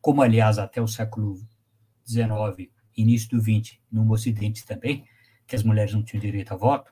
como 0.02 0.22
aliás 0.22 0.60
até 0.60 0.82
o 0.82 0.88
século 0.88 1.40
XIX 2.06 2.70
início 2.98 3.30
do 3.30 3.42
20, 3.42 3.80
no 3.92 4.12
Ocidente 4.12 4.66
também, 4.66 5.06
que 5.46 5.56
as 5.56 5.64
mulheres 5.64 5.94
não 5.94 6.04
tinham 6.04 6.20
direito 6.20 6.52
a 6.52 6.58
voto, 6.58 6.92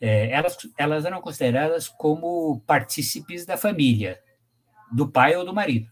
é, 0.00 0.30
elas, 0.30 0.58
elas 0.76 1.04
eram 1.04 1.20
consideradas 1.20 1.88
como 1.88 2.60
partícipes 2.66 3.46
da 3.46 3.56
família, 3.56 4.20
do 4.90 5.08
pai 5.08 5.36
ou 5.36 5.44
do 5.44 5.54
marido. 5.54 5.90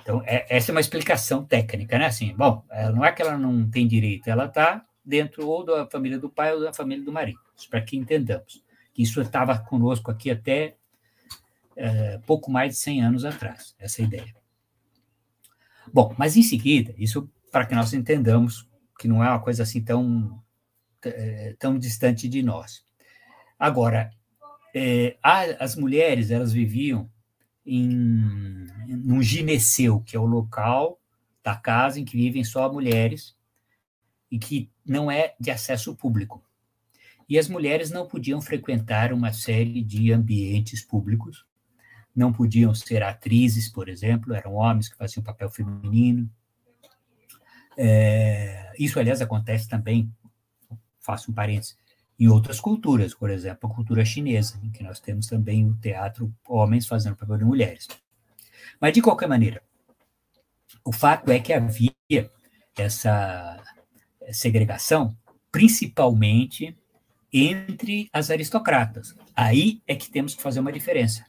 Então, 0.00 0.22
é, 0.24 0.46
essa 0.48 0.70
é 0.70 0.74
uma 0.74 0.80
explicação 0.80 1.44
técnica, 1.44 1.98
né? 1.98 2.06
Assim, 2.06 2.34
bom, 2.34 2.64
não 2.94 3.04
é 3.04 3.12
que 3.12 3.20
ela 3.20 3.36
não 3.36 3.70
tem 3.70 3.86
direito, 3.86 4.28
ela 4.28 4.46
está 4.46 4.84
dentro 5.04 5.46
ou 5.46 5.64
da 5.64 5.86
família 5.86 6.18
do 6.18 6.30
pai 6.30 6.54
ou 6.54 6.60
da 6.60 6.72
família 6.72 7.04
do 7.04 7.12
marido. 7.12 7.40
Para 7.70 7.82
que 7.82 7.96
entendamos. 7.96 8.64
Isso 8.96 9.20
estava 9.20 9.58
conosco 9.58 10.10
aqui 10.10 10.30
até 10.30 10.76
é, 11.76 12.18
pouco 12.26 12.50
mais 12.50 12.74
de 12.74 12.80
100 12.80 13.02
anos 13.04 13.24
atrás, 13.24 13.74
essa 13.78 14.02
ideia. 14.02 14.34
Bom, 15.92 16.14
mas 16.18 16.36
em 16.36 16.42
seguida, 16.42 16.94
isso 16.98 17.30
para 17.50 17.66
que 17.66 17.74
nós 17.74 17.92
entendamos 17.92 18.68
que 18.98 19.08
não 19.08 19.22
é 19.22 19.28
uma 19.28 19.40
coisa 19.40 19.62
assim 19.62 19.82
tão, 19.82 20.42
é, 21.04 21.54
tão 21.58 21.78
distante 21.78 22.28
de 22.28 22.42
nós. 22.42 22.84
Agora, 23.58 24.10
é, 24.74 25.16
as 25.22 25.76
mulheres, 25.76 26.30
elas 26.30 26.52
viviam 26.52 27.10
em 27.64 28.66
num 28.88 29.22
gineceu, 29.22 30.00
que 30.00 30.16
é 30.16 30.20
o 30.20 30.24
local 30.24 30.98
da 31.42 31.54
casa 31.54 32.00
em 32.00 32.04
que 32.04 32.16
vivem 32.16 32.42
só 32.42 32.72
mulheres 32.72 33.36
e 34.30 34.38
que 34.38 34.70
não 34.84 35.10
é 35.10 35.34
de 35.38 35.50
acesso 35.50 35.94
público. 35.94 36.42
E 37.28 37.38
as 37.38 37.48
mulheres 37.48 37.90
não 37.90 38.06
podiam 38.06 38.40
frequentar 38.40 39.12
uma 39.12 39.32
série 39.32 39.82
de 39.82 40.12
ambientes 40.12 40.82
públicos, 40.82 41.44
não 42.16 42.32
podiam 42.32 42.74
ser 42.74 43.02
atrizes, 43.02 43.68
por 43.68 43.88
exemplo, 43.88 44.34
eram 44.34 44.54
homens 44.54 44.88
que 44.88 44.96
faziam 44.96 45.22
papel 45.22 45.50
feminino, 45.50 46.30
é, 47.78 48.72
isso, 48.76 48.98
aliás, 48.98 49.22
acontece 49.22 49.68
também, 49.68 50.12
faço 50.98 51.30
um 51.30 51.34
parênteses, 51.34 51.78
em 52.18 52.26
outras 52.26 52.58
culturas, 52.58 53.14
por 53.14 53.30
exemplo, 53.30 53.70
a 53.70 53.74
cultura 53.74 54.04
chinesa, 54.04 54.58
em 54.64 54.70
que 54.70 54.82
nós 54.82 54.98
temos 54.98 55.28
também 55.28 55.64
o 55.64 55.74
teatro 55.76 56.34
homens 56.48 56.88
fazendo 56.88 57.14
papel 57.14 57.38
de 57.38 57.44
mulheres. 57.44 57.86
Mas, 58.80 58.92
de 58.92 59.00
qualquer 59.00 59.28
maneira, 59.28 59.62
o 60.84 60.92
fato 60.92 61.30
é 61.30 61.38
que 61.38 61.52
havia 61.52 61.94
essa 62.76 63.62
segregação, 64.32 65.16
principalmente 65.52 66.76
entre 67.32 68.08
as 68.12 68.30
aristocratas. 68.30 69.14
Aí 69.36 69.80
é 69.86 69.94
que 69.94 70.10
temos 70.10 70.34
que 70.34 70.42
fazer 70.42 70.58
uma 70.58 70.72
diferença, 70.72 71.24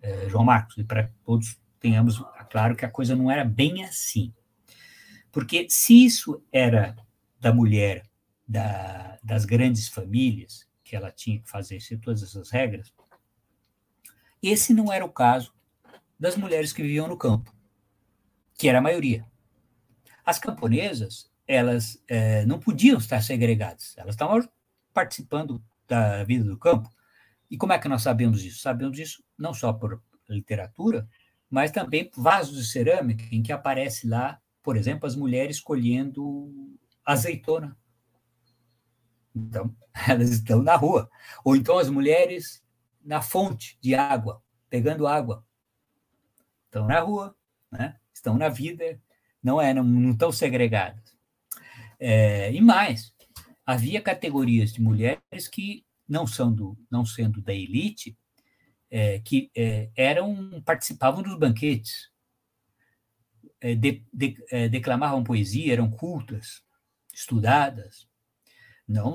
é, 0.00 0.28
João 0.30 0.44
Marcos, 0.44 0.78
e 0.78 0.84
para 0.84 1.10
todos 1.24 1.58
tenhamos 1.78 2.22
claro 2.50 2.74
que 2.74 2.84
a 2.84 2.90
coisa 2.90 3.14
não 3.14 3.30
era 3.30 3.44
bem 3.44 3.84
assim. 3.84 4.32
Porque 5.32 5.66
se 5.68 6.04
isso 6.04 6.44
era 6.52 6.96
da 7.38 7.52
mulher 7.52 8.08
da, 8.46 9.18
das 9.22 9.44
grandes 9.44 9.88
famílias, 9.88 10.68
que 10.82 10.96
ela 10.96 11.10
tinha 11.10 11.40
que 11.40 11.48
fazer 11.48 11.78
todas 12.02 12.22
essas 12.22 12.50
regras, 12.50 12.92
esse 14.42 14.74
não 14.74 14.92
era 14.92 15.04
o 15.04 15.12
caso 15.12 15.54
das 16.18 16.36
mulheres 16.36 16.72
que 16.72 16.82
viviam 16.82 17.06
no 17.06 17.16
campo, 17.16 17.54
que 18.58 18.68
era 18.68 18.78
a 18.78 18.82
maioria. 18.82 19.24
As 20.24 20.38
camponesas, 20.38 21.30
elas 21.46 22.02
é, 22.08 22.44
não 22.44 22.58
podiam 22.58 22.98
estar 22.98 23.22
segregadas, 23.22 23.94
elas 23.96 24.14
estavam 24.14 24.46
participando 24.92 25.62
da 25.86 26.24
vida 26.24 26.44
do 26.44 26.58
campo. 26.58 26.90
E 27.50 27.56
como 27.56 27.72
é 27.72 27.78
que 27.78 27.88
nós 27.88 28.02
sabemos 28.02 28.44
isso? 28.44 28.60
Sabemos 28.60 28.98
isso 28.98 29.24
não 29.38 29.54
só 29.54 29.72
por 29.72 30.02
literatura, 30.28 31.08
mas 31.48 31.70
também 31.70 32.08
por 32.08 32.22
vasos 32.22 32.56
de 32.56 32.64
cerâmica, 32.64 33.24
em 33.32 33.42
que 33.42 33.52
aparece 33.52 34.06
lá 34.06 34.40
por 34.70 34.76
exemplo, 34.76 35.04
as 35.04 35.16
mulheres 35.16 35.58
colhendo 35.58 36.78
azeitona. 37.04 37.76
Então, 39.34 39.74
elas 40.08 40.30
estão 40.30 40.62
na 40.62 40.76
rua. 40.76 41.10
Ou 41.44 41.56
então 41.56 41.76
as 41.76 41.90
mulheres 41.90 42.62
na 43.04 43.20
fonte 43.20 43.76
de 43.82 43.96
água, 43.96 44.40
pegando 44.68 45.08
água. 45.08 45.44
Estão 46.66 46.86
na 46.86 47.00
rua, 47.00 47.34
né? 47.68 47.96
estão 48.14 48.38
na 48.38 48.48
vida, 48.48 49.02
não, 49.42 49.60
é, 49.60 49.74
não, 49.74 49.82
não 49.82 50.12
estão 50.12 50.30
segregadas. 50.30 51.02
É, 51.98 52.52
e 52.52 52.60
mais, 52.60 53.12
havia 53.66 54.00
categorias 54.00 54.72
de 54.72 54.80
mulheres 54.80 55.48
que, 55.50 55.84
não, 56.08 56.28
sendo, 56.28 56.78
não 56.88 57.04
sendo 57.04 57.42
da 57.42 57.52
elite, 57.52 58.16
é, 58.88 59.18
que 59.18 59.50
é, 59.52 59.90
eram 59.96 60.62
participavam 60.64 61.24
dos 61.24 61.36
banquetes. 61.36 62.08
É, 63.60 63.74
de, 63.74 64.02
de, 64.12 64.36
é, 64.50 64.68
declamavam 64.68 65.22
poesia, 65.22 65.72
eram 65.72 65.90
cultas, 65.90 66.62
estudadas. 67.12 68.08
Não, 68.88 69.14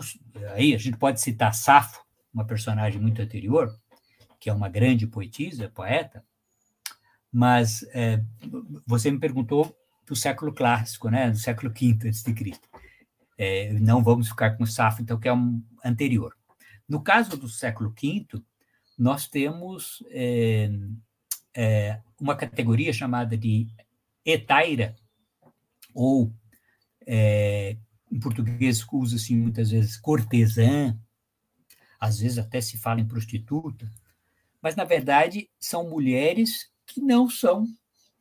aí 0.54 0.74
a 0.74 0.78
gente 0.78 0.98
pode 0.98 1.20
citar 1.20 1.54
Safo, 1.54 2.04
uma 2.34 2.46
personagem 2.46 3.02
muito 3.02 3.22
anterior, 3.22 3.74
que 4.40 4.50
é 4.50 4.54
uma 4.54 4.70
grande 4.70 5.08
poetisa, 5.08 5.70
poeta, 5.70 6.24
mas 7.32 7.84
é, 7.94 8.22
você 8.86 9.12
me 9.12 9.20
perguntou 9.20 9.76
do 10.06 10.16
século 10.16 10.54
clássico, 10.54 11.10
né, 11.10 11.32
do 11.32 11.38
século 11.38 11.74
V 11.74 12.08
a.C. 12.08 12.34
É, 13.38 13.74
não 13.74 14.04
vamos 14.04 14.30
ficar 14.30 14.52
com 14.52 14.66
Safo, 14.66 15.02
então, 15.02 15.20
que 15.20 15.28
é 15.28 15.34
um 15.34 15.62
anterior. 15.84 16.34
No 16.88 17.02
caso 17.02 17.36
do 17.36 17.50
século 17.50 17.90
V, 17.90 18.28
nós 18.98 19.28
temos 19.28 20.04
é, 20.12 20.70
é, 21.54 22.00
uma 22.22 22.36
categoria 22.36 22.94
chamada 22.94 23.38
de 23.38 23.68
etaira, 24.26 24.96
ou 25.94 26.32
é, 27.06 27.78
em 28.12 28.20
português 28.20 28.86
usa-se 28.92 29.36
muitas 29.36 29.72
vezes 29.72 29.98
cortesã, 29.98 30.98
às 32.00 32.20
vezes 32.20 32.38
até 32.38 32.60
se 32.60 32.78
fala 32.78 33.02
em 33.02 33.08
prostituta, 33.08 33.92
mas 34.62 34.76
na 34.76 34.84
verdade 34.84 35.50
são 35.60 35.90
mulheres 35.90 36.72
que 36.86 37.02
não 37.02 37.30
são 37.30 37.66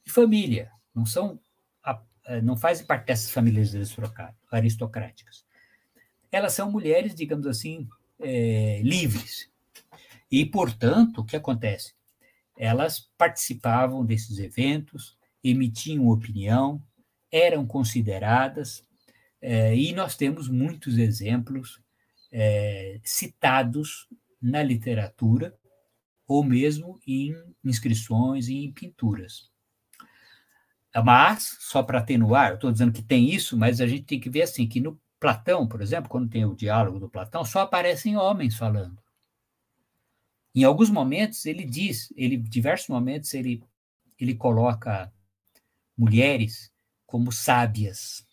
de 0.04 0.12
família, 0.12 0.70
não 0.94 1.06
são 1.06 1.40
não 2.42 2.56
fazem 2.56 2.86
parte 2.86 3.06
dessas 3.06 3.30
famílias 3.30 3.74
aristocráticas. 4.50 5.44
Elas 6.32 6.54
são 6.54 6.70
mulheres, 6.70 7.14
digamos 7.14 7.46
assim, 7.46 7.86
é, 8.18 8.80
livres. 8.82 9.50
E, 10.30 10.44
portanto, 10.44 11.20
o 11.20 11.24
que 11.24 11.36
acontece? 11.36 11.92
Elas 12.56 13.10
participavam 13.18 14.04
desses 14.04 14.38
eventos, 14.38 15.16
emitiam 15.44 16.08
opinião, 16.08 16.82
eram 17.30 17.66
consideradas, 17.66 18.82
é, 19.40 19.76
e 19.76 19.92
nós 19.92 20.16
temos 20.16 20.48
muitos 20.48 20.96
exemplos 20.96 21.80
é, 22.32 22.98
citados 23.04 24.08
na 24.40 24.62
literatura 24.62 25.54
ou 26.26 26.42
mesmo 26.42 26.98
em 27.06 27.34
inscrições 27.62 28.48
e 28.48 28.54
em 28.64 28.72
pinturas. 28.72 29.50
Mas, 31.04 31.56
só 31.60 31.82
para 31.82 31.98
atenuar, 31.98 32.50
eu 32.50 32.54
estou 32.54 32.72
dizendo 32.72 32.92
que 32.92 33.02
tem 33.02 33.28
isso, 33.28 33.56
mas 33.58 33.80
a 33.80 33.86
gente 33.86 34.04
tem 34.04 34.20
que 34.20 34.30
ver 34.30 34.42
assim, 34.42 34.66
que 34.66 34.80
no 34.80 34.98
Platão, 35.18 35.66
por 35.66 35.82
exemplo, 35.82 36.08
quando 36.08 36.30
tem 36.30 36.44
o 36.44 36.54
diálogo 36.54 37.00
do 37.00 37.08
Platão, 37.08 37.44
só 37.44 37.60
aparecem 37.60 38.16
homens 38.16 38.56
falando. 38.56 38.96
Em 40.54 40.62
alguns 40.62 40.88
momentos 40.88 41.44
ele 41.46 41.64
diz, 41.64 42.12
ele 42.16 42.36
diversos 42.36 42.88
momentos 42.88 43.34
ele 43.34 43.62
ele 44.18 44.34
coloca 44.34 45.12
mulheres 45.96 46.72
como 47.06 47.30
sábias. 47.32 48.26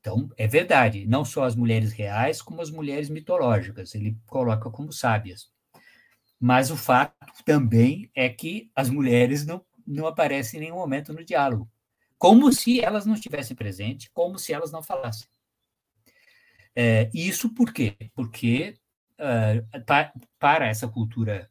Então, 0.00 0.28
é 0.36 0.46
verdade, 0.46 1.06
não 1.06 1.24
só 1.24 1.44
as 1.44 1.54
mulheres 1.54 1.92
reais, 1.92 2.42
como 2.42 2.60
as 2.60 2.70
mulheres 2.70 3.08
mitológicas, 3.08 3.94
ele 3.94 4.16
coloca 4.26 4.70
como 4.70 4.92
sábias. 4.92 5.50
Mas 6.40 6.70
o 6.70 6.76
fato 6.76 7.14
também 7.44 8.10
é 8.14 8.28
que 8.28 8.70
as 8.74 8.90
mulheres 8.90 9.46
não 9.46 9.64
não 9.86 10.06
aparece 10.06 10.56
em 10.56 10.60
nenhum 10.60 10.76
momento 10.76 11.12
no 11.12 11.24
diálogo. 11.24 11.70
Como 12.18 12.52
se 12.52 12.80
elas 12.80 13.04
não 13.04 13.14
estivessem 13.14 13.56
presentes, 13.56 14.08
como 14.12 14.38
se 14.38 14.52
elas 14.52 14.70
não 14.70 14.82
falassem. 14.82 15.26
É, 16.74 17.10
isso 17.12 17.52
por 17.52 17.72
quê? 17.72 17.96
Porque 18.14 18.78
uh, 19.18 19.84
pa, 19.84 20.12
para 20.38 20.68
essa 20.68 20.88
cultura 20.88 21.50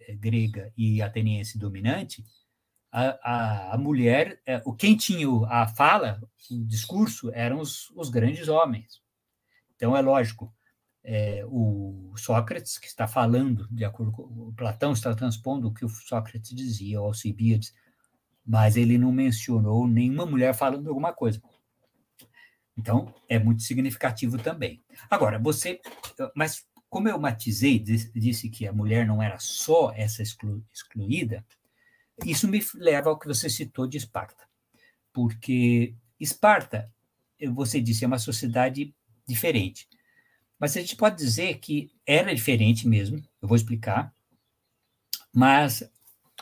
é, 0.00 0.14
grega 0.14 0.72
e 0.76 1.02
ateniense 1.02 1.58
dominante, 1.58 2.24
a, 2.92 3.74
a, 3.74 3.78
mulher, 3.78 4.40
é, 4.44 4.60
o 4.66 4.74
quem 4.74 4.96
tinha 4.96 5.26
a 5.48 5.66
fala, 5.66 6.20
o 6.50 6.64
discurso, 6.66 7.30
eram 7.32 7.58
os, 7.58 7.90
os 7.96 8.10
grandes 8.10 8.48
homens. 8.48 9.00
Então, 9.74 9.96
é 9.96 10.02
lógico, 10.02 10.54
é, 11.02 11.42
o 11.46 12.12
Sócrates, 12.16 12.78
que 12.78 12.86
está 12.86 13.08
falando, 13.08 13.66
de 13.70 13.84
acordo 13.84 14.12
com 14.12 14.52
Platão, 14.54 14.92
está 14.92 15.14
transpondo 15.14 15.68
o 15.68 15.74
que 15.74 15.84
o 15.84 15.88
Sócrates 15.88 16.54
dizia, 16.54 17.00
o 17.00 17.06
Alcibíades, 17.06 17.74
mas 18.46 18.76
ele 18.76 18.98
não 18.98 19.10
mencionou 19.10 19.88
nenhuma 19.88 20.26
mulher 20.26 20.54
falando 20.54 20.88
alguma 20.88 21.14
coisa. 21.14 21.40
Então, 22.76 23.12
é 23.28 23.38
muito 23.38 23.62
significativo 23.62 24.38
também. 24.38 24.82
Agora, 25.08 25.38
você. 25.38 25.80
Mas, 26.34 26.66
como 26.88 27.08
eu 27.08 27.18
matizei, 27.18 27.78
disse 27.78 28.50
que 28.50 28.66
a 28.66 28.72
mulher 28.72 29.06
não 29.06 29.22
era 29.22 29.38
só 29.38 29.92
essa 29.94 30.22
exclu, 30.22 30.64
excluída, 30.72 31.44
isso 32.24 32.48
me 32.48 32.64
leva 32.74 33.10
ao 33.10 33.18
que 33.18 33.26
você 33.26 33.48
citou 33.48 33.86
de 33.86 33.96
Esparta. 33.96 34.44
Porque 35.12 35.94
Esparta, 36.18 36.92
você 37.52 37.80
disse, 37.80 38.04
é 38.04 38.06
uma 38.06 38.18
sociedade 38.18 38.94
diferente. 39.26 39.88
Mas 40.58 40.76
a 40.76 40.80
gente 40.80 40.96
pode 40.96 41.16
dizer 41.16 41.58
que 41.58 41.90
era 42.06 42.34
diferente 42.34 42.86
mesmo, 42.86 43.22
eu 43.40 43.48
vou 43.48 43.56
explicar, 43.56 44.14
mas 45.32 45.82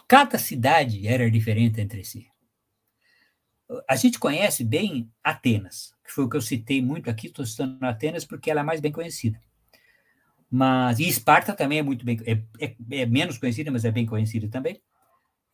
cada 0.07 0.37
cidade 0.39 1.07
era 1.07 1.31
diferente 1.31 1.81
entre 1.81 2.05
si. 2.05 2.29
A 3.89 3.95
gente 3.95 4.18
conhece 4.18 4.64
bem 4.64 5.11
Atenas, 5.23 5.95
que 6.05 6.11
foi 6.11 6.25
o 6.25 6.29
que 6.29 6.37
eu 6.37 6.43
citei 6.43 6.83
muito 6.83 7.09
aqui, 7.09 7.29
estou 7.29 7.47
citando 7.47 7.79
Atenas 7.87 8.25
porque 8.25 8.51
ela 8.51 8.61
é 8.61 8.64
mais 8.64 8.81
bem 8.81 8.91
conhecida. 8.91 9.41
Mas, 10.51 10.99
e 10.99 11.09
Esparta 11.09 11.55
também 11.55 11.79
é 11.79 11.83
muito 11.83 12.05
bem, 12.05 12.21
é, 12.27 12.43
é, 12.61 12.77
é 12.91 13.07
menos 13.07 13.39
conhecida, 13.39 13.71
mas 13.71 13.85
é 13.85 13.91
bem 13.93 14.05
conhecida 14.05 14.49
também, 14.49 14.83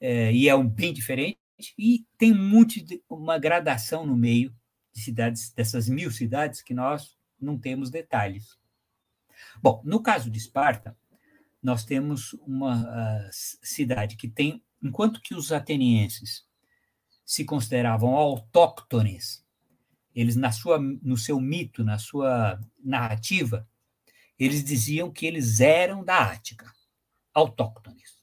é, 0.01 0.33
e 0.33 0.49
é 0.49 0.55
um 0.55 0.69
bem 0.69 0.93
diferente, 0.93 1.39
e 1.79 2.05
tem 2.19 2.35
muito 2.35 2.75
uma 3.09 3.39
gradação 3.39 4.05
no 4.07 4.17
meio 4.17 4.55
de 4.93 5.01
cidades, 5.01 5.51
dessas 5.53 5.89
mil 5.89 6.11
cidades 6.11 6.63
que 6.63 6.75
nós 6.75 7.17
não 7.41 7.59
temos 7.59 7.91
detalhes. 7.91 8.59
Bom, 9.63 9.83
no 9.85 10.03
caso 10.03 10.31
de 10.31 10.39
Esparta, 10.39 10.97
nós 11.63 11.85
temos 11.85 12.35
uma 12.47 12.83
uh, 12.83 13.31
cidade 13.33 14.17
que 14.17 14.29
tem, 14.29 14.63
enquanto 14.83 15.21
que 15.21 15.35
os 15.35 15.51
atenienses 15.53 16.47
se 17.25 17.45
consideravam 17.45 18.15
autóctones, 18.15 19.45
eles 20.15 20.37
na 20.37 20.53
sua, 20.53 20.79
no 20.79 21.17
seu 21.17 21.41
mito, 21.41 21.85
na 21.85 21.99
sua 21.99 22.61
narrativa, 22.83 23.69
eles 24.39 24.63
diziam 24.63 25.11
que 25.11 25.27
eles 25.27 25.61
eram 25.61 26.05
da 26.05 26.31
Ática, 26.31 26.73
autóctones. 27.35 28.16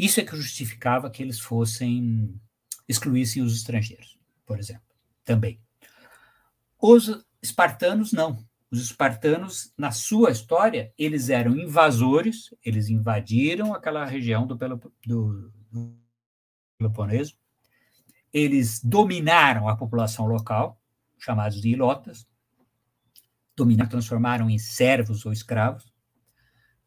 Isso 0.00 0.18
é 0.18 0.24
que 0.24 0.34
justificava 0.34 1.10
que 1.10 1.22
eles 1.22 1.38
fossem 1.38 2.40
excluíssem 2.88 3.42
os 3.42 3.54
estrangeiros, 3.54 4.18
por 4.46 4.58
exemplo, 4.58 4.88
também. 5.22 5.60
Os 6.80 7.22
espartanos 7.42 8.10
não. 8.10 8.42
Os 8.70 8.80
espartanos, 8.80 9.74
na 9.76 9.90
sua 9.90 10.30
história, 10.30 10.90
eles 10.96 11.28
eram 11.28 11.54
invasores, 11.54 12.54
eles 12.64 12.88
invadiram 12.88 13.74
aquela 13.74 14.06
região 14.06 14.46
do, 14.46 14.54
do, 14.54 15.52
do 15.70 15.94
Peloponeso, 16.78 17.36
eles 18.32 18.82
dominaram 18.82 19.68
a 19.68 19.76
população 19.76 20.24
local, 20.24 20.80
chamados 21.18 21.60
de 21.60 21.68
ilotas, 21.68 22.26
dominaram, 23.54 23.90
transformaram 23.90 24.48
em 24.48 24.58
servos 24.58 25.26
ou 25.26 25.32
escravos, 25.32 25.92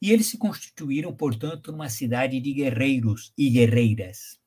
e 0.04 0.12
eles 0.12 0.28
se 0.28 0.38
constituíram, 0.38 1.16
portanto, 1.16 1.72
numa 1.72 1.88
cidade 1.88 2.38
de 2.42 2.52
guerreiros 2.52 3.32
e 3.38 3.50
guerreiras. 3.50 4.38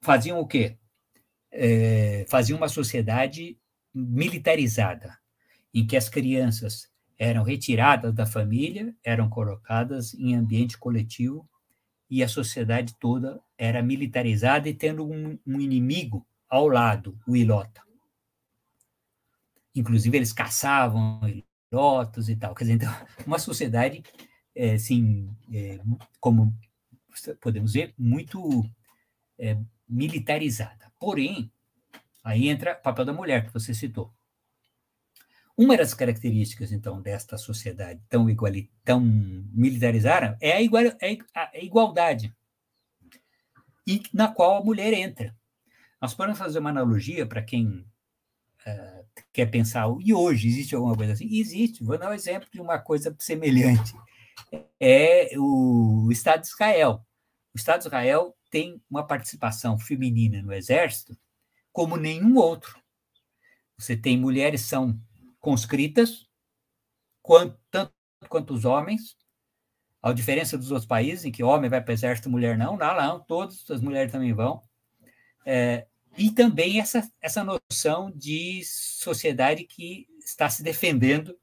Faziam 0.00 0.40
o 0.40 0.46
quê? 0.46 0.76
É, 1.52 2.26
faziam 2.28 2.56
uma 2.56 2.66
sociedade 2.66 3.56
militarizada, 3.94 5.16
em 5.72 5.86
que 5.86 5.96
as 5.96 6.08
crianças 6.08 6.90
eram 7.16 7.44
retiradas 7.44 8.12
da 8.12 8.26
família, 8.26 8.92
eram 9.04 9.30
colocadas 9.30 10.14
em 10.14 10.34
ambiente 10.34 10.76
coletivo 10.76 11.48
e 12.10 12.24
a 12.24 12.28
sociedade 12.28 12.96
toda 12.98 13.40
era 13.56 13.84
militarizada 13.84 14.68
e 14.68 14.74
tendo 14.74 15.08
um, 15.08 15.38
um 15.46 15.60
inimigo 15.60 16.26
ao 16.48 16.66
lado, 16.66 17.16
o 17.24 17.36
ilota. 17.36 17.80
Inclusive, 19.72 20.16
eles 20.16 20.32
caçavam 20.32 21.20
e 22.28 22.36
tal. 22.36 22.54
Quer 22.54 22.64
dizer, 22.64 22.74
então, 22.74 22.92
uma 23.26 23.38
sociedade, 23.38 24.02
é, 24.54 24.74
assim, 24.74 25.28
é, 25.52 25.80
como 26.20 26.54
podemos 27.40 27.72
ver, 27.72 27.94
muito 27.98 28.64
é, 29.38 29.58
militarizada. 29.88 30.92
Porém, 30.98 31.50
Aí 32.24 32.48
entra 32.48 32.72
o 32.72 32.82
papel 32.82 33.04
da 33.04 33.12
mulher, 33.12 33.46
que 33.46 33.52
você 33.52 33.74
citou. 33.74 34.14
Uma 35.56 35.76
das 35.76 35.92
características, 35.92 36.72
então, 36.72 37.02
desta 37.02 37.36
sociedade 37.36 38.00
tão, 38.08 38.26
tão 38.84 39.00
militarizada 39.00 40.36
é 40.40 40.52
a, 40.52 40.62
igual, 40.62 40.84
é 40.84 41.18
a 41.34 41.58
igualdade, 41.58 42.34
e 43.86 44.00
na 44.14 44.28
qual 44.28 44.56
a 44.56 44.64
mulher 44.64 44.92
entra. 44.92 45.36
Nós 46.00 46.14
podemos 46.14 46.38
fazer 46.38 46.58
uma 46.60 46.70
analogia 46.70 47.26
para 47.26 47.42
quem 47.42 47.86
uh, 48.66 48.91
quer 49.32 49.46
pensar, 49.46 49.86
e 50.00 50.12
hoje 50.12 50.48
existe 50.48 50.74
alguma 50.74 50.96
coisa 50.96 51.12
assim? 51.14 51.28
Existe. 51.30 51.82
Vou 51.82 51.98
dar 51.98 52.10
um 52.10 52.14
exemplo 52.14 52.48
de 52.52 52.60
uma 52.60 52.78
coisa 52.78 53.14
semelhante. 53.18 53.94
É 54.78 55.30
o 55.38 56.08
Estado 56.10 56.42
de 56.42 56.48
Israel. 56.48 57.04
O 57.54 57.58
Estado 57.58 57.80
de 57.80 57.86
Israel 57.86 58.36
tem 58.50 58.82
uma 58.90 59.06
participação 59.06 59.78
feminina 59.78 60.42
no 60.42 60.52
exército 60.52 61.16
como 61.72 61.96
nenhum 61.96 62.36
outro. 62.36 62.78
Você 63.78 63.96
tem 63.96 64.18
mulheres 64.18 64.60
são 64.60 65.00
conscritas, 65.40 66.28
quanto, 67.22 67.58
tanto 67.70 67.92
quanto 68.28 68.54
os 68.54 68.64
homens, 68.64 69.16
a 70.02 70.12
diferença 70.12 70.58
dos 70.58 70.70
outros 70.70 70.86
países, 70.86 71.24
em 71.24 71.32
que 71.32 71.42
homem 71.42 71.70
vai 71.70 71.80
para 71.80 71.90
o 71.90 71.94
exército, 71.94 72.30
mulher 72.30 72.56
não, 72.56 72.76
lá 72.76 72.94
não, 73.06 73.20
todas 73.20 73.68
as 73.70 73.80
mulheres 73.80 74.12
também 74.12 74.32
vão. 74.32 74.62
É, 75.44 75.86
e 76.16 76.30
também 76.30 76.80
essa, 76.80 77.08
essa 77.20 77.42
noção 77.44 78.10
de 78.10 78.62
sociedade 78.64 79.64
que 79.64 80.06
está 80.18 80.48
se 80.48 80.62
defendendo 80.62 81.36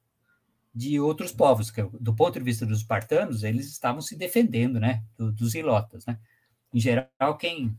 de 0.74 1.00
outros 1.00 1.32
povos, 1.32 1.70
que 1.70 1.82
do 2.00 2.14
ponto 2.14 2.38
de 2.38 2.44
vista 2.44 2.64
dos 2.64 2.78
espartanos, 2.78 3.42
eles 3.42 3.66
estavam 3.66 4.00
se 4.00 4.16
defendendo, 4.16 4.78
né, 4.78 5.02
dos 5.18 5.54
ilotas, 5.54 6.06
né? 6.06 6.18
Em 6.72 6.78
geral, 6.78 7.36
quem 7.36 7.76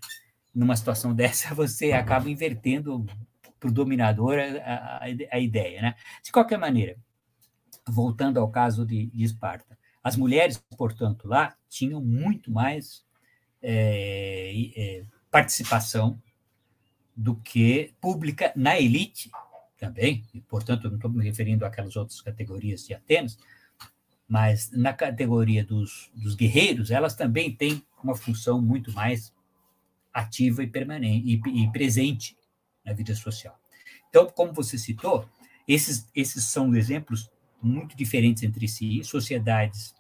numa 0.53 0.75
situação 0.75 1.13
dessa 1.15 1.55
você 1.55 1.93
acaba 1.93 2.29
invertendo 2.29 3.05
para 3.59 3.69
o 3.69 3.73
dominador 3.73 4.37
a, 4.39 4.73
a, 4.73 5.03
a, 5.03 5.39
ideia, 5.39 5.81
né? 5.81 5.95
De 6.21 6.31
qualquer 6.31 6.57
maneira, 6.57 6.97
voltando 7.87 8.39
ao 8.39 8.51
caso 8.51 8.85
de, 8.85 9.07
de 9.07 9.23
Esparta, 9.23 9.77
as 10.03 10.17
mulheres, 10.17 10.57
portanto, 10.77 11.27
lá 11.27 11.55
tinham 11.69 12.03
muito 12.03 12.51
mais 12.51 13.05
é, 13.61 14.51
é, 14.75 15.05
participação 15.29 16.21
do 17.15 17.35
que 17.35 17.93
pública 17.99 18.51
na 18.55 18.79
elite 18.79 19.29
também, 19.77 20.23
e, 20.33 20.41
portanto, 20.41 20.87
não 20.87 20.95
estou 20.95 21.09
me 21.09 21.23
referindo 21.23 21.65
àquelas 21.65 21.95
outras 21.95 22.21
categorias 22.21 22.85
de 22.85 22.93
Atenas, 22.93 23.37
mas 24.27 24.71
na 24.71 24.93
categoria 24.93 25.63
dos, 25.63 26.09
dos 26.13 26.35
guerreiros, 26.35 26.91
elas 26.91 27.15
também 27.15 27.53
têm 27.53 27.83
uma 28.01 28.15
função 28.15 28.61
muito 28.61 28.91
mais 28.93 29.33
ativa 30.13 30.63
e 30.63 30.67
permanente 30.67 31.27
e, 31.27 31.63
e, 31.63 31.71
presente 31.71 32.37
na 32.85 32.93
vida 32.93 33.13
social. 33.15 33.59
Então, 34.09 34.27
como 34.27 34.53
você 34.53 34.77
citou, 34.77 35.27
esses, 35.67 36.07
esses 36.15 36.45
são 36.45 36.75
exemplos 36.75 37.29
muito 37.61 37.95
diferentes 37.95 38.43
entre 38.43 38.67
si, 38.67 39.03
sociedades 39.03 39.93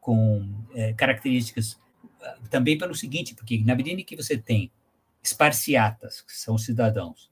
com 0.00 0.48
é, 0.74 0.92
características 0.92 1.78
ah, 2.20 2.38
também 2.50 2.76
pelo 2.76 2.94
seguinte, 2.94 3.34
porque 3.34 3.58
na 3.58 3.74
medida 3.74 4.00
em 4.00 4.04
que 4.04 4.16
você 4.16 4.36
tem 4.36 4.70
esparciatas, 5.22 6.20
que 6.20 6.32
são 6.32 6.58
cidadãos, 6.58 7.30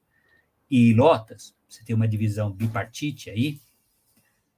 e 0.70 0.94
lotas, 0.94 1.54
você 1.68 1.84
tem 1.84 1.94
uma 1.94 2.06
divisão 2.06 2.50
bipartite 2.50 3.30
aí, 3.30 3.60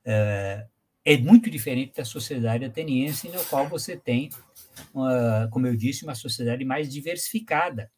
é, 0.04 0.66
é 1.04 1.16
muito 1.18 1.50
diferente 1.50 1.94
da 1.96 2.04
sociedade 2.04 2.64
ateniense, 2.64 3.28
no 3.28 3.44
qual 3.46 3.66
você 3.68 3.96
tem, 3.96 4.30
uma, 4.92 5.48
como 5.50 5.66
eu 5.66 5.76
disse, 5.76 6.04
uma 6.04 6.14
sociedade 6.14 6.64
mais 6.64 6.92
diversificada. 6.92 7.90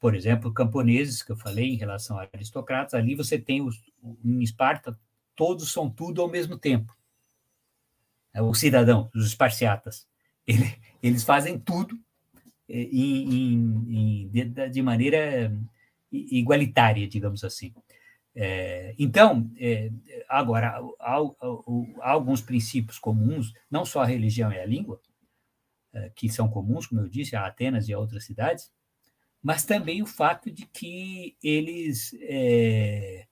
Por 0.00 0.14
exemplo, 0.14 0.52
camponeses, 0.52 1.22
que 1.22 1.32
eu 1.32 1.36
falei 1.36 1.70
em 1.70 1.76
relação 1.76 2.18
a 2.18 2.28
aristocratas, 2.32 2.94
ali 2.94 3.14
você 3.14 3.38
tem, 3.38 3.60
os, 3.60 3.82
em 4.24 4.42
Esparta, 4.42 4.98
todos 5.34 5.72
são 5.72 5.90
tudo 5.90 6.22
ao 6.22 6.28
mesmo 6.28 6.56
tempo. 6.56 6.96
É 8.32 8.40
o 8.40 8.54
cidadão, 8.54 9.10
os 9.14 9.26
esparciatas. 9.26 10.06
Ele, 10.46 10.78
eles 11.02 11.24
fazem 11.24 11.58
tudo 11.58 11.98
em, 12.68 13.34
em, 13.34 14.24
em, 14.24 14.28
de, 14.28 14.68
de 14.70 14.82
maneira 14.82 15.52
igualitária, 16.12 17.06
digamos 17.08 17.44
assim. 17.44 17.72
É, 18.34 18.94
então, 18.98 19.50
é, 19.58 19.90
agora, 20.28 20.68
há, 20.68 20.80
há, 21.00 21.18
há, 22.00 22.10
alguns 22.10 22.40
princípios 22.40 22.98
comuns, 22.98 23.52
não 23.70 23.84
só 23.84 24.02
a 24.02 24.06
religião 24.06 24.52
e 24.52 24.58
a 24.58 24.66
língua, 24.66 25.00
é, 25.92 26.10
que 26.14 26.28
são 26.28 26.48
comuns, 26.48 26.86
como 26.86 27.00
eu 27.00 27.08
disse, 27.08 27.34
a 27.34 27.46
Atenas 27.46 27.88
e 27.88 27.92
a 27.92 27.98
outras 27.98 28.24
cidades, 28.24 28.70
mas 29.42 29.64
também 29.64 30.02
o 30.02 30.06
fato 30.06 30.50
de 30.50 30.66
que 30.66 31.36
eles 31.42 32.16
é, 32.22 33.26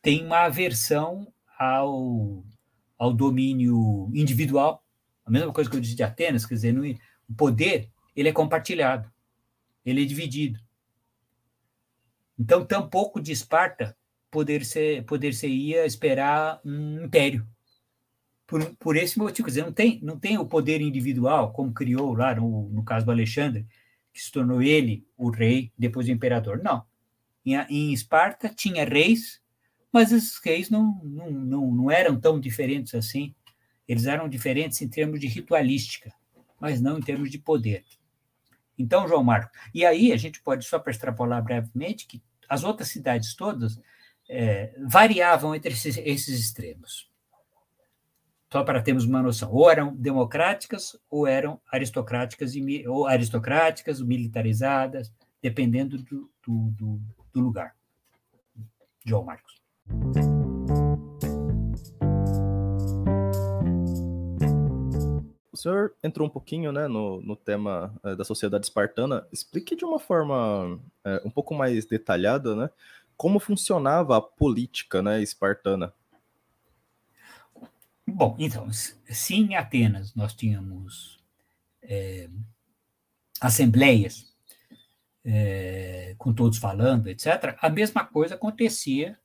têm 0.00 0.24
uma 0.24 0.44
aversão 0.44 1.32
ao, 1.58 2.44
ao 2.98 3.12
domínio 3.12 4.10
individual. 4.14 4.84
A 5.24 5.30
mesma 5.30 5.52
coisa 5.52 5.68
que 5.68 5.76
eu 5.76 5.80
disse 5.80 5.96
de 5.96 6.02
Atenas, 6.02 6.46
quer 6.46 6.54
dizer, 6.54 6.78
o 7.28 7.34
poder 7.34 7.90
ele 8.14 8.28
é 8.28 8.32
compartilhado, 8.32 9.10
ele 9.84 10.02
é 10.02 10.06
dividido. 10.06 10.60
Então, 12.38 12.64
tampouco 12.64 13.20
de 13.20 13.32
Esparta 13.32 13.96
poder 14.30 14.64
ser 14.64 15.04
poder 15.04 15.30
esperar 15.84 16.60
um 16.64 17.04
império. 17.04 17.46
Por, 18.46 18.64
por 18.76 18.96
esse 18.96 19.18
motivo 19.18 19.46
quer 19.46 19.50
dizer 19.50 19.64
não 19.64 19.72
tem 19.72 20.00
não 20.02 20.18
tem 20.18 20.38
o 20.38 20.46
poder 20.46 20.80
individual 20.80 21.52
como 21.52 21.72
criou 21.72 22.14
lá 22.14 22.34
no, 22.34 22.68
no 22.70 22.82
caso 22.84 23.06
do 23.06 23.12
Alexandre 23.12 23.66
que 24.12 24.20
se 24.20 24.32
tornou 24.32 24.60
ele 24.62 25.06
o 25.16 25.30
rei 25.30 25.72
depois 25.78 26.08
o 26.08 26.12
imperador. 26.12 26.62
Não. 26.62 26.84
Em, 27.44 27.56
em 27.68 27.92
Esparta 27.92 28.48
tinha 28.48 28.84
reis 28.84 29.40
mas 29.92 30.12
esses 30.12 30.38
reis 30.38 30.70
não, 30.70 31.00
não, 31.04 31.30
não, 31.30 31.70
não 31.72 31.90
eram 31.90 32.18
tão 32.18 32.38
diferentes 32.38 32.94
assim. 32.94 33.34
Eles 33.86 34.06
eram 34.06 34.28
diferentes 34.28 34.80
em 34.80 34.88
termos 34.88 35.20
de 35.20 35.26
ritualística 35.26 36.12
mas 36.60 36.80
não 36.80 36.98
em 36.98 37.02
termos 37.02 37.30
de 37.30 37.38
poder 37.38 37.84
então 38.80 39.06
João 39.06 39.22
Marco 39.22 39.50
e 39.74 39.84
aí 39.84 40.12
a 40.12 40.16
gente 40.16 40.40
pode 40.40 40.64
só 40.64 40.78
para 40.78 40.90
extrapolar 40.90 41.42
brevemente 41.42 42.06
que 42.06 42.22
as 42.48 42.64
outras 42.64 42.88
cidades 42.88 43.34
todas 43.34 43.80
é, 44.28 44.72
variavam 44.86 45.54
entre 45.54 45.72
esses, 45.72 45.96
esses 45.98 46.40
extremos. 46.40 47.10
Só 48.52 48.64
para 48.64 48.82
termos 48.82 49.04
uma 49.04 49.22
noção, 49.22 49.52
ou 49.52 49.70
eram 49.70 49.94
democráticas 49.94 50.96
ou 51.08 51.26
eram 51.26 51.60
aristocráticas, 51.70 52.54
e, 52.54 52.86
ou 52.88 53.06
aristocráticas, 53.06 54.00
militarizadas, 54.00 55.12
dependendo 55.40 55.98
do, 55.98 56.30
do, 56.44 56.70
do, 56.70 57.00
do 57.32 57.40
lugar. 57.40 57.76
João 59.04 59.24
Marcos. 59.24 59.60
Senhor 65.60 65.94
entrou 66.02 66.26
um 66.26 66.30
pouquinho 66.30 66.72
né, 66.72 66.88
no, 66.88 67.20
no 67.22 67.36
tema 67.36 67.94
é, 68.02 68.14
da 68.16 68.24
sociedade 68.24 68.66
espartana. 68.66 69.26
Explique 69.32 69.76
de 69.76 69.84
uma 69.84 69.98
forma 69.98 70.80
é, 71.04 71.22
um 71.24 71.30
pouco 71.30 71.54
mais 71.54 71.84
detalhada 71.86 72.54
né, 72.56 72.70
como 73.16 73.38
funcionava 73.38 74.16
a 74.16 74.20
política 74.20 75.02
né, 75.02 75.22
espartana. 75.22 75.92
Bom, 78.06 78.34
então, 78.38 78.68
se 78.72 79.34
em 79.34 79.54
Atenas 79.54 80.14
nós 80.14 80.34
tínhamos 80.34 81.20
é, 81.82 82.28
assembleias 83.40 84.28
com 86.16 86.32
todos 86.32 86.58
falando, 86.58 87.08
etc., 87.08 87.56
a 87.60 87.68
mesma 87.68 88.04
coisa 88.04 88.34
acontecia 88.34 89.18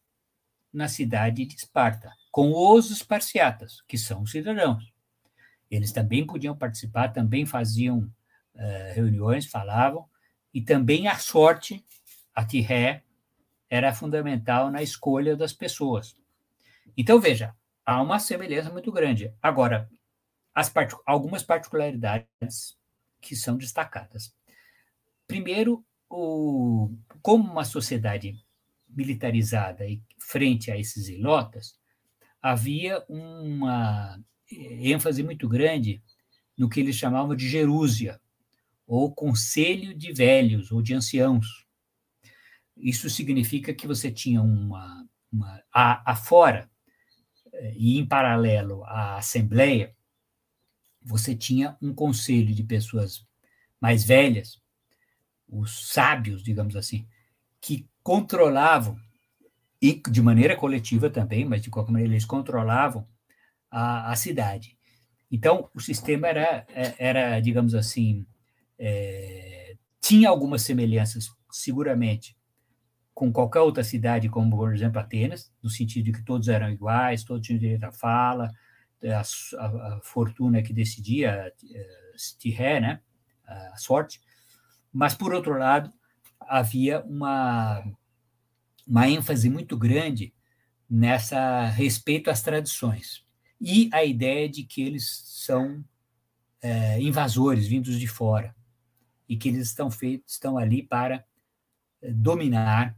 na 0.71 0.89
cidade 0.89 1.45
de 1.45 1.55
Esparta, 1.55 2.11
com 2.29 2.51
os 2.51 2.91
esparciatas, 2.91 3.81
que 3.87 3.97
são 3.97 4.21
os 4.21 4.31
cidadãos. 4.31 4.93
Eles 5.75 5.91
também 5.91 6.25
podiam 6.25 6.55
participar, 6.55 7.09
também 7.09 7.45
faziam 7.45 8.09
é, 8.53 8.93
reuniões, 8.95 9.45
falavam, 9.45 10.07
e 10.53 10.61
também 10.61 11.07
a 11.07 11.17
sorte, 11.17 11.85
a 12.33 12.45
tirré, 12.45 13.03
era 13.69 13.93
fundamental 13.93 14.71
na 14.71 14.81
escolha 14.81 15.35
das 15.35 15.51
pessoas. 15.51 16.15
Então, 16.95 17.19
veja, 17.19 17.53
há 17.85 18.01
uma 18.01 18.19
semelhança 18.19 18.71
muito 18.71 18.91
grande. 18.91 19.33
Agora, 19.41 19.89
part 20.73 20.95
algumas 21.05 21.43
particularidades 21.43 22.77
que 23.19 23.35
são 23.35 23.57
destacadas. 23.57 24.33
Primeiro, 25.27 25.83
o, 26.09 26.95
como 27.21 27.51
uma 27.51 27.65
sociedade 27.65 28.35
militarizada 28.87 29.85
e 29.85 30.01
frente 30.19 30.71
a 30.71 30.77
esses 30.77 31.09
ilotas, 31.09 31.77
havia 32.41 33.03
uma 33.09 34.23
ênfase 34.81 35.23
muito 35.23 35.47
grande 35.47 36.01
no 36.57 36.69
que 36.69 36.79
eles 36.79 36.95
chamavam 36.95 37.35
de 37.35 37.47
gerúsia, 37.49 38.19
ou 38.87 39.13
conselho 39.13 39.93
de 39.95 40.13
velhos 40.13 40.71
ou 40.71 40.81
de 40.81 40.93
anciãos. 40.93 41.65
Isso 42.77 43.09
significa 43.09 43.73
que 43.73 43.87
você 43.87 44.11
tinha 44.11 44.41
uma, 44.41 45.07
uma 45.31 45.61
a, 45.73 46.11
a 46.11 46.15
fora 46.15 46.69
eh, 47.53 47.73
e 47.75 47.97
em 47.97 48.05
paralelo 48.05 48.83
à 48.85 49.17
assembleia, 49.17 49.95
você 51.01 51.35
tinha 51.35 51.77
um 51.81 51.93
conselho 51.93 52.53
de 52.53 52.63
pessoas 52.63 53.25
mais 53.79 54.03
velhas, 54.03 54.61
os 55.47 55.89
sábios, 55.89 56.43
digamos 56.43 56.75
assim, 56.75 57.07
que 57.61 57.87
controlavam 58.01 58.99
e 59.81 60.01
de 60.09 60.21
maneira 60.21 60.55
coletiva 60.55 61.09
também, 61.09 61.45
mas 61.45 61.61
de 61.61 61.69
qualquer 61.69 61.91
maneira 61.91 62.13
eles 62.13 62.25
controlavam 62.25 63.07
a, 63.75 64.13
a 64.13 64.15
cidade. 64.15 64.77
Então 65.29 65.69
o 65.73 65.81
sistema 65.81 66.27
era, 66.27 66.65
é, 66.69 66.95
era 66.97 67.39
digamos 67.41 67.75
assim, 67.75 68.25
é, 68.79 69.75
tinha 70.01 70.29
algumas 70.29 70.61
semelhanças 70.61 71.29
seguramente 71.51 72.37
com 73.13 73.31
qualquer 73.33 73.59
outra 73.59 73.83
cidade, 73.83 74.29
como, 74.29 74.55
por 74.55 74.73
exemplo, 74.73 74.99
Atenas, 74.99 75.51
no 75.61 75.69
sentido 75.69 76.05
de 76.05 76.11
que 76.13 76.23
todos 76.23 76.47
eram 76.47 76.69
iguais, 76.69 77.23
todos 77.23 77.45
tinham 77.45 77.59
direito 77.59 77.83
à 77.83 77.91
fala, 77.91 78.49
a, 79.03 79.21
a, 79.61 79.65
a 79.65 79.99
fortuna 80.03 80.61
que 80.61 80.73
decidia, 80.73 81.53
a, 81.53 82.79
né, 82.81 83.01
a 83.45 83.77
sorte, 83.77 84.21
mas, 84.91 85.13
por 85.13 85.33
outro 85.33 85.57
lado, 85.57 85.91
havia 86.41 87.01
uma, 87.05 87.83
uma 88.85 89.09
ênfase 89.09 89.49
muito 89.49 89.77
grande 89.77 90.33
nessa 90.89 91.67
respeito 91.67 92.29
às 92.29 92.41
tradições 92.41 93.24
e 93.59 93.89
a 93.93 94.03
ideia 94.03 94.49
de 94.49 94.63
que 94.63 94.81
eles 94.81 95.23
são 95.25 95.83
é, 96.61 97.01
invasores 97.01 97.67
vindos 97.67 97.99
de 97.99 98.07
fora 98.07 98.55
e 99.27 99.37
que 99.37 99.49
eles 99.49 99.67
estão 99.67 99.89
feitos 99.89 100.33
estão 100.33 100.57
ali 100.57 100.83
para 100.83 101.25
é, 102.01 102.11
dominar 102.11 102.95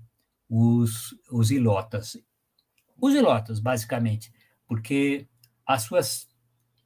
os, 0.50 1.16
os 1.32 1.52
ilotas. 1.52 2.18
Os 3.00 3.14
ilotas, 3.14 3.60
basicamente, 3.60 4.32
porque 4.68 5.28
as 5.66 5.84
suas 5.84 6.28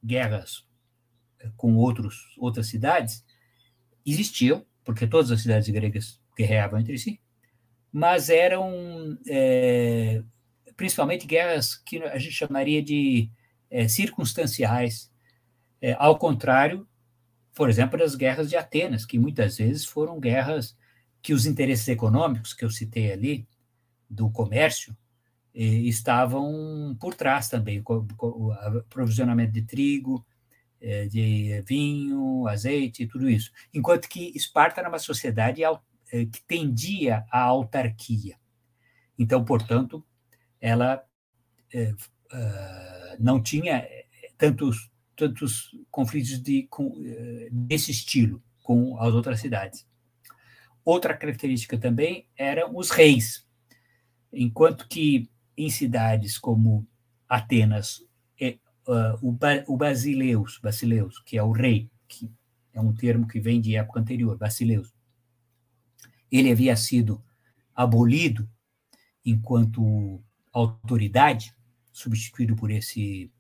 guerras 0.03 0.65
com 1.55 1.75
outros, 1.75 2.35
outras 2.37 2.67
cidades 2.67 3.23
existiam, 4.05 4.65
porque 4.83 5.07
todas 5.07 5.31
as 5.31 5.41
cidades 5.41 5.69
gregas 5.69 6.21
guerreavam 6.37 6.79
entre 6.79 6.97
si, 6.97 7.21
mas 7.91 8.29
eram 8.29 9.17
é, 9.27 10.23
principalmente 10.75 11.27
guerras 11.27 11.75
que 11.75 12.01
a 12.03 12.17
gente 12.17 12.33
chamaria 12.33 12.81
de 12.81 13.29
é, 13.71 13.87
circunstanciais, 13.87 15.09
é, 15.81 15.95
ao 15.97 16.17
contrário, 16.19 16.85
por 17.55 17.69
exemplo, 17.69 17.97
das 17.97 18.15
guerras 18.15 18.49
de 18.49 18.57
Atenas, 18.57 19.05
que 19.05 19.17
muitas 19.17 19.57
vezes 19.57 19.85
foram 19.85 20.19
guerras 20.19 20.77
que 21.21 21.33
os 21.33 21.45
interesses 21.45 21.87
econômicos 21.87 22.53
que 22.53 22.65
eu 22.65 22.69
citei 22.69 23.11
ali, 23.11 23.47
do 24.09 24.29
comércio, 24.29 24.95
estavam 25.53 26.95
por 26.99 27.13
trás 27.13 27.49
também, 27.49 27.81
o 27.85 28.51
aprovisionamento 28.51 29.53
de 29.53 29.61
trigo, 29.61 30.25
é, 30.81 31.07
de 31.07 31.61
vinho, 31.65 32.47
azeite, 32.47 33.05
tudo 33.05 33.29
isso. 33.29 33.51
Enquanto 33.73 34.07
que 34.07 34.31
Esparta 34.35 34.81
era 34.81 34.89
uma 34.89 34.99
sociedade 34.99 35.61
é, 35.63 36.25
que 36.25 36.41
tendia 36.47 37.25
à 37.31 37.41
autarquia. 37.41 38.37
Então, 39.17 39.43
portanto, 39.45 40.03
ela 40.59 41.03
é, 42.33 43.17
não 43.19 43.41
tinha 43.41 43.87
tantos, 44.37 44.89
tantos 45.15 45.71
conflitos 45.89 46.41
de, 46.41 46.63
com, 46.63 46.93
desse 47.51 47.91
estilo 47.91 48.41
com 48.63 48.97
as 48.99 49.13
outras 49.13 49.39
cidades. 49.39 49.85
Outra 50.83 51.15
característica 51.15 51.77
também 51.77 52.27
eram 52.35 52.75
os 52.75 52.89
reis. 52.89 53.45
Enquanto 54.33 54.87
que 54.87 55.29
em 55.57 55.69
cidades 55.69 56.37
como 56.37 56.87
Atenas, 57.27 58.03
é, 58.39 58.57
uh, 58.87 59.17
o, 59.21 59.31
ba, 59.31 59.63
o 59.67 59.77
Basileus, 59.77 60.59
Basileus, 60.61 61.19
que 61.19 61.37
é 61.37 61.43
o 61.43 61.51
rei, 61.51 61.89
que 62.07 62.31
é 62.73 62.81
um 62.81 62.93
termo 62.93 63.27
que 63.27 63.39
vem 63.39 63.61
de 63.61 63.75
época 63.75 63.99
anterior, 63.99 64.37
Basileus, 64.37 64.93
ele 66.31 66.51
havia 66.51 66.75
sido 66.75 67.23
abolido 67.75 68.49
enquanto 69.25 70.23
autoridade, 70.51 71.53
substituído 71.91 72.55
por 72.55 72.71
esse 72.71 73.31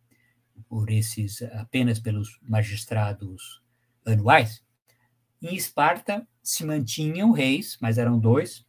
por 0.67 0.91
esses 0.91 1.41
apenas 1.53 1.99
pelos 1.99 2.39
magistrados 2.41 3.61
anuais. 4.05 4.63
Em 5.41 5.55
Esparta 5.55 6.27
se 6.43 6.63
mantinham 6.63 7.31
reis, 7.31 7.77
mas 7.81 7.97
eram 7.97 8.19
dois, 8.19 8.65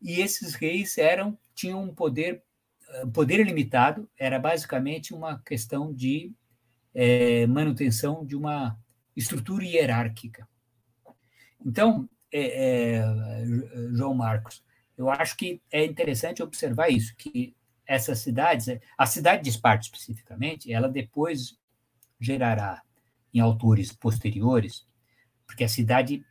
e 0.00 0.20
esses 0.20 0.54
reis 0.54 0.96
eram 0.96 1.36
tinham 1.54 1.82
um 1.82 1.94
poder 1.94 2.42
um 3.04 3.10
poder 3.10 3.44
limitado, 3.44 4.08
era 4.18 4.38
basicamente 4.38 5.14
uma 5.14 5.40
questão 5.42 5.92
de 5.92 6.32
é, 6.94 7.46
manutenção 7.46 8.24
de 8.24 8.36
uma 8.36 8.78
estrutura 9.16 9.64
hierárquica. 9.64 10.46
Então, 11.64 12.08
é, 12.30 12.96
é, 12.98 13.04
João 13.94 14.14
Marcos, 14.14 14.64
eu 14.96 15.08
acho 15.08 15.36
que 15.36 15.62
é 15.70 15.84
interessante 15.84 16.42
observar 16.42 16.90
isso, 16.90 17.14
que 17.16 17.54
essas 17.86 18.20
cidades, 18.20 18.66
a 18.96 19.06
cidade 19.06 19.42
de 19.42 19.50
Esparta 19.50 19.84
especificamente, 19.84 20.72
ela 20.72 20.88
depois 20.88 21.58
gerará 22.20 22.82
em 23.34 23.40
autores 23.40 23.92
posteriores, 23.92 24.86
porque 25.46 25.64
a 25.64 25.68
cidade 25.68 26.24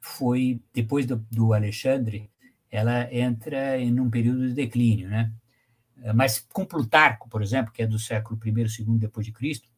foi, 0.00 0.60
depois 0.72 1.06
do, 1.06 1.16
do 1.30 1.52
Alexandre, 1.52 2.30
ela 2.70 3.12
entra 3.14 3.78
em 3.78 3.98
um 4.00 4.10
período 4.10 4.48
de 4.48 4.54
declínio, 4.54 5.08
né? 5.08 5.32
Mas 6.14 6.46
com 6.52 6.64
Plutarco, 6.64 7.28
por 7.28 7.42
exemplo, 7.42 7.72
que 7.72 7.82
é 7.82 7.86
do 7.86 7.98
século 7.98 8.38
I, 8.44 8.50
II 8.50 8.98
depois 8.98 9.24
de 9.24 9.32
Cristo, 9.32 9.68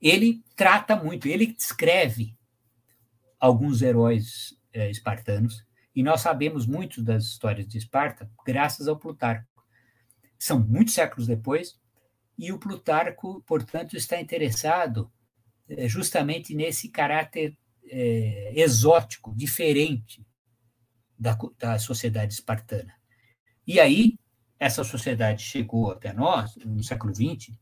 ele 0.00 0.42
trata 0.56 0.96
muito, 0.96 1.26
ele 1.26 1.46
descreve 1.46 2.36
alguns 3.38 3.82
heróis 3.82 4.56
é, 4.72 4.90
espartanos, 4.90 5.64
e 5.94 6.02
nós 6.02 6.20
sabemos 6.20 6.66
muito 6.66 7.02
das 7.02 7.24
histórias 7.24 7.66
de 7.66 7.78
Esparta 7.78 8.30
graças 8.44 8.86
ao 8.86 8.98
Plutarco. 8.98 9.57
São 10.38 10.60
muitos 10.60 10.94
séculos 10.94 11.26
depois, 11.26 11.78
e 12.38 12.52
o 12.52 12.58
Plutarco, 12.58 13.42
portanto, 13.46 13.96
está 13.96 14.20
interessado 14.20 15.10
é, 15.68 15.88
justamente 15.88 16.54
nesse 16.54 16.88
caráter 16.88 17.56
é, 17.90 18.52
exótico, 18.54 19.34
diferente 19.34 20.24
da, 21.18 21.36
da 21.58 21.78
sociedade 21.78 22.34
espartana. 22.34 22.94
E 23.66 23.80
aí, 23.80 24.16
essa 24.58 24.84
sociedade 24.84 25.42
chegou 25.42 25.90
até 25.90 26.12
nós 26.12 26.54
no 26.64 26.82
século 26.82 27.14
XX, 27.14 27.56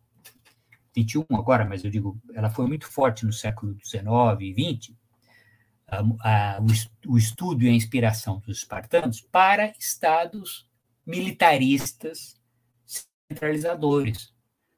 21 0.95 1.25
agora, 1.33 1.65
mas 1.65 1.85
eu 1.85 1.91
digo, 1.91 2.21
ela 2.35 2.51
foi 2.51 2.67
muito 2.67 2.87
forte 2.87 3.25
no 3.25 3.33
século 3.33 3.77
XIX 3.85 4.07
e 4.41 4.75
XX, 4.75 4.95
a, 5.89 5.99
a, 5.99 6.61
o, 6.61 7.13
o 7.13 7.19
estudo 7.19 7.65
e 7.65 7.69
a 7.69 7.73
inspiração 7.73 8.41
dos 8.41 8.59
espartanos 8.59 9.21
para 9.21 9.73
estados 9.79 10.69
militaristas 11.07 12.36
centralizadores. 13.31 14.33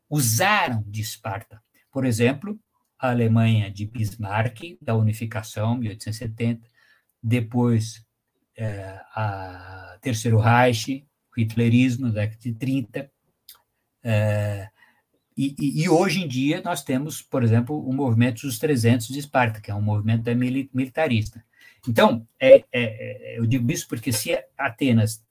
Usaram 0.08 0.82
de 0.86 1.00
Esparta. 1.00 1.62
Por 1.92 2.04
exemplo, 2.04 2.58
a 2.98 3.10
Alemanha 3.10 3.70
de 3.70 3.86
Bismarck, 3.86 4.78
da 4.80 4.94
unificação, 4.94 5.76
1870, 5.76 6.68
depois 7.22 8.04
é, 8.56 9.00
a 9.14 9.98
Terceiro 10.00 10.38
Reich, 10.38 11.06
o 11.36 11.40
hitlerismo 11.40 12.06
da 12.08 12.22
década 12.22 12.40
de 12.40 12.54
30. 12.54 13.10
É, 14.02 14.68
e, 15.36 15.82
e, 15.82 15.88
hoje 15.88 16.24
em 16.24 16.26
dia 16.26 16.60
nós 16.62 16.82
temos, 16.82 17.22
por 17.22 17.44
exemplo, 17.44 17.78
o 17.78 17.92
movimento 17.92 18.42
dos 18.42 18.58
300 18.58 19.06
de 19.06 19.20
Esparta, 19.20 19.60
que 19.60 19.70
é 19.70 19.74
um 19.74 19.82
movimento 19.82 20.28
militarista. 20.34 21.44
Então, 21.88 22.26
é, 22.40 22.56
é, 22.56 22.64
é, 22.72 23.38
eu 23.38 23.46
digo 23.46 23.70
isso 23.70 23.86
porque 23.86 24.12
se 24.12 24.36
Atenas 24.56 25.24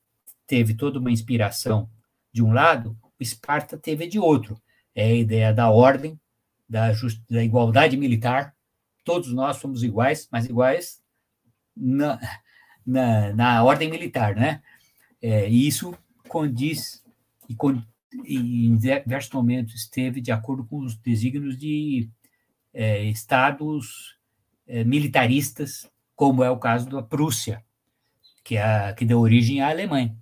teve 0.45 0.73
toda 0.73 0.98
uma 0.98 1.11
inspiração 1.11 1.89
de 2.31 2.41
um 2.41 2.53
lado, 2.53 2.98
Esparta 3.19 3.77
teve 3.77 4.07
de 4.07 4.19
outro. 4.19 4.60
É 4.94 5.06
a 5.06 5.15
ideia 5.15 5.53
da 5.53 5.69
ordem, 5.69 6.19
da, 6.68 6.91
just, 6.94 7.22
da 7.30 7.44
igualdade 7.44 7.98
militar. 7.98 8.56
Todos 9.03 9.34
nós 9.34 9.57
somos 9.57 9.84
iguais, 9.84 10.27
mas 10.31 10.45
iguais 10.45 11.02
na, 11.76 12.19
na, 12.85 13.34
na 13.34 13.64
ordem 13.64 13.89
militar, 13.89 14.35
né? 14.35 14.61
É, 15.22 15.49
e 15.49 15.68
isso 15.68 15.98
condiz 16.27 17.03
e, 17.49 18.35
em 18.35 18.76
diversos 18.76 19.31
momentos 19.31 19.76
esteve 19.76 20.22
de 20.22 20.31
acordo 20.31 20.65
com 20.65 20.80
os 20.80 20.95
desígnios 20.95 21.57
de 21.57 22.10
é, 22.73 23.03
estados 23.06 24.18
é, 24.68 24.84
militaristas, 24.84 25.89
como 26.15 26.44
é 26.44 26.49
o 26.49 26.57
caso 26.57 26.89
da 26.89 27.02
Prússia, 27.02 27.64
que, 28.44 28.57
é 28.57 28.94
que 28.94 29.06
deu 29.06 29.19
origem 29.19 29.61
à 29.61 29.69
Alemanha. 29.69 30.15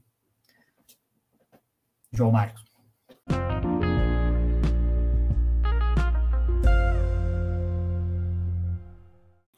João 2.11 2.31
Marcos. 2.31 2.64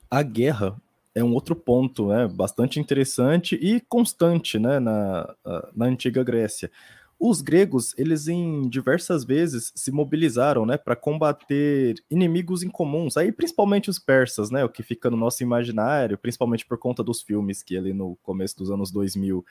A 0.09 0.23
guerra 0.23 0.79
é 1.13 1.23
um 1.23 1.33
outro 1.33 1.55
ponto 1.55 2.09
né, 2.09 2.27
bastante 2.27 2.79
interessante 2.79 3.55
e 3.55 3.81
constante 3.81 4.59
né, 4.59 4.79
na, 4.79 5.35
na 5.75 5.85
antiga 5.85 6.23
Grécia. 6.23 6.71
Os 7.19 7.41
gregos, 7.41 7.95
eles 7.97 8.27
em 8.27 8.69
diversas 8.69 9.25
vezes 9.25 9.73
se 9.75 9.91
mobilizaram, 9.91 10.67
né, 10.67 10.77
para 10.77 10.95
combater 10.95 11.95
inimigos 12.11 12.61
incomuns, 12.61 13.17
aí 13.17 13.31
principalmente 13.31 13.89
os 13.89 13.97
persas, 13.97 14.51
né, 14.51 14.63
o 14.63 14.69
que 14.69 14.83
fica 14.83 15.09
no 15.09 15.17
nosso 15.17 15.41
imaginário, 15.41 16.15
principalmente 16.19 16.63
por 16.63 16.77
conta 16.77 17.03
dos 17.03 17.23
filmes 17.23 17.63
que 17.63 17.75
ali 17.75 17.91
no 17.91 18.15
começo 18.17 18.55
dos 18.55 18.69
anos 18.69 18.91
2000 18.91 19.43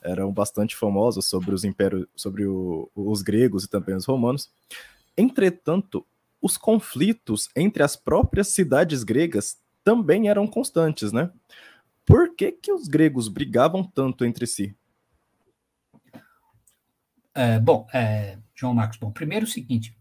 eram 0.00 0.32
bastante 0.32 0.76
famosos 0.76 1.26
sobre 1.28 1.52
os 1.52 1.64
impérios, 1.64 2.06
sobre 2.14 2.46
o, 2.46 2.88
os 2.94 3.20
gregos 3.20 3.64
e 3.64 3.68
também 3.68 3.96
os 3.96 4.06
romanos. 4.06 4.48
Entretanto, 5.16 6.06
os 6.40 6.56
conflitos 6.56 7.48
entre 7.56 7.82
as 7.82 7.96
próprias 7.96 8.46
cidades 8.46 9.02
gregas 9.02 9.58
também 9.84 10.28
eram 10.28 10.46
constantes, 10.46 11.12
né? 11.12 11.30
Por 12.04 12.34
que, 12.34 12.52
que 12.52 12.72
os 12.72 12.88
gregos 12.88 13.28
brigavam 13.28 13.84
tanto 13.84 14.24
entre 14.24 14.46
si? 14.46 14.74
É, 17.34 17.60
bom, 17.60 17.86
é, 17.92 18.38
João 18.54 18.74
Marcos, 18.74 18.98
bom, 18.98 19.12
primeiro 19.12 19.44
o 19.44 19.48
seguinte, 19.48 19.96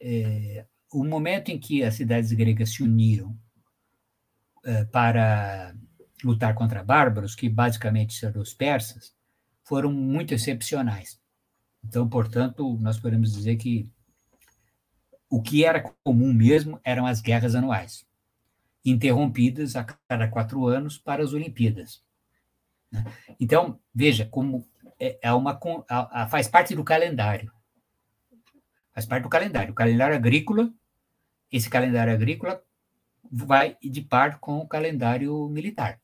é, 0.00 0.66
o 0.92 1.04
momento 1.04 1.50
em 1.50 1.58
que 1.58 1.84
as 1.84 1.94
cidades 1.94 2.32
gregas 2.32 2.70
se 2.70 2.82
uniram 2.82 3.38
é, 4.64 4.84
para 4.84 5.74
lutar 6.24 6.54
contra 6.54 6.82
bárbaros, 6.82 7.34
que 7.36 7.48
basicamente 7.48 8.24
eram 8.26 8.42
os 8.42 8.52
persas, 8.52 9.14
foram 9.62 9.92
muito 9.92 10.34
excepcionais. 10.34 11.20
Então, 11.84 12.08
portanto, 12.08 12.76
nós 12.80 12.98
podemos 12.98 13.32
dizer 13.32 13.56
que 13.56 13.88
o 15.30 15.40
que 15.40 15.64
era 15.64 15.94
comum 16.02 16.32
mesmo 16.32 16.80
eram 16.82 17.06
as 17.06 17.20
guerras 17.20 17.54
anuais 17.54 18.07
interrompidas 18.84 19.76
a 19.76 19.84
cada 19.84 20.28
quatro 20.28 20.66
anos 20.66 20.98
para 20.98 21.22
as 21.22 21.32
Olimpíadas. 21.32 22.02
Né? 22.90 23.04
Então, 23.38 23.78
veja 23.94 24.26
como 24.26 24.66
é, 24.98 25.18
é 25.22 25.32
uma, 25.32 25.58
faz 26.28 26.48
parte 26.48 26.74
do 26.74 26.84
calendário. 26.84 27.52
faz 28.92 29.06
parte 29.06 29.22
do 29.22 29.28
calendário. 29.28 29.72
O 29.72 29.74
calendário 29.74 30.16
agrícola, 30.16 30.72
esse 31.50 31.70
calendário 31.70 32.12
agrícola 32.12 32.62
vai 33.30 33.76
de 33.82 34.00
par 34.00 34.38
com 34.38 34.58
o 34.58 34.68
calendário 34.68 35.48
militar. 35.48 36.00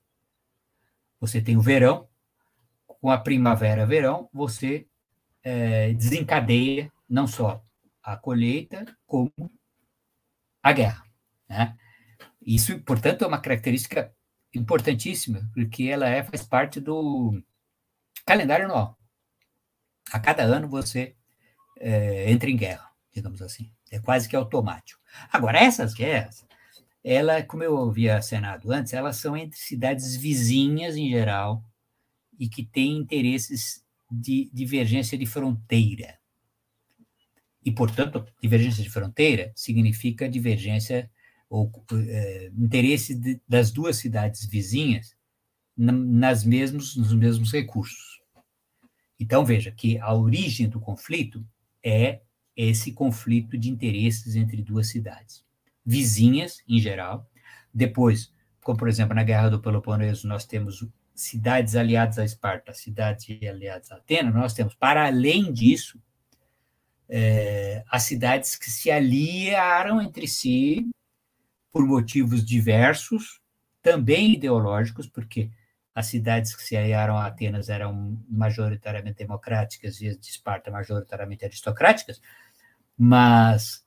Você 1.20 1.40
tem 1.40 1.56
o 1.56 1.62
verão, 1.62 2.08
com 2.86 3.10
a 3.10 3.18
primavera-verão, 3.18 4.28
você 4.32 4.86
é, 5.42 5.92
desencadeia 5.92 6.90
não 7.08 7.26
só 7.26 7.62
a 8.02 8.16
colheita, 8.16 8.84
como 9.06 9.32
a 10.62 10.72
guerra. 10.72 11.04
Né? 11.48 11.76
Isso, 12.46 12.78
portanto, 12.80 13.24
é 13.24 13.26
uma 13.26 13.40
característica 13.40 14.12
importantíssima, 14.54 15.48
porque 15.52 15.84
ela 15.84 16.08
é, 16.08 16.22
faz 16.22 16.42
parte 16.42 16.80
do 16.80 17.42
calendário 18.26 18.66
anual. 18.66 18.98
A 20.12 20.20
cada 20.20 20.42
ano 20.42 20.68
você 20.68 21.16
é, 21.78 22.30
entra 22.30 22.50
em 22.50 22.56
guerra, 22.56 22.90
digamos 23.12 23.40
assim. 23.42 23.72
É 23.90 23.98
quase 23.98 24.28
que 24.28 24.36
automático. 24.36 25.00
Agora, 25.32 25.58
essas 25.58 25.94
guerras, 25.94 26.46
ela, 27.02 27.42
como 27.42 27.62
eu 27.62 27.78
havia 27.88 28.16
acenado 28.16 28.72
antes, 28.72 28.92
elas 28.92 29.16
são 29.16 29.36
entre 29.36 29.58
cidades 29.58 30.16
vizinhas 30.16 30.96
em 30.96 31.10
geral 31.10 31.64
e 32.38 32.48
que 32.48 32.64
têm 32.64 32.96
interesses 32.96 33.84
de 34.10 34.50
divergência 34.52 35.16
de 35.16 35.26
fronteira. 35.26 36.18
E, 37.64 37.72
portanto, 37.72 38.26
divergência 38.42 38.82
de 38.82 38.90
fronteira 38.90 39.52
significa 39.56 40.28
divergência 40.28 41.10
ou 41.54 41.70
é, 42.08 42.50
interesse 42.58 43.14
de, 43.14 43.40
das 43.48 43.70
duas 43.70 43.96
cidades 43.96 44.44
vizinhas 44.44 45.14
na, 45.76 45.92
nas 45.92 46.44
mesmos, 46.44 46.96
nos 46.96 47.14
mesmos 47.14 47.52
recursos. 47.52 48.20
Então, 49.20 49.44
veja 49.44 49.70
que 49.70 49.96
a 50.00 50.12
origem 50.12 50.68
do 50.68 50.80
conflito 50.80 51.46
é 51.80 52.20
esse 52.56 52.92
conflito 52.92 53.56
de 53.56 53.70
interesses 53.70 54.34
entre 54.34 54.62
duas 54.62 54.88
cidades, 54.88 55.44
vizinhas 55.86 56.60
em 56.68 56.80
geral. 56.80 57.30
Depois, 57.72 58.32
como 58.60 58.76
por 58.76 58.88
exemplo 58.88 59.14
na 59.14 59.22
Guerra 59.22 59.50
do 59.50 59.60
Peloponeso, 59.60 60.26
nós 60.26 60.44
temos 60.44 60.84
cidades 61.14 61.76
aliadas 61.76 62.18
a 62.18 62.24
Esparta, 62.24 62.74
cidades 62.74 63.28
aliadas 63.48 63.92
a 63.92 63.96
Atenas, 63.96 64.34
nós 64.34 64.54
temos, 64.54 64.74
para 64.74 65.06
além 65.06 65.52
disso, 65.52 66.02
é, 67.08 67.84
as 67.88 68.02
cidades 68.02 68.56
que 68.56 68.68
se 68.68 68.90
aliaram 68.90 70.02
entre 70.02 70.26
si 70.26 70.88
por 71.74 71.84
motivos 71.84 72.44
diversos, 72.44 73.40
também 73.82 74.34
ideológicos, 74.34 75.08
porque 75.08 75.50
as 75.92 76.06
cidades 76.06 76.54
que 76.54 76.62
se 76.62 76.76
aliaram 76.76 77.18
a 77.18 77.26
Atenas 77.26 77.68
eram 77.68 78.16
majoritariamente 78.28 79.18
democráticas 79.18 80.00
e 80.00 80.06
as 80.06 80.16
de 80.16 80.28
Esparta 80.28 80.70
majoritariamente 80.70 81.44
aristocráticas, 81.44 82.22
mas 82.96 83.84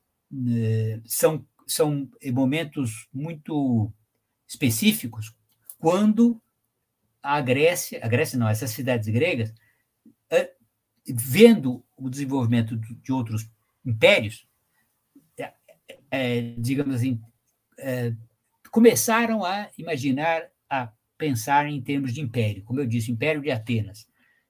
eh, 0.50 1.00
são, 1.06 1.46
são 1.66 2.12
momentos 2.34 3.08
muito 3.14 3.90
específicos 4.46 5.34
quando 5.80 6.42
a 7.24 7.40
Grécia, 7.40 8.02
a 8.04 8.08
Grécia 8.10 8.38
não, 8.38 8.50
essas 8.50 8.72
cidades 8.72 9.08
gregas, 9.08 9.54
eh, 10.30 10.52
vendo 11.08 11.86
o 11.96 12.10
desenvolvimento 12.10 12.76
de 12.76 13.14
outros 13.14 13.50
impérios, 13.86 14.46
é, 16.12 16.54
digamos 16.58 16.96
assim, 16.96 17.22
é, 17.80 18.14
começaram 18.72 19.44
a 19.44 19.70
imaginar, 19.78 20.44
a 20.70 20.92
pensar 21.18 21.68
em 21.68 21.82
termos 21.82 22.14
de 22.14 22.22
império, 22.22 22.64
como 22.64 22.80
eu 22.80 22.86
disse, 22.86 23.12
Império 23.12 23.42
de 23.42 23.52
Atenas, 23.52 24.08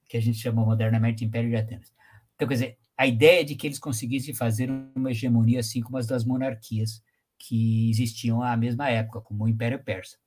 que 0.08 0.16
a 0.16 0.20
gente 0.20 0.38
chamou 0.38 0.66
modernamente 0.66 1.18
de 1.18 1.24
Império 1.24 1.50
de 1.50 1.56
Atenas. 1.56 1.92
Então, 2.34 2.46
quer 2.46 2.54
dizer, 2.54 2.78
a 2.96 3.06
ideia 3.06 3.44
de 3.44 3.54
que 3.54 3.66
eles 3.66 3.78
conseguissem 3.78 4.34
fazer 4.34 4.70
uma 4.94 5.10
hegemonia 5.10 5.60
assim 5.60 5.80
como 5.80 5.98
as 5.98 6.06
das 6.06 6.24
monarquias 6.24 7.02
que 7.38 7.88
existiam 7.88 8.42
à 8.42 8.56
mesma 8.56 8.90
época, 8.90 9.20
como 9.20 9.44
o 9.44 9.48
Império 9.48 9.82
Persa. 9.82 10.18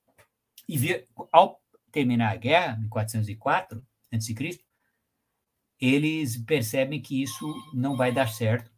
E 0.68 1.06
ao 1.30 1.60
terminar 1.90 2.32
a 2.32 2.36
guerra, 2.36 2.80
em 2.82 2.88
404 2.88 3.84
a.C., 4.12 4.60
eles 5.78 6.36
percebem 6.38 7.00
que 7.00 7.22
isso 7.22 7.52
não 7.74 7.96
vai 7.96 8.12
dar 8.12 8.28
certo. 8.28 8.70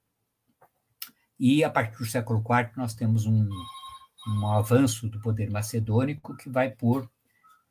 E 1.38 1.62
a 1.62 1.70
partir 1.70 1.98
do 1.98 2.06
século 2.06 2.40
IV 2.40 2.72
nós 2.76 2.94
temos 2.94 3.26
um, 3.26 3.48
um 4.26 4.46
avanço 4.46 5.08
do 5.08 5.20
poder 5.20 5.50
macedônico 5.50 6.36
que 6.36 6.48
vai 6.48 6.70
pôr 6.70 7.08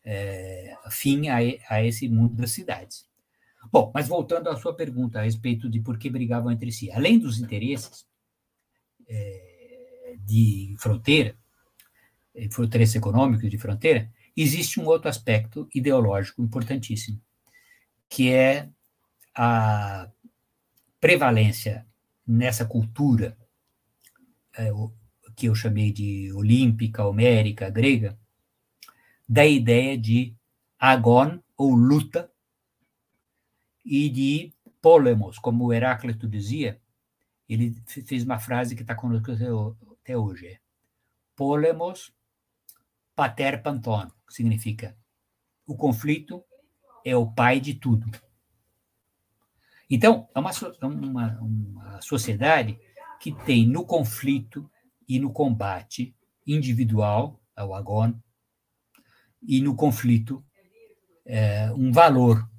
é, 0.03 0.75
fim 0.89 1.29
a, 1.29 1.37
a, 1.69 1.83
esse 1.83 2.07
mundo 2.07 2.35
das 2.35 2.51
cidades. 2.51 3.07
Bom, 3.71 3.91
mas 3.93 4.07
voltando 4.07 4.49
à 4.49 4.57
sua 4.57 4.75
pergunta 4.75 5.19
a 5.19 5.23
respeito 5.23 5.69
de 5.69 5.79
por 5.79 5.97
que 5.97 6.09
brigavam 6.09 6.51
entre 6.51 6.71
si, 6.71 6.91
além 6.91 7.17
dos 7.17 7.39
interesses 7.39 8.05
é, 9.07 10.15
de 10.19 10.75
fronteira, 10.77 11.35
interesses 12.35 12.95
econômicos 12.95 13.49
de 13.49 13.57
fronteira, 13.57 14.11
existe 14.35 14.79
um 14.79 14.85
outro 14.85 15.07
aspecto 15.07 15.67
ideológico 15.73 16.41
importantíssimo, 16.41 17.21
que 18.09 18.31
é 18.31 18.69
a 19.35 20.09
prevalência 20.99 21.85
nessa 22.25 22.65
cultura 22.65 23.37
é, 24.55 24.71
que 25.35 25.47
eu 25.47 25.55
chamei 25.55 25.91
de 25.91 26.31
olímpica, 26.33 27.05
homérica, 27.05 27.69
grega, 27.69 28.17
da 29.27 29.45
ideia 29.45 29.97
de 29.97 30.35
agon, 30.79 31.39
ou 31.57 31.73
luta, 31.73 32.31
e 33.85 34.09
de 34.09 34.53
polemos, 34.81 35.37
como 35.39 35.73
Heráclito 35.73 36.27
dizia, 36.27 36.81
ele 37.47 37.75
fez 37.85 38.23
uma 38.23 38.39
frase 38.39 38.75
que 38.75 38.81
está 38.81 38.95
conosco 38.95 39.31
até 40.01 40.17
hoje, 40.17 40.47
é 40.47 40.59
polemos 41.35 42.13
pater 43.15 43.61
panton, 43.61 44.09
que 44.27 44.33
significa 44.33 44.95
o 45.65 45.75
conflito 45.75 46.43
é 47.05 47.15
o 47.15 47.29
pai 47.29 47.59
de 47.59 47.73
tudo. 47.73 48.09
Então, 49.89 50.27
é 50.33 50.39
uma, 50.39 50.51
é 50.51 50.85
uma, 50.85 51.39
uma 51.41 52.01
sociedade 52.01 52.79
que 53.19 53.31
tem 53.45 53.67
no 53.67 53.85
conflito 53.85 54.69
e 55.07 55.19
no 55.19 55.31
combate 55.31 56.15
individual, 56.45 57.39
é 57.55 57.63
o 57.63 57.73
agon, 57.73 58.13
e 59.41 59.61
no 59.61 59.75
conflito 59.75 60.43
é, 61.25 61.71
um 61.71 61.91
valor. 61.91 62.49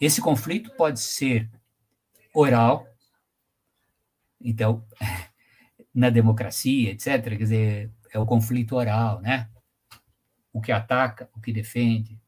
Esse 0.00 0.20
conflito 0.20 0.70
pode 0.76 1.00
ser 1.00 1.50
oral, 2.34 2.86
então, 4.40 4.86
na 5.94 6.10
democracia, 6.10 6.90
etc., 6.90 7.22
quer 7.22 7.36
dizer, 7.36 7.90
é 8.12 8.18
o 8.18 8.26
conflito 8.26 8.76
oral, 8.76 9.20
né? 9.20 9.48
O 10.52 10.60
que 10.60 10.72
ataca, 10.72 11.28
o 11.34 11.40
que 11.40 11.52
defende. 11.52 12.20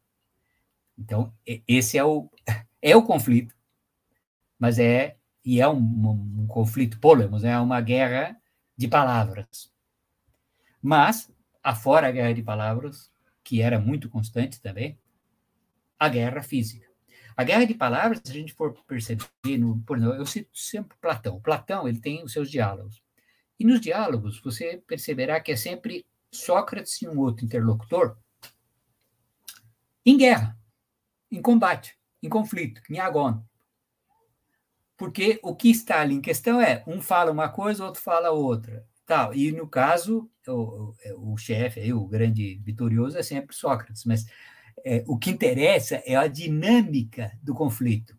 Então, 0.97 1.32
esse 1.47 1.97
é 1.97 2.05
o, 2.05 2.31
é 2.82 2.97
o 2.97 3.02
conflito, 3.02 3.55
mas 4.59 4.78
é, 4.78 5.16
e 5.44 5.60
é 5.60 5.69
um, 5.69 5.78
um 6.40 6.47
conflito 6.47 6.98
polemos, 6.98 7.44
é 7.44 7.59
uma 7.59 7.81
guerra 7.81 8.36
de 8.79 8.87
palavras. 8.87 9.73
Mas, 10.81 11.29
afora 11.63 12.07
a 12.07 12.13
guerra 12.13 12.33
de 12.33 12.43
palavras, 12.43 13.11
que 13.43 13.61
era 13.61 13.81
muito 13.81 14.09
constante 14.09 14.63
também, 14.63 14.97
a 15.99 16.09
guerra 16.09 16.41
física. 16.43 16.87
A 17.37 17.43
guerra 17.43 17.65
de 17.67 17.75
palavras, 17.75 18.21
se 18.25 18.31
a 18.31 18.35
gente 18.35 18.53
for 18.53 18.73
perceber, 18.87 19.27
no, 19.59 19.81
por 19.83 19.99
exemplo, 19.99 20.15
eu 20.15 20.27
cito 20.27 20.57
sempre 20.57 20.97
Platão. 21.01 21.41
Platão 21.41 21.89
ele 21.89 21.99
tem 21.99 22.23
os 22.23 22.33
seus 22.33 22.49
diálogos. 22.51 23.03
E 23.59 23.65
nos 23.65 23.81
diálogos, 23.81 24.41
você 24.41 24.83
perceberá 24.87 25.41
que 25.41 25.51
é 25.51 25.57
sempre 25.57 26.07
Sócrates 26.31 27.03
e 27.03 27.09
um 27.09 27.19
outro 27.19 27.45
interlocutor 27.45 28.17
em 30.05 30.17
guerra, 30.17 30.57
em 31.31 31.43
combate, 31.43 31.99
em 32.23 32.29
conflito, 32.29 32.81
em 32.89 32.99
agônia. 33.01 33.43
Porque 34.99 35.39
o 35.45 35.55
que 35.55 35.70
está 35.70 36.01
ali 36.01 36.16
em 36.16 36.20
questão 36.20 36.61
é 36.61 36.83
um 36.85 37.01
fala 37.01 37.31
uma 37.31 37.49
coisa, 37.49 37.85
o 37.85 37.87
outro 37.87 38.03
fala 38.03 38.33
outra. 38.33 38.85
Tal. 39.07 39.33
E 39.33 39.53
no 39.53 39.66
caso, 39.66 40.29
o, 40.47 40.93
o, 41.16 41.33
o 41.33 41.37
chefe, 41.39 41.91
o 41.93 42.07
grande 42.07 42.61
vitorioso 42.62 43.16
é 43.16 43.23
sempre 43.23 43.55
Sócrates, 43.55 44.05
mas 44.05 44.27
é, 44.85 45.05
o 45.07 45.16
que 45.16 45.31
interessa 45.31 46.03
é 46.05 46.16
a 46.16 46.27
dinâmica 46.27 47.33
do 47.41 47.55
conflito, 47.55 48.19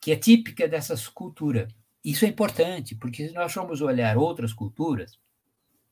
que 0.00 0.10
é 0.10 0.16
típica 0.16 0.68
dessa 0.68 0.94
cultura. 1.14 1.68
Isso 2.04 2.24
é 2.24 2.28
importante, 2.28 2.96
porque 2.96 3.28
se 3.28 3.34
nós 3.34 3.52
formos 3.52 3.80
olhar 3.80 4.18
outras 4.18 4.52
culturas, 4.52 5.16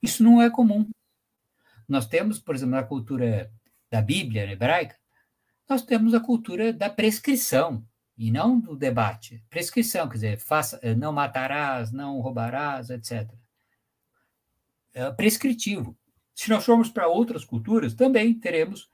isso 0.03 0.23
não 0.23 0.43
é 0.43 0.51
comum. 0.51 0.91
Nós 1.89 2.07
temos, 2.07 2.41
por 2.41 2.57
exemplo, 2.57 2.75
na 2.75 2.83
cultura 2.83 3.53
da 3.91 4.03
Bíblia 4.03 4.51
hebraica, 4.51 4.97
nós 5.69 5.83
temos 5.83 6.13
a 6.13 6.21
cultura 6.21 6.73
da 6.73 6.91
prescrição 6.91 7.87
e 8.19 8.33
não 8.33 8.59
do 8.59 8.75
debate. 8.75 9.43
Prescrição, 9.49 10.09
quer 10.09 10.15
dizer, 10.15 10.39
faça, 10.39 10.81
eh, 10.83 10.95
não 10.95 11.13
matarás, 11.13 11.93
não 11.93 12.21
roubarás, 12.21 12.91
etc. 12.91 13.31
É 14.93 15.09
prescritivo. 15.13 15.97
Se 16.35 16.51
nós 16.51 16.65
formos 16.65 16.91
para 16.91 17.07
outras 17.07 17.45
culturas, 17.45 17.95
também 17.95 18.35
teremos 18.35 18.91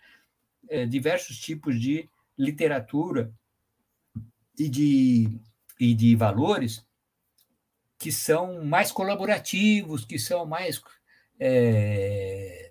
é, 0.68 0.84
diversos 0.84 1.38
tipos 1.38 1.80
de 1.80 2.08
literatura 2.38 3.32
e 4.58 4.68
de, 4.68 5.40
e 5.80 5.94
de 5.94 6.14
valores 6.14 6.86
que 7.98 8.12
são 8.12 8.64
mais 8.64 8.92
colaborativos, 8.92 10.04
que 10.04 10.18
são 10.18 10.44
mais 10.44 10.82
é, 11.40 12.70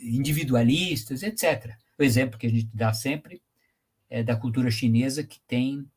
individualistas, 0.00 1.22
etc. 1.22 1.76
O 1.98 2.02
exemplo 2.02 2.38
que 2.38 2.46
a 2.46 2.50
gente 2.50 2.70
dá 2.74 2.92
sempre 2.92 3.42
é 4.12 4.22
da 4.22 4.36
cultura 4.36 4.70
chinesa, 4.70 5.24
que 5.24 5.40
tem 5.40 5.90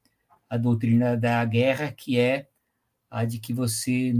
a 0.49 0.55
doutrina 0.55 1.17
da 1.17 1.43
guerra, 1.43 1.91
que 1.91 2.17
é 2.17 2.47
a 3.11 3.25
de 3.25 3.39
que 3.39 3.53
você, 3.53 4.13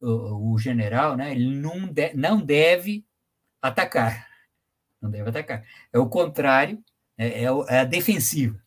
o, 0.00 0.58
general, 0.58 1.14
né, 1.14 1.32
ele 1.32 1.54
não, 1.54 1.86
de, 1.86 2.14
não 2.14 2.40
deve 2.40 3.04
atacar. 3.60 4.26
Não 4.98 5.10
deve 5.10 5.28
atacar. 5.28 5.62
É 5.92 5.98
o 5.98 6.08
contrário, 6.08 6.82
é, 7.18 7.42
é, 7.42 7.44
é 7.44 7.78
a 7.80 7.84
defensiva. 7.84 8.58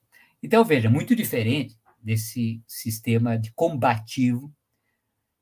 Então, 0.43 0.63
veja, 0.63 0.91
muito 0.91 1.15
diferente 1.15 1.75
desse 1.99 2.61
sistema 2.67 3.35
de 3.35 3.51
combativo 3.53 4.53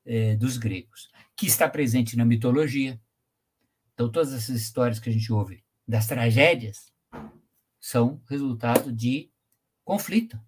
é, 0.06 0.34
dos 0.34 0.56
gregos, 0.56 1.10
que 1.36 1.46
está 1.46 1.68
presente 1.68 2.16
na 2.16 2.24
mitologia. 2.24 2.98
Então, 3.92 4.10
todas 4.10 4.32
essas 4.32 4.56
histórias 4.56 4.98
que 4.98 5.10
a 5.10 5.12
gente 5.12 5.30
ouve 5.30 5.62
das 5.86 6.06
tragédias 6.06 6.90
são 7.80 8.22
resultado 8.28 8.92
de 8.92 9.30
conflito. 9.84 10.38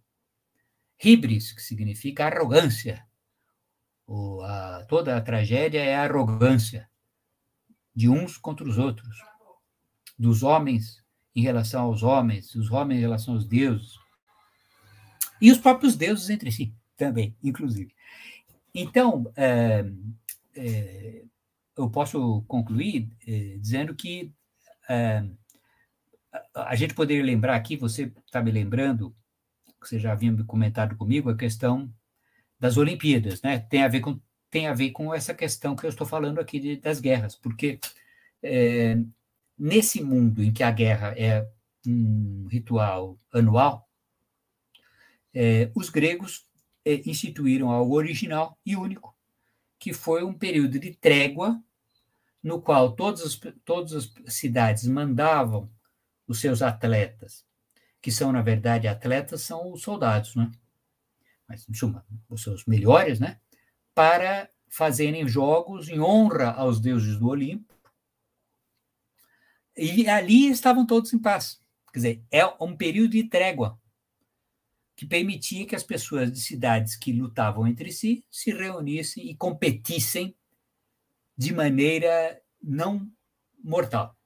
Hibris, 1.03 1.53
que 1.53 1.63
significa 1.63 2.27
arrogância. 2.27 3.07
O, 4.07 4.43
a, 4.43 4.85
toda 4.89 5.17
a 5.17 5.21
tragédia 5.21 5.81
é 5.81 5.95
a 5.95 6.05
arrogância 6.05 6.89
de 7.95 8.09
uns 8.09 8.37
contra 8.37 8.67
os 8.67 8.79
outros, 8.79 9.19
dos 10.19 10.43
homens 10.43 11.05
em 11.35 11.43
relação 11.43 11.85
aos 11.85 12.03
homens, 12.03 12.53
dos 12.53 12.71
homens 12.71 12.99
em 12.99 13.03
relação 13.03 13.35
aos 13.35 13.47
deuses, 13.47 13.93
e 15.41 15.53
os 15.53 15.59
próprios 15.59 15.97
deuses 15.97 16.31
entre 16.31 16.51
si 16.51 16.75
também, 16.97 17.37
inclusive. 17.43 17.95
Então, 18.75 19.33
é, 19.37 19.85
é, 20.57 21.25
eu 21.77 21.89
posso 21.91 22.43
concluir 22.49 23.09
é, 23.27 23.57
dizendo 23.59 23.95
que 23.95 24.33
a 26.55 26.75
gente 26.75 26.95
poderia 26.95 27.25
lembrar 27.25 27.55
aqui, 27.55 27.77
você 27.77 28.13
está 28.27 28.43
me 28.43 28.51
lembrando, 28.51 29.15
você 29.81 29.99
já 29.99 30.13
havia 30.13 30.33
comentado 30.45 30.97
comigo, 30.97 31.31
a 31.31 31.37
questão 31.37 31.93
das 32.59 32.77
Olimpíadas, 32.77 33.41
né? 33.43 33.59
Tem 33.59 33.83
a 33.83 33.89
ver 33.89 34.01
com, 34.01 34.21
tem 34.51 34.67
a 34.67 34.75
ver 34.75 34.91
com 34.91 35.15
essa 35.15 35.33
questão 35.33 35.77
que 35.77 35.87
eu 35.87 35.91
estou 35.91 36.07
falando 36.07 36.41
aqui 36.41 36.59
de, 36.59 36.77
das 36.77 37.01
guerras, 37.01 37.37
porque 37.37 37.79
é, 38.43 38.99
nesse 39.57 40.03
mundo 40.03 40.43
em 40.43 40.53
que 40.53 40.63
a 40.63 40.71
guerra 40.71 41.15
é 41.17 41.47
um 41.87 42.47
ritual 42.51 43.17
anual, 43.33 43.89
é, 45.33 45.71
os 45.75 45.89
gregos 45.89 46.47
é, 46.85 46.95
instituíram 47.09 47.71
algo 47.71 47.95
original 47.95 48.59
e 48.67 48.77
único, 48.77 49.17
que 49.79 49.93
foi 49.93 50.25
um 50.25 50.33
período 50.33 50.79
de 50.79 50.93
trégua 50.95 51.63
no 52.43 52.61
qual 52.61 52.93
todas 52.93 53.23
as, 53.23 53.41
todas 53.65 53.93
as 53.93 54.35
cidades 54.35 54.87
mandavam 54.87 55.71
os 56.29 56.41
seus 56.41 56.61
atletas, 56.61 57.45
que 58.01 58.13
são, 58.13 58.31
na 58.31 58.43
verdade, 58.43 58.87
atletas, 58.87 59.41
são 59.41 59.73
os 59.73 59.83
soldados, 59.83 60.37
né? 60.37 60.51
Mas, 61.49 61.67
em 61.69 61.73
suma, 61.73 62.07
os 62.29 62.43
seus 62.43 62.67
melhores, 62.67 63.19
né? 63.19 63.41
Para 63.95 64.51
fazerem 64.69 65.27
jogos 65.27 65.89
em 65.89 65.99
honra 65.99 66.53
aos 66.53 66.79
deuses 66.79 67.19
do 67.19 67.29
Olimpo. 67.29 67.75
E 69.75 70.07
ali 70.09 70.49
estavam 70.51 70.87
todos 70.87 71.13
em 71.13 71.19
paz. 71.19 71.61
Quer 71.93 71.99
dizer, 71.99 72.25
é 72.31 72.45
um 72.63 72.77
período 72.77 73.13
de 73.13 73.25
trégua 73.25 73.81
que 74.95 75.07
permitia 75.07 75.65
que 75.65 75.77
as 75.77 75.85
pessoas 75.85 76.31
de 76.31 76.41
cidades 76.41 76.97
que 76.97 77.13
lutavam 77.13 77.67
entre 77.67 77.91
si 77.93 78.25
se 78.29 78.53
reunissem 78.53 79.31
e 79.31 79.37
competissem 79.37 80.37
de 81.37 81.55
maneira 81.55 82.43
não 82.61 83.09
mortal. 83.63 84.18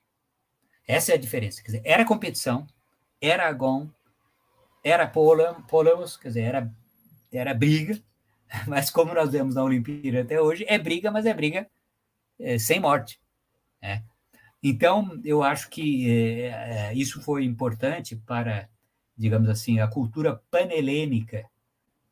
Essa 0.86 1.12
é 1.12 1.14
a 1.14 1.18
diferença. 1.18 1.62
Quer 1.62 1.72
dizer, 1.72 1.82
era 1.84 2.04
competição, 2.04 2.66
era 3.20 3.48
agon, 3.48 3.88
era 4.82 5.06
polemos, 5.06 6.16
quer 6.16 6.28
dizer, 6.28 6.42
era, 6.42 6.74
era 7.32 7.54
briga, 7.54 8.00
mas 8.66 8.90
como 8.90 9.14
nós 9.14 9.30
vemos 9.30 9.54
na 9.54 9.62
Olimpíada 9.62 10.22
até 10.22 10.40
hoje, 10.40 10.64
é 10.68 10.78
briga, 10.78 11.10
mas 11.10 11.26
é 11.26 11.32
briga 11.32 11.68
é, 12.38 12.58
sem 12.58 12.80
morte. 12.80 13.20
Né? 13.80 14.02
Então, 14.62 15.20
eu 15.24 15.42
acho 15.42 15.68
que 15.70 16.10
é, 16.10 16.46
é, 16.48 16.94
isso 16.94 17.20
foi 17.22 17.44
importante 17.44 18.16
para, 18.16 18.68
digamos 19.16 19.48
assim, 19.48 19.80
a 19.80 19.88
cultura 19.88 20.40
panhelênica, 20.50 21.44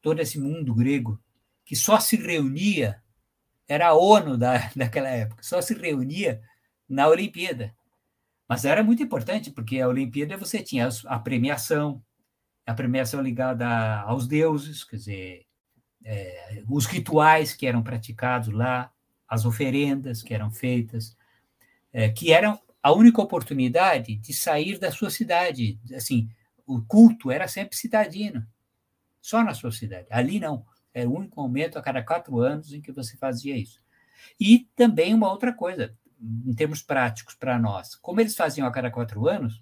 todo 0.01 0.21
esse 0.21 0.39
mundo 0.39 0.75
grego, 0.75 1.21
que 1.65 1.77
só 1.77 2.01
se 2.01 2.17
reunia, 2.17 3.03
era 3.69 3.89
a 3.89 3.95
ONU 3.95 4.37
da, 4.37 4.71
daquela 4.75 5.09
época, 5.09 5.43
só 5.43 5.61
se 5.61 5.75
reunia 5.75 6.43
na 6.89 7.09
Olimpíada. 7.09 7.75
Mas 8.51 8.65
era 8.65 8.83
muito 8.83 9.01
importante, 9.01 9.49
porque 9.49 9.79
a 9.79 9.87
Olimpíada 9.87 10.37
você 10.37 10.61
tinha 10.61 10.89
a 11.07 11.21
premiação, 11.21 12.03
a 12.67 12.75
premiação 12.75 13.23
ligada 13.23 14.01
aos 14.01 14.27
deuses, 14.27 14.83
quer 14.83 14.97
dizer, 14.97 15.47
é, 16.05 16.65
os 16.69 16.85
rituais 16.85 17.55
que 17.55 17.65
eram 17.65 17.81
praticados 17.81 18.53
lá, 18.53 18.93
as 19.29 19.45
oferendas 19.45 20.21
que 20.21 20.35
eram 20.35 20.51
feitas, 20.51 21.17
é, 21.93 22.09
que 22.09 22.33
eram 22.33 22.61
a 22.83 22.91
única 22.91 23.23
oportunidade 23.23 24.17
de 24.17 24.33
sair 24.35 24.81
da 24.81 24.91
sua 24.91 25.11
cidade. 25.11 25.79
Assim, 25.95 26.29
o 26.67 26.83
culto 26.83 27.31
era 27.31 27.47
sempre 27.47 27.77
cidadino, 27.77 28.45
só 29.21 29.45
na 29.45 29.55
sua 29.55 29.71
cidade. 29.71 30.09
Ali 30.11 30.41
não, 30.41 30.67
era 30.93 31.09
o 31.09 31.17
único 31.17 31.41
momento 31.41 31.79
a 31.79 31.83
cada 31.83 32.03
quatro 32.03 32.41
anos 32.41 32.73
em 32.73 32.81
que 32.81 32.91
você 32.91 33.17
fazia 33.17 33.57
isso. 33.57 33.81
E 34.41 34.69
também 34.75 35.15
uma 35.15 35.31
outra 35.31 35.53
coisa, 35.53 35.97
em 36.21 36.55
termos 36.55 36.83
práticos 36.83 37.35
para 37.35 37.59
nós, 37.59 37.95
como 37.97 38.21
eles 38.21 38.35
faziam 38.35 38.67
a 38.67 38.71
cada 38.71 38.91
quatro 38.91 39.27
anos, 39.29 39.61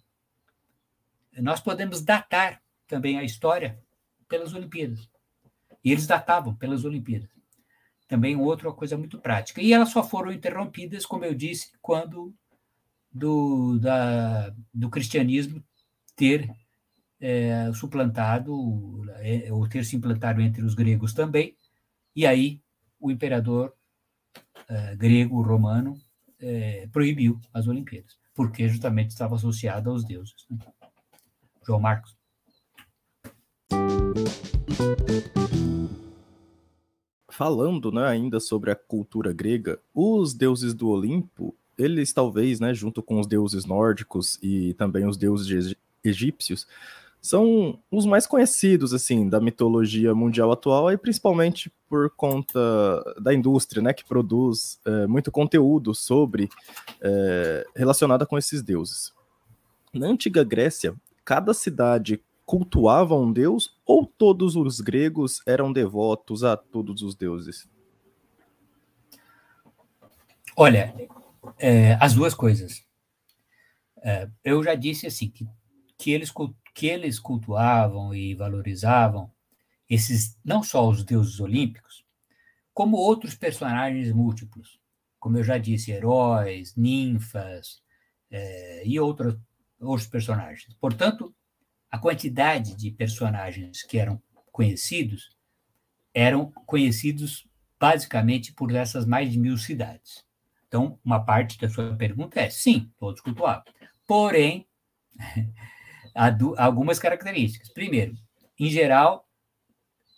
nós 1.36 1.60
podemos 1.60 2.02
datar 2.02 2.60
também 2.86 3.18
a 3.18 3.24
história 3.24 3.78
pelas 4.28 4.52
Olimpíadas. 4.55 5.09
E 5.85 5.93
eles 5.93 6.06
datavam 6.06 6.55
pelas 6.55 6.85
Olimpíadas. 6.85 7.30
Também 8.09 8.36
outra 8.36 8.72
coisa 8.72 8.97
muito 8.97 9.18
prática. 9.18 9.60
E 9.60 9.72
elas 9.72 9.90
só 9.90 10.02
foram 10.02 10.32
interrompidas, 10.32 11.06
como 11.06 11.24
eu 11.24 11.35
disse, 11.35 11.70
quando 11.80 12.35
do, 13.12 13.78
da, 13.78 14.52
do 14.72 14.90
cristianismo 14.90 15.62
ter 16.16 16.51
é, 17.20 17.70
suplantado, 17.72 19.05
é, 19.16 19.52
ou 19.52 19.68
ter 19.68 19.85
se 19.85 19.97
implantado 19.97 20.40
entre 20.40 20.64
os 20.64 20.74
gregos 20.74 21.12
também, 21.12 21.56
e 22.14 22.26
aí 22.26 22.60
o 22.98 23.10
imperador 23.10 23.74
é, 24.68 24.97
grego 24.97 25.40
romano 25.43 26.01
é, 26.40 26.89
proibiu 26.93 27.40
as 27.52 27.66
Olimpíadas, 27.66 28.16
porque 28.35 28.69
justamente 28.69 29.10
estava 29.10 29.35
associada 29.35 29.90
aos 29.90 30.05
deuses. 30.05 30.47
Né? 30.51 30.59
João 31.66 31.81
Marcos. 31.81 32.16
Falando 37.31 37.93
né, 37.93 38.06
ainda 38.06 38.40
sobre 38.40 38.70
a 38.70 38.74
cultura 38.74 39.32
grega, 39.32 39.78
os 39.94 40.35
deuses 40.35 40.74
do 40.74 40.89
Olimpo, 40.89 41.55
eles 41.77 42.12
talvez, 42.12 42.59
né, 42.59 42.74
junto 42.74 43.02
com 43.02 43.20
os 43.20 43.27
deuses 43.27 43.65
nórdicos 43.65 44.39
e 44.43 44.74
também 44.74 45.06
os 45.06 45.16
deuses 45.16 45.77
egípcios, 46.02 46.66
são 47.28 47.78
os 47.90 48.06
mais 48.06 48.26
conhecidos 48.26 48.94
assim 48.94 49.28
da 49.28 49.38
mitologia 49.38 50.14
mundial 50.14 50.50
atual 50.50 50.90
e 50.90 50.96
principalmente 50.96 51.70
por 51.86 52.09
conta 52.10 52.59
da 53.20 53.34
indústria, 53.34 53.82
né, 53.82 53.92
que 53.92 54.05
produz 54.05 54.80
é, 54.84 55.06
muito 55.06 55.30
conteúdo 55.30 55.94
sobre 55.94 56.48
é, 57.02 57.66
relacionada 57.76 58.24
com 58.24 58.38
esses 58.38 58.62
deuses. 58.62 59.12
Na 59.92 60.06
antiga 60.06 60.42
Grécia, 60.42 60.94
cada 61.22 61.52
cidade 61.52 62.22
cultuava 62.46 63.14
um 63.14 63.30
deus 63.30 63.78
ou 63.84 64.06
todos 64.06 64.56
os 64.56 64.80
gregos 64.80 65.42
eram 65.46 65.70
devotos 65.70 66.42
a 66.42 66.56
todos 66.56 67.02
os 67.02 67.14
deuses? 67.14 67.68
Olha, 70.56 70.94
é, 71.59 71.94
as 72.00 72.14
duas 72.14 72.34
coisas. 72.34 72.86
Eu 74.42 74.62
já 74.62 74.74
disse 74.74 75.06
assim 75.06 75.28
que, 75.28 75.46
que 75.98 76.10
eles 76.12 76.30
que 76.78 76.86
eles 76.86 77.18
cultuavam 77.18 78.14
e 78.14 78.36
valorizavam 78.36 79.28
esses 79.90 80.38
não 80.44 80.62
só 80.62 80.88
os 80.88 81.02
deuses 81.02 81.40
olímpicos, 81.40 82.05
como 82.72 82.96
outros 82.96 83.34
personagens 83.34 84.12
múltiplos, 84.12 84.78
como 85.18 85.36
eu 85.38 85.42
já 85.42 85.59
disse, 85.59 85.90
heróis, 85.90 86.76
ninfas 86.76 87.82
é, 88.30 88.86
e 88.86 89.00
outros, 89.00 89.36
outros 89.80 90.06
personagens. 90.06 90.72
Portanto, 90.80 91.34
a 91.90 91.98
quantidade 91.98 92.76
de 92.76 92.92
personagens 92.92 93.82
que 93.82 93.98
eram 93.98 94.22
conhecidos 94.52 95.36
eram 96.14 96.52
conhecidos 96.64 97.48
basicamente 97.80 98.52
por 98.52 98.72
essas 98.72 99.05
mais 99.05 99.32
de 99.32 99.38
mil 99.40 99.59
cidades. 99.59 100.24
Então, 100.68 100.96
uma 101.05 101.24
parte 101.24 101.59
da 101.59 101.68
sua 101.68 101.96
pergunta 101.96 102.38
é 102.38 102.48
sim, 102.48 102.88
todos 103.00 103.20
cultuavam. 103.20 103.64
Porém, 104.06 104.64
algumas 106.57 106.99
características. 106.99 107.69
Primeiro, 107.69 108.16
em 108.59 108.69
geral, 108.69 109.28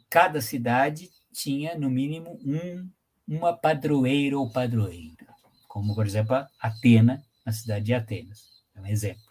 cada 0.08 0.40
cidade 0.40 1.10
tinha, 1.32 1.78
no 1.78 1.90
mínimo, 1.90 2.38
um, 2.44 2.90
uma 3.28 3.56
padroeira 3.56 4.38
ou 4.38 4.50
padroeira, 4.50 5.26
como, 5.68 5.94
por 5.94 6.06
exemplo, 6.06 6.36
Atena, 6.58 7.22
na 7.44 7.52
cidade 7.52 7.84
de 7.84 7.94
Atenas. 7.94 8.48
É 8.74 8.80
um 8.80 8.86
exemplo. 8.86 9.22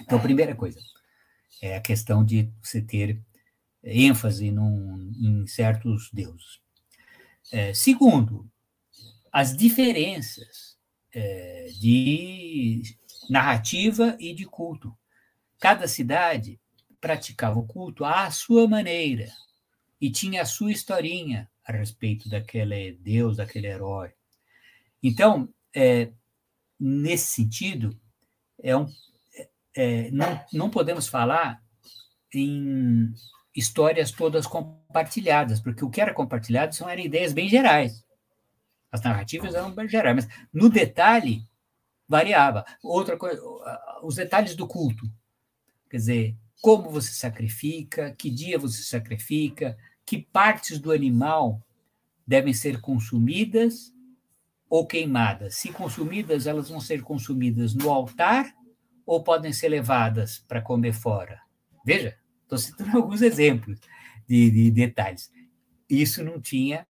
Então, 0.00 0.20
primeira 0.20 0.54
coisa, 0.54 0.78
é 1.60 1.76
a 1.76 1.80
questão 1.80 2.24
de 2.24 2.50
você 2.62 2.80
ter 2.80 3.20
ênfase 3.82 4.50
num, 4.50 5.12
em 5.18 5.46
certos 5.46 6.10
deuses. 6.12 6.60
É, 7.50 7.72
segundo, 7.72 8.48
as 9.32 9.56
diferenças 9.56 10.76
é, 11.12 11.68
de 11.80 12.82
narrativa 13.28 14.16
e 14.20 14.34
de 14.34 14.44
culto. 14.44 14.96
Cada 15.58 15.88
cidade 15.88 16.60
praticava 17.00 17.58
o 17.58 17.66
culto 17.66 18.04
à 18.04 18.30
sua 18.30 18.68
maneira 18.68 19.28
e 20.00 20.10
tinha 20.10 20.42
a 20.42 20.46
sua 20.46 20.70
historinha 20.70 21.48
a 21.64 21.72
respeito 21.72 22.28
daquele 22.28 22.92
deus, 22.92 23.36
daquele 23.36 23.66
herói. 23.66 24.12
Então, 25.02 25.48
é, 25.74 26.10
nesse 26.78 27.26
sentido, 27.26 27.98
é 28.62 28.76
um, 28.76 28.88
é, 29.76 30.10
não, 30.10 30.44
não 30.52 30.70
podemos 30.70 31.06
falar 31.08 31.62
em 32.32 33.12
histórias 33.54 34.10
todas 34.10 34.46
compartilhadas, 34.46 35.60
porque 35.60 35.84
o 35.84 35.90
que 35.90 36.00
era 36.00 36.14
compartilhado 36.14 36.74
são 36.74 36.88
eram 36.88 37.02
ideias 37.02 37.32
bem 37.32 37.48
gerais. 37.48 38.04
As 38.90 39.02
narrativas 39.02 39.54
eram 39.54 39.72
bem 39.72 39.88
gerais, 39.88 40.14
mas 40.14 40.28
no 40.52 40.68
detalhe 40.70 41.44
variava. 42.08 42.64
Outra 42.82 43.16
coisa, 43.16 43.40
os 44.02 44.16
detalhes 44.16 44.54
do 44.54 44.66
culto. 44.66 45.10
Quer 45.88 45.96
dizer, 45.96 46.36
como 46.60 46.90
você 46.90 47.12
sacrifica, 47.12 48.14
que 48.16 48.30
dia 48.30 48.58
você 48.58 48.82
sacrifica, 48.82 49.76
que 50.04 50.18
partes 50.18 50.78
do 50.78 50.92
animal 50.92 51.62
devem 52.26 52.52
ser 52.52 52.80
consumidas 52.80 53.92
ou 54.68 54.86
queimadas. 54.86 55.56
Se 55.56 55.72
consumidas, 55.72 56.46
elas 56.46 56.68
vão 56.68 56.80
ser 56.80 57.02
consumidas 57.02 57.74
no 57.74 57.90
altar 57.90 58.54
ou 59.06 59.22
podem 59.22 59.52
ser 59.52 59.68
levadas 59.68 60.38
para 60.46 60.60
comer 60.60 60.92
fora. 60.92 61.40
Veja, 61.84 62.18
estou 62.42 62.58
citando 62.58 62.96
alguns 62.98 63.22
exemplos 63.22 63.80
de, 64.28 64.50
de 64.50 64.70
detalhes. 64.70 65.32
Isso 65.88 66.22
não 66.22 66.40
tinha, 66.40 66.86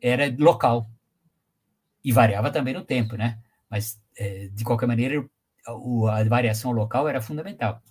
era 0.00 0.34
local. 0.36 0.90
E 2.02 2.10
variava 2.10 2.50
também 2.50 2.74
no 2.74 2.84
tempo, 2.84 3.16
né? 3.16 3.38
Mas, 3.68 4.02
é, 4.16 4.48
de 4.48 4.64
qualquer 4.64 4.86
maneira, 4.86 5.24
a 5.66 6.24
variação 6.24 6.72
local 6.72 7.08
era 7.08 7.20
fundamental. 7.20 7.82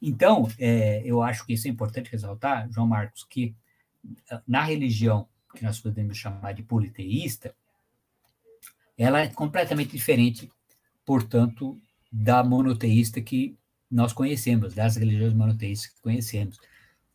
Então, 0.00 0.48
é, 0.58 1.02
eu 1.04 1.22
acho 1.22 1.44
que 1.44 1.52
isso 1.52 1.66
é 1.66 1.70
importante 1.70 2.10
ressaltar, 2.10 2.70
João 2.70 2.86
Marcos, 2.86 3.24
que 3.24 3.54
ah, 4.30 4.42
na 4.46 4.62
religião 4.62 5.28
que 5.54 5.64
nós 5.64 5.80
podemos 5.80 6.16
chamar 6.16 6.52
de 6.52 6.62
politeísta, 6.62 7.54
ela 8.96 9.20
é 9.20 9.28
completamente 9.28 9.90
diferente, 9.90 10.50
portanto, 11.04 11.80
da 12.10 12.42
monoteísta 12.44 13.20
que 13.20 13.56
nós 13.90 14.12
conhecemos, 14.12 14.74
das 14.74 14.96
religiões 14.96 15.32
monoteístas 15.32 15.92
que 15.92 16.00
conhecemos. 16.00 16.58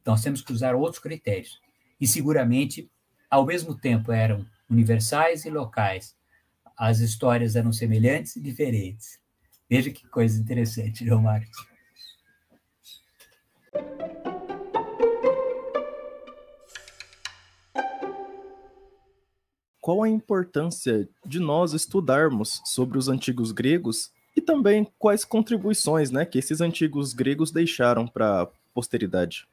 Nós 0.06 0.22
temos 0.22 0.42
que 0.42 0.52
usar 0.52 0.76
outros 0.76 1.02
critérios. 1.02 1.62
E 2.00 2.08
seguramente, 2.08 2.90
ao 3.30 3.46
mesmo 3.46 3.76
tempo, 3.76 4.12
eram 4.12 4.46
universais 4.70 5.46
e 5.46 5.50
locais. 5.50 6.16
As 6.76 7.00
histórias 7.00 7.56
eram 7.56 7.72
semelhantes 7.72 8.36
e 8.36 8.42
diferentes. 8.42 9.23
Veja 9.74 9.90
que 9.90 10.08
coisa 10.08 10.40
interessante, 10.40 11.04
João 11.04 11.24
Marcos. 11.24 11.66
qual 19.82 20.04
a 20.04 20.08
importância 20.08 21.10
de 21.26 21.40
nós 21.40 21.74
estudarmos 21.74 22.62
sobre 22.66 23.00
os 23.00 23.10
antigos 23.10 23.52
gregos 23.52 24.12
e 24.36 24.42
também 24.42 24.88
quais 25.00 25.26
contribuições 25.26 26.12
né, 26.12 26.24
que 26.24 26.38
esses 26.38 26.62
antigos 26.62 27.12
gregos 27.12 27.50
deixaram 27.50 28.08
para 28.08 28.44
a 28.44 28.48
posteridade? 28.76 29.48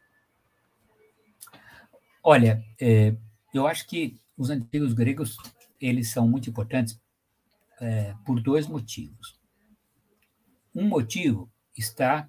Olha, 2.23 2.63
é, 2.79 3.17
eu 3.55 3.67
acho 3.67 3.89
que 3.89 4.21
os 4.37 4.51
antigos 4.51 4.93
gregos 4.93 5.39
eles 5.81 6.13
são 6.13 6.29
muito 6.29 6.51
importantes 6.51 7.01
é, 7.81 8.15
por 8.27 8.39
dois 8.39 8.67
motivos. 8.67 9.40
Um 10.75 10.87
motivo 10.87 11.51
está 11.77 12.29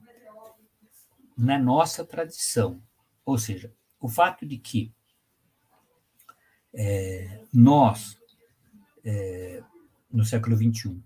na 1.38 1.58
nossa 1.58 2.06
tradição, 2.06 2.82
ou 3.26 3.38
seja, 3.38 3.74
o 4.00 4.08
fato 4.08 4.46
de 4.46 4.58
que 4.58 4.94
é, 6.74 7.44
nós, 7.54 8.18
é, 9.04 9.64
no 10.12 10.24
século 10.26 10.56
XXI, 10.56 11.02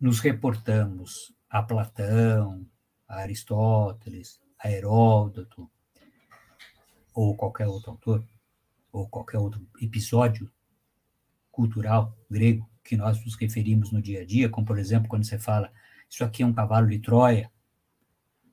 nos 0.00 0.20
reportamos 0.20 1.34
a 1.48 1.62
Platão, 1.62 2.66
a 3.06 3.16
Aristóteles, 3.16 4.40
a 4.58 4.70
Heródoto, 4.70 5.70
ou 7.14 7.36
qualquer 7.36 7.68
outro 7.68 7.90
autor, 7.90 8.24
ou 8.90 9.08
qualquer 9.08 9.38
outro 9.38 9.66
episódio 9.80 10.50
cultural 11.50 12.16
grego 12.30 12.68
que 12.82 12.96
nós 12.96 13.22
nos 13.24 13.36
referimos 13.36 13.92
no 13.92 14.00
dia 14.00 14.22
a 14.22 14.24
dia, 14.24 14.48
como, 14.48 14.66
por 14.66 14.78
exemplo, 14.78 15.08
quando 15.08 15.24
você 15.24 15.38
fala 15.38 15.70
isso 16.12 16.24
aqui 16.24 16.42
é 16.42 16.46
um 16.46 16.52
cavalo 16.52 16.88
de 16.88 16.98
Troia, 16.98 17.50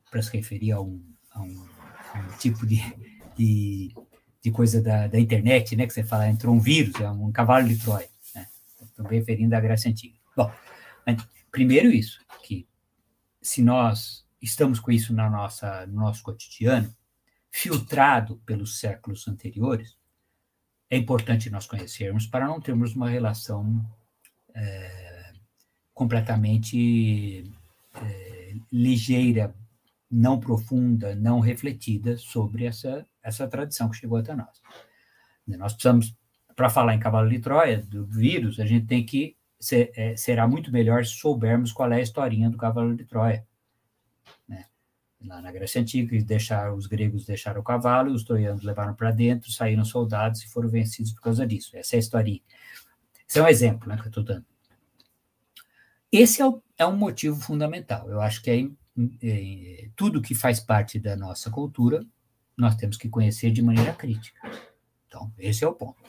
para 0.09 0.21
se 0.21 0.35
referir 0.35 0.71
a 0.71 0.81
um, 0.81 1.03
a 1.31 1.41
um, 1.41 1.67
a 2.13 2.19
um 2.19 2.37
tipo 2.37 2.65
de, 2.65 2.81
de 3.37 3.93
de 4.41 4.51
coisa 4.51 4.81
da, 4.81 5.07
da 5.07 5.19
internet, 5.19 5.75
né, 5.75 5.85
que 5.85 5.93
você 5.93 6.03
fala, 6.03 6.29
entrou 6.29 6.55
um 6.55 6.59
vírus, 6.59 6.99
é 6.99 7.09
um 7.09 7.31
cavalo 7.31 7.67
de 7.67 7.77
Troia, 7.77 8.09
né? 8.33 8.47
Estou 8.81 9.05
referindo 9.05 9.55
à 9.55 9.59
Grécia 9.59 9.91
Antiga. 9.91 10.17
Bom, 10.35 10.51
primeiro 11.51 11.89
isso, 11.89 12.19
que 12.43 12.67
se 13.41 13.61
nós 13.61 14.25
estamos 14.41 14.79
com 14.79 14.91
isso 14.91 15.13
na 15.13 15.29
nossa, 15.29 15.85
no 15.87 16.01
nosso 16.01 16.23
cotidiano, 16.23 16.93
filtrado 17.51 18.37
pelos 18.45 18.79
séculos 18.79 19.27
anteriores, 19.27 19.97
é 20.89 20.97
importante 20.97 21.49
nós 21.49 21.67
conhecermos 21.67 22.25
para 22.25 22.47
não 22.47 22.61
termos 22.61 22.95
uma 22.95 23.09
relação 23.09 23.85
é, 24.55 25.08
completamente 25.99 27.51
é, 27.93 28.55
ligeira, 28.71 29.53
não 30.09 30.39
profunda, 30.39 31.13
não 31.13 31.41
refletida 31.41 32.15
sobre 32.15 32.63
essa 32.63 33.05
essa 33.21 33.45
tradição 33.49 33.89
que 33.89 33.97
chegou 33.97 34.17
até 34.17 34.33
nós. 34.33 34.61
Nós 35.45 35.73
precisamos, 35.73 36.15
para 36.55 36.69
falar 36.69 36.95
em 36.95 36.99
cavalo 36.99 37.29
de 37.29 37.39
Troia, 37.39 37.81
do 37.81 38.05
vírus, 38.05 38.61
a 38.61 38.65
gente 38.65 38.85
tem 38.85 39.05
que, 39.05 39.35
ser, 39.59 39.91
é, 39.93 40.15
será 40.15 40.47
muito 40.47 40.71
melhor 40.71 41.05
se 41.05 41.15
soubermos 41.15 41.73
qual 41.73 41.91
é 41.91 41.97
a 41.97 42.01
historinha 42.01 42.49
do 42.49 42.57
cavalo 42.57 42.95
de 42.95 43.03
Troia. 43.03 43.45
Né? 44.47 44.65
Lá 45.25 45.41
na 45.41 45.51
Grécia 45.51 45.81
Antiga, 45.81 46.17
deixaram, 46.23 46.75
os 46.75 46.87
gregos 46.87 47.25
deixaram 47.25 47.59
o 47.59 47.63
cavalo, 47.63 48.13
os 48.13 48.23
troianos 48.23 48.63
levaram 48.63 48.93
para 48.93 49.11
dentro, 49.11 49.51
saíram 49.51 49.83
soldados 49.83 50.43
e 50.43 50.47
foram 50.47 50.69
vencidos 50.69 51.11
por 51.11 51.21
causa 51.21 51.45
disso. 51.45 51.75
Essa 51.75 51.95
é 51.95 51.97
a 51.97 51.99
historinha. 51.99 52.41
Esse 53.27 53.37
é 53.37 53.43
um 53.43 53.47
exemplo 53.47 53.89
né, 53.89 53.97
que 53.97 54.03
eu 54.03 54.07
estou 54.07 54.23
dando. 54.23 54.48
Esse 56.11 56.41
é, 56.41 56.45
o, 56.45 56.61
é, 56.77 56.85
um 56.85 56.95
motivo 56.95 57.39
fundamental. 57.39 58.09
Eu 58.09 58.21
acho 58.21 58.41
que 58.41 58.49
é, 58.49 58.67
é, 59.23 59.89
tudo 59.95 60.21
que 60.21 60.33
faz 60.33 60.59
parte 60.59 60.99
da 60.99 61.15
nossa 61.15 61.49
cultura 61.49 62.05
nós 62.57 62.75
temos 62.75 62.97
que 62.97 63.07
conhecer 63.07 63.51
de 63.51 63.61
maneira 63.61 63.93
crítica. 63.93 64.39
Então, 65.07 65.31
esse 65.37 65.63
é 65.63 65.67
o 65.67 65.73
ponto. 65.73 66.03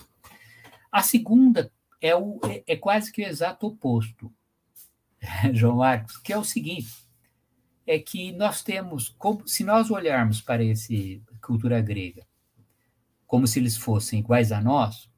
A 0.91 1.03
segunda 1.03 1.73
é, 2.01 2.15
o, 2.17 2.41
é, 2.45 2.65
é 2.67 2.77
quase 2.77 3.13
que 3.13 3.23
o 3.23 3.27
exato 3.27 3.67
oposto, 3.67 4.33
João 5.53 5.77
Marcos, 5.77 6.17
que 6.17 6.33
é 6.33 6.39
o 6.39 6.45
seguinte: 6.45 6.93
é 7.87 7.99
que 7.99 8.33
nós 8.33 8.63
temos, 8.63 9.11
como, 9.11 9.47
se 9.47 9.63
nós 9.63 9.91
olharmos 9.91 10.41
para 10.41 10.65
esse 10.65 11.23
cultura 11.41 11.81
grega 11.81 12.27
como 13.31 13.47
se 13.47 13.61
eles 13.61 13.77
fossem 13.77 14.19
iguais 14.19 14.51
a 14.51 14.61
nós, 14.61 15.09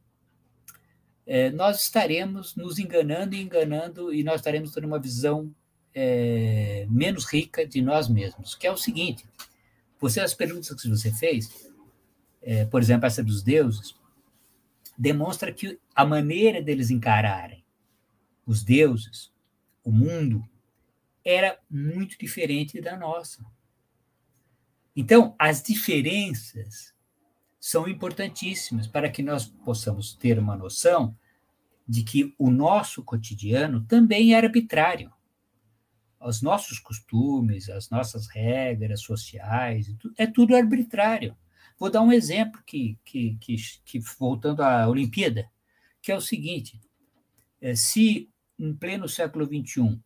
é, 1.26 1.50
nós 1.50 1.82
estaremos 1.82 2.56
nos 2.56 2.78
enganando 2.78 3.34
e 3.34 3.42
enganando, 3.42 4.12
e 4.12 4.22
nós 4.24 4.36
estaremos 4.36 4.72
tendo 4.72 4.86
uma 4.86 4.98
visão 4.98 5.54
é, 5.94 6.86
menos 6.90 7.24
rica 7.24 7.66
de 7.66 7.80
nós 7.80 8.08
mesmos, 8.08 8.54
que 8.54 8.66
é 8.66 8.72
o 8.72 8.76
seguinte: 8.76 9.24
você, 10.00 10.20
as 10.20 10.34
perguntas 10.34 10.80
que 10.80 10.88
você 10.88 11.12
fez, 11.12 11.70
é, 12.42 12.64
por 12.64 12.80
exemplo, 12.80 13.06
essa 13.06 13.22
dos 13.22 13.42
deuses, 13.42 13.94
demonstra 14.98 15.52
que 15.52 15.78
a 15.94 16.04
maneira 16.04 16.60
deles 16.60 16.90
encararem 16.90 17.64
os 18.44 18.64
deuses, 18.64 19.32
o 19.84 19.92
mundo, 19.92 20.48
era 21.24 21.58
muito 21.70 22.18
diferente 22.18 22.80
da 22.80 22.96
nossa. 22.96 23.44
Então, 24.94 25.34
as 25.38 25.62
diferenças 25.62 26.92
são 27.64 27.86
importantíssimas 27.86 28.88
para 28.88 29.08
que 29.08 29.22
nós 29.22 29.46
possamos 29.46 30.14
ter 30.16 30.36
uma 30.36 30.56
noção 30.56 31.16
de 31.86 32.02
que 32.02 32.34
o 32.36 32.50
nosso 32.50 33.04
cotidiano 33.04 33.84
também 33.84 34.34
é 34.34 34.36
arbitrário 34.36 35.12
os 36.24 36.40
nossos 36.40 36.78
costumes, 36.78 37.68
as 37.68 37.90
nossas 37.90 38.28
regras 38.28 39.00
sociais, 39.00 39.94
é 40.16 40.26
tudo 40.26 40.54
arbitrário. 40.54 41.36
vou 41.78 41.90
dar 41.90 42.00
um 42.00 42.12
exemplo 42.12 42.62
que, 42.64 42.98
que, 43.04 43.36
que, 43.40 43.56
que 43.84 43.98
voltando 44.18 44.62
à 44.62 44.88
Olimpíada, 44.88 45.50
que 46.00 46.12
é 46.12 46.16
o 46.16 46.20
seguinte: 46.20 46.80
é, 47.60 47.74
se 47.74 48.30
em 48.58 48.74
pleno 48.74 49.08
século 49.08 49.46
XXI 49.46 50.00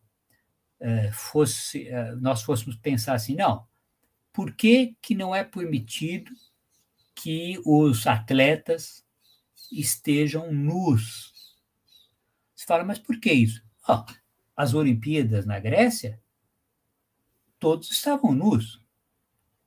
é, 0.79 1.11
fosse, 1.11 1.87
é, 1.87 2.15
nós 2.15 2.41
fôssemos 2.41 2.75
pensar 2.75 3.13
assim, 3.13 3.35
não, 3.35 3.65
por 4.33 4.55
que, 4.55 4.95
que 5.01 5.13
não 5.13 5.35
é 5.35 5.43
permitido 5.43 6.31
que 7.17 7.59
os 7.65 8.05
atletas 8.05 9.03
estejam 9.71 10.53
nus? 10.53 11.57
Você 12.55 12.65
fala, 12.65 12.83
mas 12.83 12.99
por 12.99 13.19
que 13.19 13.33
isso? 13.33 13.63
Oh, 13.89 14.05
as 14.55 14.73
Olimpíadas 14.73 15.45
na 15.45 15.59
Grécia, 15.59 16.21
todos 17.59 17.91
estavam 17.91 18.33
nus. 18.33 18.81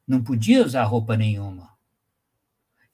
Não 0.06 0.22
podia 0.22 0.64
usar 0.64 0.84
roupa 0.84 1.16
nenhuma. 1.16 1.76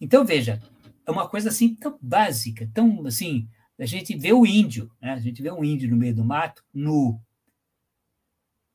Então, 0.00 0.24
veja, 0.24 0.62
é 1.06 1.10
uma 1.10 1.28
coisa 1.28 1.50
assim 1.50 1.74
tão 1.74 1.98
básica, 2.00 2.70
tão 2.72 3.06
assim, 3.06 3.48
a 3.78 3.86
gente 3.86 4.16
vê 4.16 4.32
o 4.32 4.46
índio, 4.46 4.90
né? 5.00 5.12
a 5.12 5.18
gente 5.18 5.42
vê 5.42 5.50
um 5.50 5.64
índio 5.64 5.90
no 5.90 5.96
meio 5.96 6.14
do 6.14 6.24
mato, 6.24 6.64
nu. 6.72 7.20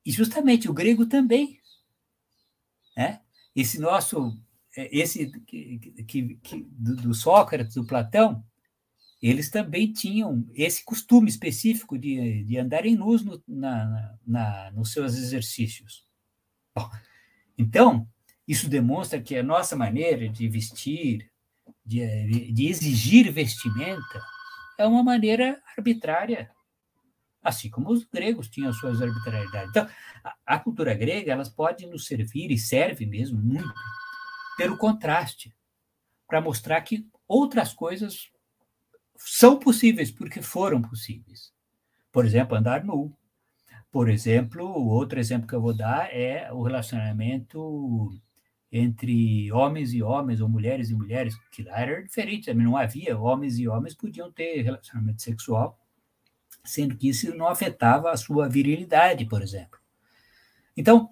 E 0.06 0.12
justamente 0.12 0.70
o 0.70 0.74
grego 0.74 1.06
também. 1.06 1.60
Né? 2.96 3.22
Esse 3.56 3.80
nosso, 3.80 4.40
esse 4.76 5.30
que, 5.46 5.80
que, 6.08 6.36
que 6.36 6.68
do, 6.72 7.14
Sócrates, 7.14 7.76
do 7.76 7.86
Platão, 7.86 8.44
eles 9.22 9.50
também 9.50 9.92
tinham 9.92 10.48
esse 10.54 10.84
costume 10.84 11.30
específico 11.30 11.98
de, 11.98 12.44
de 12.44 12.58
andarem 12.58 12.96
nus 12.96 13.24
no, 13.24 13.42
na, 13.48 14.18
na, 14.26 14.72
nos 14.72 14.92
seus 14.92 15.16
exercícios. 15.16 16.06
Bom, 16.76 16.90
então, 17.58 18.08
isso 18.48 18.70
demonstra 18.70 19.22
que 19.22 19.36
a 19.38 19.44
nossa 19.44 19.76
maneira 19.76 20.28
de 20.28 20.48
vestir, 20.48 21.30
de, 21.86 22.52
de 22.52 22.68
exigir 22.68 23.32
vestimenta, 23.32 24.22
é 24.78 24.88
uma 24.88 25.04
maneira 25.04 25.62
arbitrária, 25.78 26.50
assim 27.44 27.70
como 27.70 27.92
os 27.92 28.04
gregos 28.06 28.50
tinham 28.50 28.74
suas 28.74 29.02
arbitrariedades. 29.02 29.70
Então, 29.70 29.88
a, 30.24 30.36
a 30.46 30.60
cultura 30.60 30.94
grega 30.96 31.32
elas 31.32 31.50
pode 31.50 31.86
nos 31.86 32.06
servir 32.06 32.50
e 32.50 32.58
serve 32.58 33.06
mesmo 33.06 33.38
muito 33.38 33.72
pelo 34.62 34.78
contraste, 34.78 35.52
para 36.28 36.40
mostrar 36.40 36.80
que 36.82 37.04
outras 37.28 37.74
coisas 37.74 38.30
são 39.18 39.58
possíveis 39.58 40.12
porque 40.12 40.40
foram 40.40 40.80
possíveis. 40.80 41.52
Por 42.12 42.24
exemplo, 42.28 42.56
andar 42.56 42.84
nu. 42.84 43.12
Por 43.92 44.08
exemplo, 44.08 44.64
outro 44.88 45.20
exemplo 45.20 45.48
que 45.48 45.56
eu 45.56 45.62
vou 45.62 45.74
dar 45.74 46.16
é 46.16 46.54
o 46.54 46.62
relacionamento 46.62 48.12
entre 48.72 49.52
homens 49.52 49.94
e 49.94 50.04
homens, 50.04 50.42
ou 50.42 50.48
mulheres 50.48 50.92
e 50.92 50.96
mulheres, 50.96 51.36
que 51.52 51.64
lá 51.64 51.80
era 51.80 52.04
diferente, 52.04 52.54
não 52.54 52.78
havia, 52.78 53.18
homens 53.18 53.58
e 53.58 53.68
homens 53.68 53.96
podiam 53.96 54.32
ter 54.32 54.62
relacionamento 54.62 55.24
sexual, 55.24 55.76
sendo 56.64 56.96
que 56.96 57.10
isso 57.10 57.36
não 57.36 57.48
afetava 57.48 58.12
a 58.12 58.18
sua 58.18 58.48
virilidade, 58.48 59.26
por 59.26 59.42
exemplo. 59.42 59.80
Então, 60.78 61.10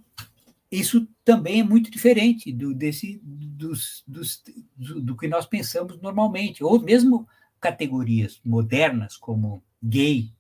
isso 0.72 1.08
também 1.26 1.62
é 1.62 1.64
muito 1.64 1.90
diferente 1.90 2.52
do, 2.52 2.74
desse, 2.74 3.20
dos, 3.24 4.04
dos, 4.08 4.44
do, 4.76 5.02
do 5.02 5.18
que 5.18 5.28
nós 5.28 5.46
pensamos 5.46 6.00
normalmente, 6.00 6.64
ou 6.64 6.80
mesmo 6.80 7.28
categorias 7.60 8.40
modernas 8.46 9.18
como 9.18 9.64
gay, 9.82 10.32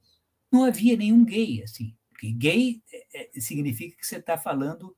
não 0.51 0.63
havia 0.63 0.95
nenhum 0.95 1.25
gay 1.25 1.63
assim. 1.63 1.95
Porque 2.09 2.31
gay 2.31 2.81
é, 2.91 3.37
é 3.37 3.41
significa 3.41 3.97
que 3.97 4.05
você 4.05 4.17
está 4.17 4.37
falando 4.37 4.95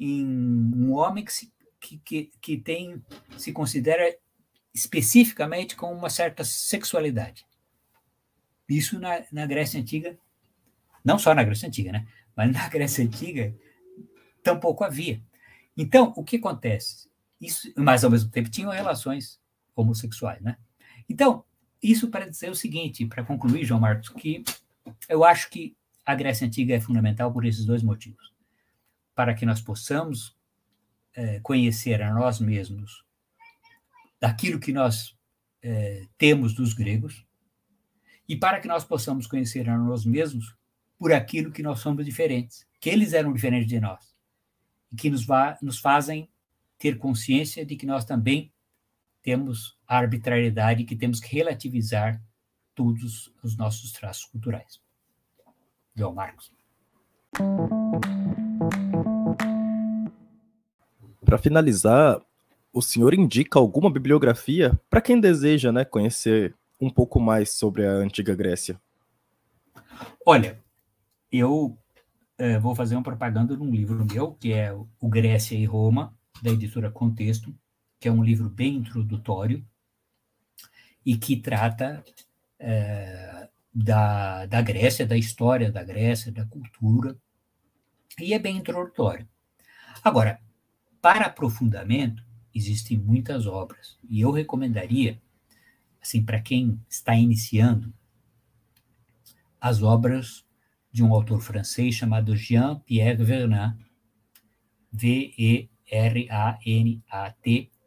em 0.00 0.26
um 0.26 0.92
homem 0.92 1.24
que 1.24 1.32
se, 1.32 1.52
que, 1.80 1.98
que, 1.98 2.32
que 2.40 2.56
tem 2.56 3.02
se 3.36 3.52
considera 3.52 4.16
especificamente 4.74 5.76
com 5.76 5.92
uma 5.92 6.10
certa 6.10 6.44
sexualidade. 6.44 7.46
Isso 8.68 8.98
na, 8.98 9.22
na 9.30 9.46
Grécia 9.46 9.78
Antiga, 9.80 10.18
não 11.04 11.18
só 11.18 11.34
na 11.34 11.44
Grécia 11.44 11.68
Antiga, 11.68 11.92
né? 11.92 12.08
Mas 12.34 12.52
na 12.52 12.68
Grécia 12.68 13.04
Antiga 13.04 13.54
tampouco 14.42 14.84
havia. 14.84 15.22
Então, 15.76 16.12
o 16.16 16.24
que 16.24 16.36
acontece? 16.36 17.08
Isso, 17.40 17.72
mas 17.76 18.04
ao 18.04 18.10
mesmo 18.10 18.30
tempo 18.30 18.50
tinham 18.50 18.70
relações 18.70 19.40
homossexuais, 19.74 20.40
né? 20.40 20.56
Então, 21.08 21.44
isso 21.82 22.08
para 22.08 22.28
dizer 22.28 22.50
o 22.50 22.54
seguinte, 22.54 23.06
para 23.06 23.24
concluir, 23.24 23.64
João 23.64 23.80
Marcos, 23.80 24.08
que 24.08 24.44
eu 25.08 25.24
acho 25.24 25.50
que 25.50 25.76
a 26.04 26.14
Grécia 26.14 26.46
Antiga 26.46 26.74
é 26.74 26.80
fundamental 26.80 27.32
por 27.32 27.44
esses 27.44 27.64
dois 27.64 27.82
motivos. 27.82 28.32
Para 29.14 29.34
que 29.34 29.44
nós 29.44 29.60
possamos 29.60 30.36
é, 31.14 31.40
conhecer 31.40 32.00
a 32.02 32.12
nós 32.12 32.40
mesmos 32.40 33.04
daquilo 34.20 34.60
que 34.60 34.72
nós 34.72 35.16
é, 35.62 36.06
temos 36.16 36.54
dos 36.54 36.72
gregos, 36.72 37.26
e 38.28 38.36
para 38.36 38.60
que 38.60 38.68
nós 38.68 38.84
possamos 38.84 39.26
conhecer 39.26 39.68
a 39.68 39.76
nós 39.76 40.04
mesmos 40.04 40.54
por 40.96 41.12
aquilo 41.12 41.50
que 41.50 41.62
nós 41.62 41.80
somos 41.80 42.04
diferentes, 42.04 42.64
que 42.80 42.88
eles 42.88 43.12
eram 43.12 43.32
diferentes 43.32 43.68
de 43.68 43.80
nós, 43.80 44.11
e 44.92 44.96
que 44.96 45.10
nos, 45.10 45.26
nos 45.60 45.78
fazem 45.78 46.28
ter 46.78 46.98
consciência 46.98 47.64
de 47.64 47.76
que 47.76 47.86
nós 47.86 48.04
também 48.04 48.52
temos 49.22 49.78
a 49.86 49.98
arbitrariedade 49.98 50.84
que 50.84 50.96
temos 50.96 51.20
que 51.20 51.34
relativizar 51.34 52.20
todos 52.74 53.32
os 53.42 53.56
nossos 53.56 53.92
traços 53.92 54.24
culturais. 54.24 54.80
João 55.94 56.12
Marcos. 56.12 56.52
Para 61.24 61.38
finalizar, 61.38 62.20
o 62.72 62.82
senhor 62.82 63.14
indica 63.14 63.58
alguma 63.58 63.90
bibliografia 63.90 64.78
para 64.90 65.00
quem 65.00 65.20
deseja 65.20 65.70
né, 65.70 65.84
conhecer 65.84 66.54
um 66.80 66.90
pouco 66.90 67.20
mais 67.20 67.52
sobre 67.52 67.86
a 67.86 67.92
antiga 67.92 68.34
Grécia? 68.34 68.80
Olha, 70.26 70.60
eu 71.30 71.78
é, 72.38 72.58
vou 72.58 72.74
fazer 72.74 72.96
uma 72.96 73.02
propaganda 73.02 73.56
num 73.56 73.70
livro 73.70 74.04
meu, 74.04 74.32
que 74.32 74.52
é 74.52 74.72
o 74.72 75.08
Grécia 75.08 75.56
e 75.56 75.64
Roma, 75.64 76.16
da 76.42 76.50
editora 76.50 76.90
Contexto, 76.90 77.54
que 78.00 78.08
é 78.08 78.12
um 78.12 78.24
livro 78.24 78.48
bem 78.48 78.76
introdutório 78.76 79.64
e 81.04 81.16
que 81.16 81.36
trata 81.36 82.04
é, 82.58 83.48
da, 83.72 84.46
da 84.46 84.60
Grécia, 84.62 85.06
da 85.06 85.16
história 85.16 85.70
da 85.70 85.82
Grécia, 85.82 86.32
da 86.32 86.44
cultura, 86.44 87.16
e 88.18 88.34
é 88.34 88.38
bem 88.38 88.56
introdutório. 88.56 89.28
Agora, 90.02 90.40
para 91.00 91.26
aprofundamento, 91.26 92.24
existem 92.54 92.98
muitas 92.98 93.46
obras, 93.46 93.98
e 94.08 94.20
eu 94.20 94.30
recomendaria, 94.30 95.20
assim, 96.00 96.24
para 96.24 96.40
quem 96.40 96.80
está 96.88 97.14
iniciando, 97.14 97.92
as 99.60 99.82
obras 99.82 100.44
de 100.92 101.02
um 101.02 101.14
autor 101.14 101.40
francês 101.40 101.94
chamado 101.94 102.36
Jean-Pierre 102.36 103.24
Vernat, 103.24 103.74
V-E-R-A-N-A-T, 104.92 105.70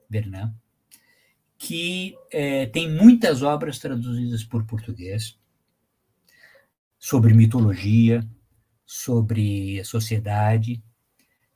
Bernan, 0.10 0.56
que 1.58 2.18
é, 2.32 2.66
tem 2.66 2.92
muitas 2.92 3.42
obras 3.44 3.80
traduzidas 3.80 4.44
por 4.44 4.66
português 4.66 5.38
sobre 6.98 7.34
mitologia, 7.34 8.28
sobre 8.86 9.84
sociedade. 9.84 10.84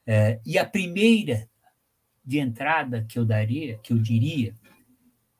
É, 0.05 0.39
e 0.45 0.57
a 0.57 0.65
primeira 0.65 1.49
de 2.23 2.37
entrada 2.37 3.03
que 3.09 3.17
eu 3.17 3.25
daria, 3.25 3.79
que 3.79 3.91
eu 3.91 3.97
diria, 3.97 4.55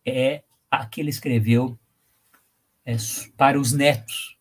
é 0.05 0.43
a 0.71 0.85
que 0.85 1.01
ele 1.01 1.09
escreveu 1.09 1.79
é, 2.85 2.95
para 3.37 3.59
os 3.59 3.71
netos, 3.71 4.38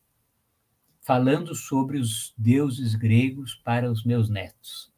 falando 1.08 1.54
sobre 1.54 1.96
os 1.98 2.34
deuses 2.36 2.94
gregos 2.94 3.54
para 3.64 3.90
os 3.90 4.04
meus 4.04 4.28
netos. 4.28 4.92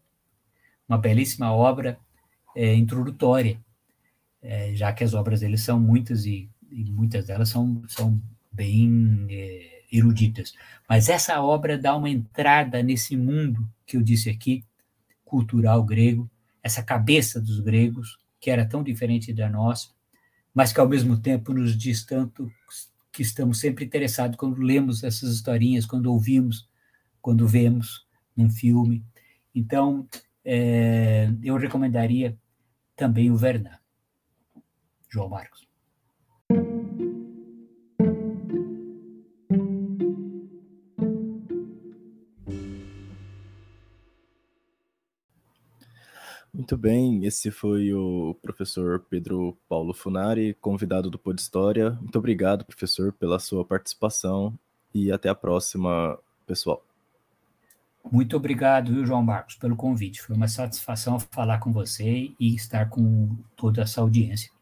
Uma 0.89 0.99
belíssima 0.99 1.53
obra 1.53 2.01
é, 2.53 2.75
introdutória, 2.75 3.61
é, 4.43 4.75
já 4.75 4.93
que 4.93 5.05
as 5.05 5.15
obras 5.15 5.39
dele 5.39 5.57
são 5.57 5.79
muitas 5.79 6.27
e, 6.27 6.51
e 6.69 6.91
muitas 6.91 7.27
delas 7.27 7.51
são, 7.51 7.85
são 7.87 8.21
bem 8.51 9.29
é, 9.31 9.85
eruditas. 9.93 10.53
Mas 10.89 11.09
essa 11.09 11.41
obra 11.41 11.79
dá 11.79 11.95
uma 11.95 12.11
entrada 12.11 12.83
nesse 12.83 13.17
mundo 13.17 13.65
que 13.87 13.97
eu 13.97 14.03
disse 14.03 14.29
aqui, 14.29 14.65
cultural 15.25 15.81
grego, 15.85 16.29
essa 16.61 16.83
cabeça 16.83 17.41
dos 17.41 17.61
gregos, 17.61 18.19
que 18.41 18.51
era 18.51 18.67
tão 18.67 18.83
diferente 18.83 19.33
da 19.33 19.49
nossa, 19.49 19.91
mas 20.53 20.73
que 20.73 20.81
ao 20.81 20.89
mesmo 20.89 21.17
tempo 21.21 21.55
nos 21.55 21.79
diz 21.79 22.05
tanto 22.05 22.51
que 23.13 23.23
estamos 23.23 23.59
sempre 23.59 23.85
interessados 23.85 24.37
quando 24.37 24.61
lemos 24.61 25.03
essas 25.03 25.31
historinhas, 25.31 25.87
quando 25.87 26.13
ouvimos, 26.13 26.69
quando 27.21 27.47
vemos 27.47 28.07
um 28.37 28.49
filme. 28.49 29.05
Então, 29.55 30.09
é, 30.45 31.29
eu 31.43 31.57
recomendaria 31.57 32.39
também 32.97 33.31
o 33.31 33.37
Vernan. 33.37 33.79
João 35.09 35.29
Marcos. 35.29 35.69
Muito 46.71 46.83
bem, 46.83 47.25
esse 47.25 47.51
foi 47.51 47.93
o 47.93 48.33
professor 48.41 49.01
Pedro 49.11 49.59
Paulo 49.69 49.93
Funari, 49.93 50.57
convidado 50.61 51.11
do 51.11 51.19
Pod 51.19 51.37
História. 51.43 51.99
Muito 52.01 52.17
obrigado, 52.17 52.65
professor, 52.65 53.13
pela 53.13 53.41
sua 53.41 53.65
participação 53.65 54.57
e 54.95 55.11
até 55.11 55.29
a 55.29 55.35
próxima, 55.35 56.17
pessoal. 56.47 56.81
Muito 58.09 58.37
obrigado, 58.37 59.05
João 59.05 59.21
Marcos, 59.21 59.57
pelo 59.57 59.75
convite. 59.75 60.23
Foi 60.23 60.37
uma 60.37 60.47
satisfação 60.47 61.19
falar 61.19 61.59
com 61.59 61.73
você 61.73 62.31
e 62.39 62.55
estar 62.55 62.89
com 62.89 63.37
toda 63.57 63.83
essa 63.83 64.01
audiência. 64.01 64.53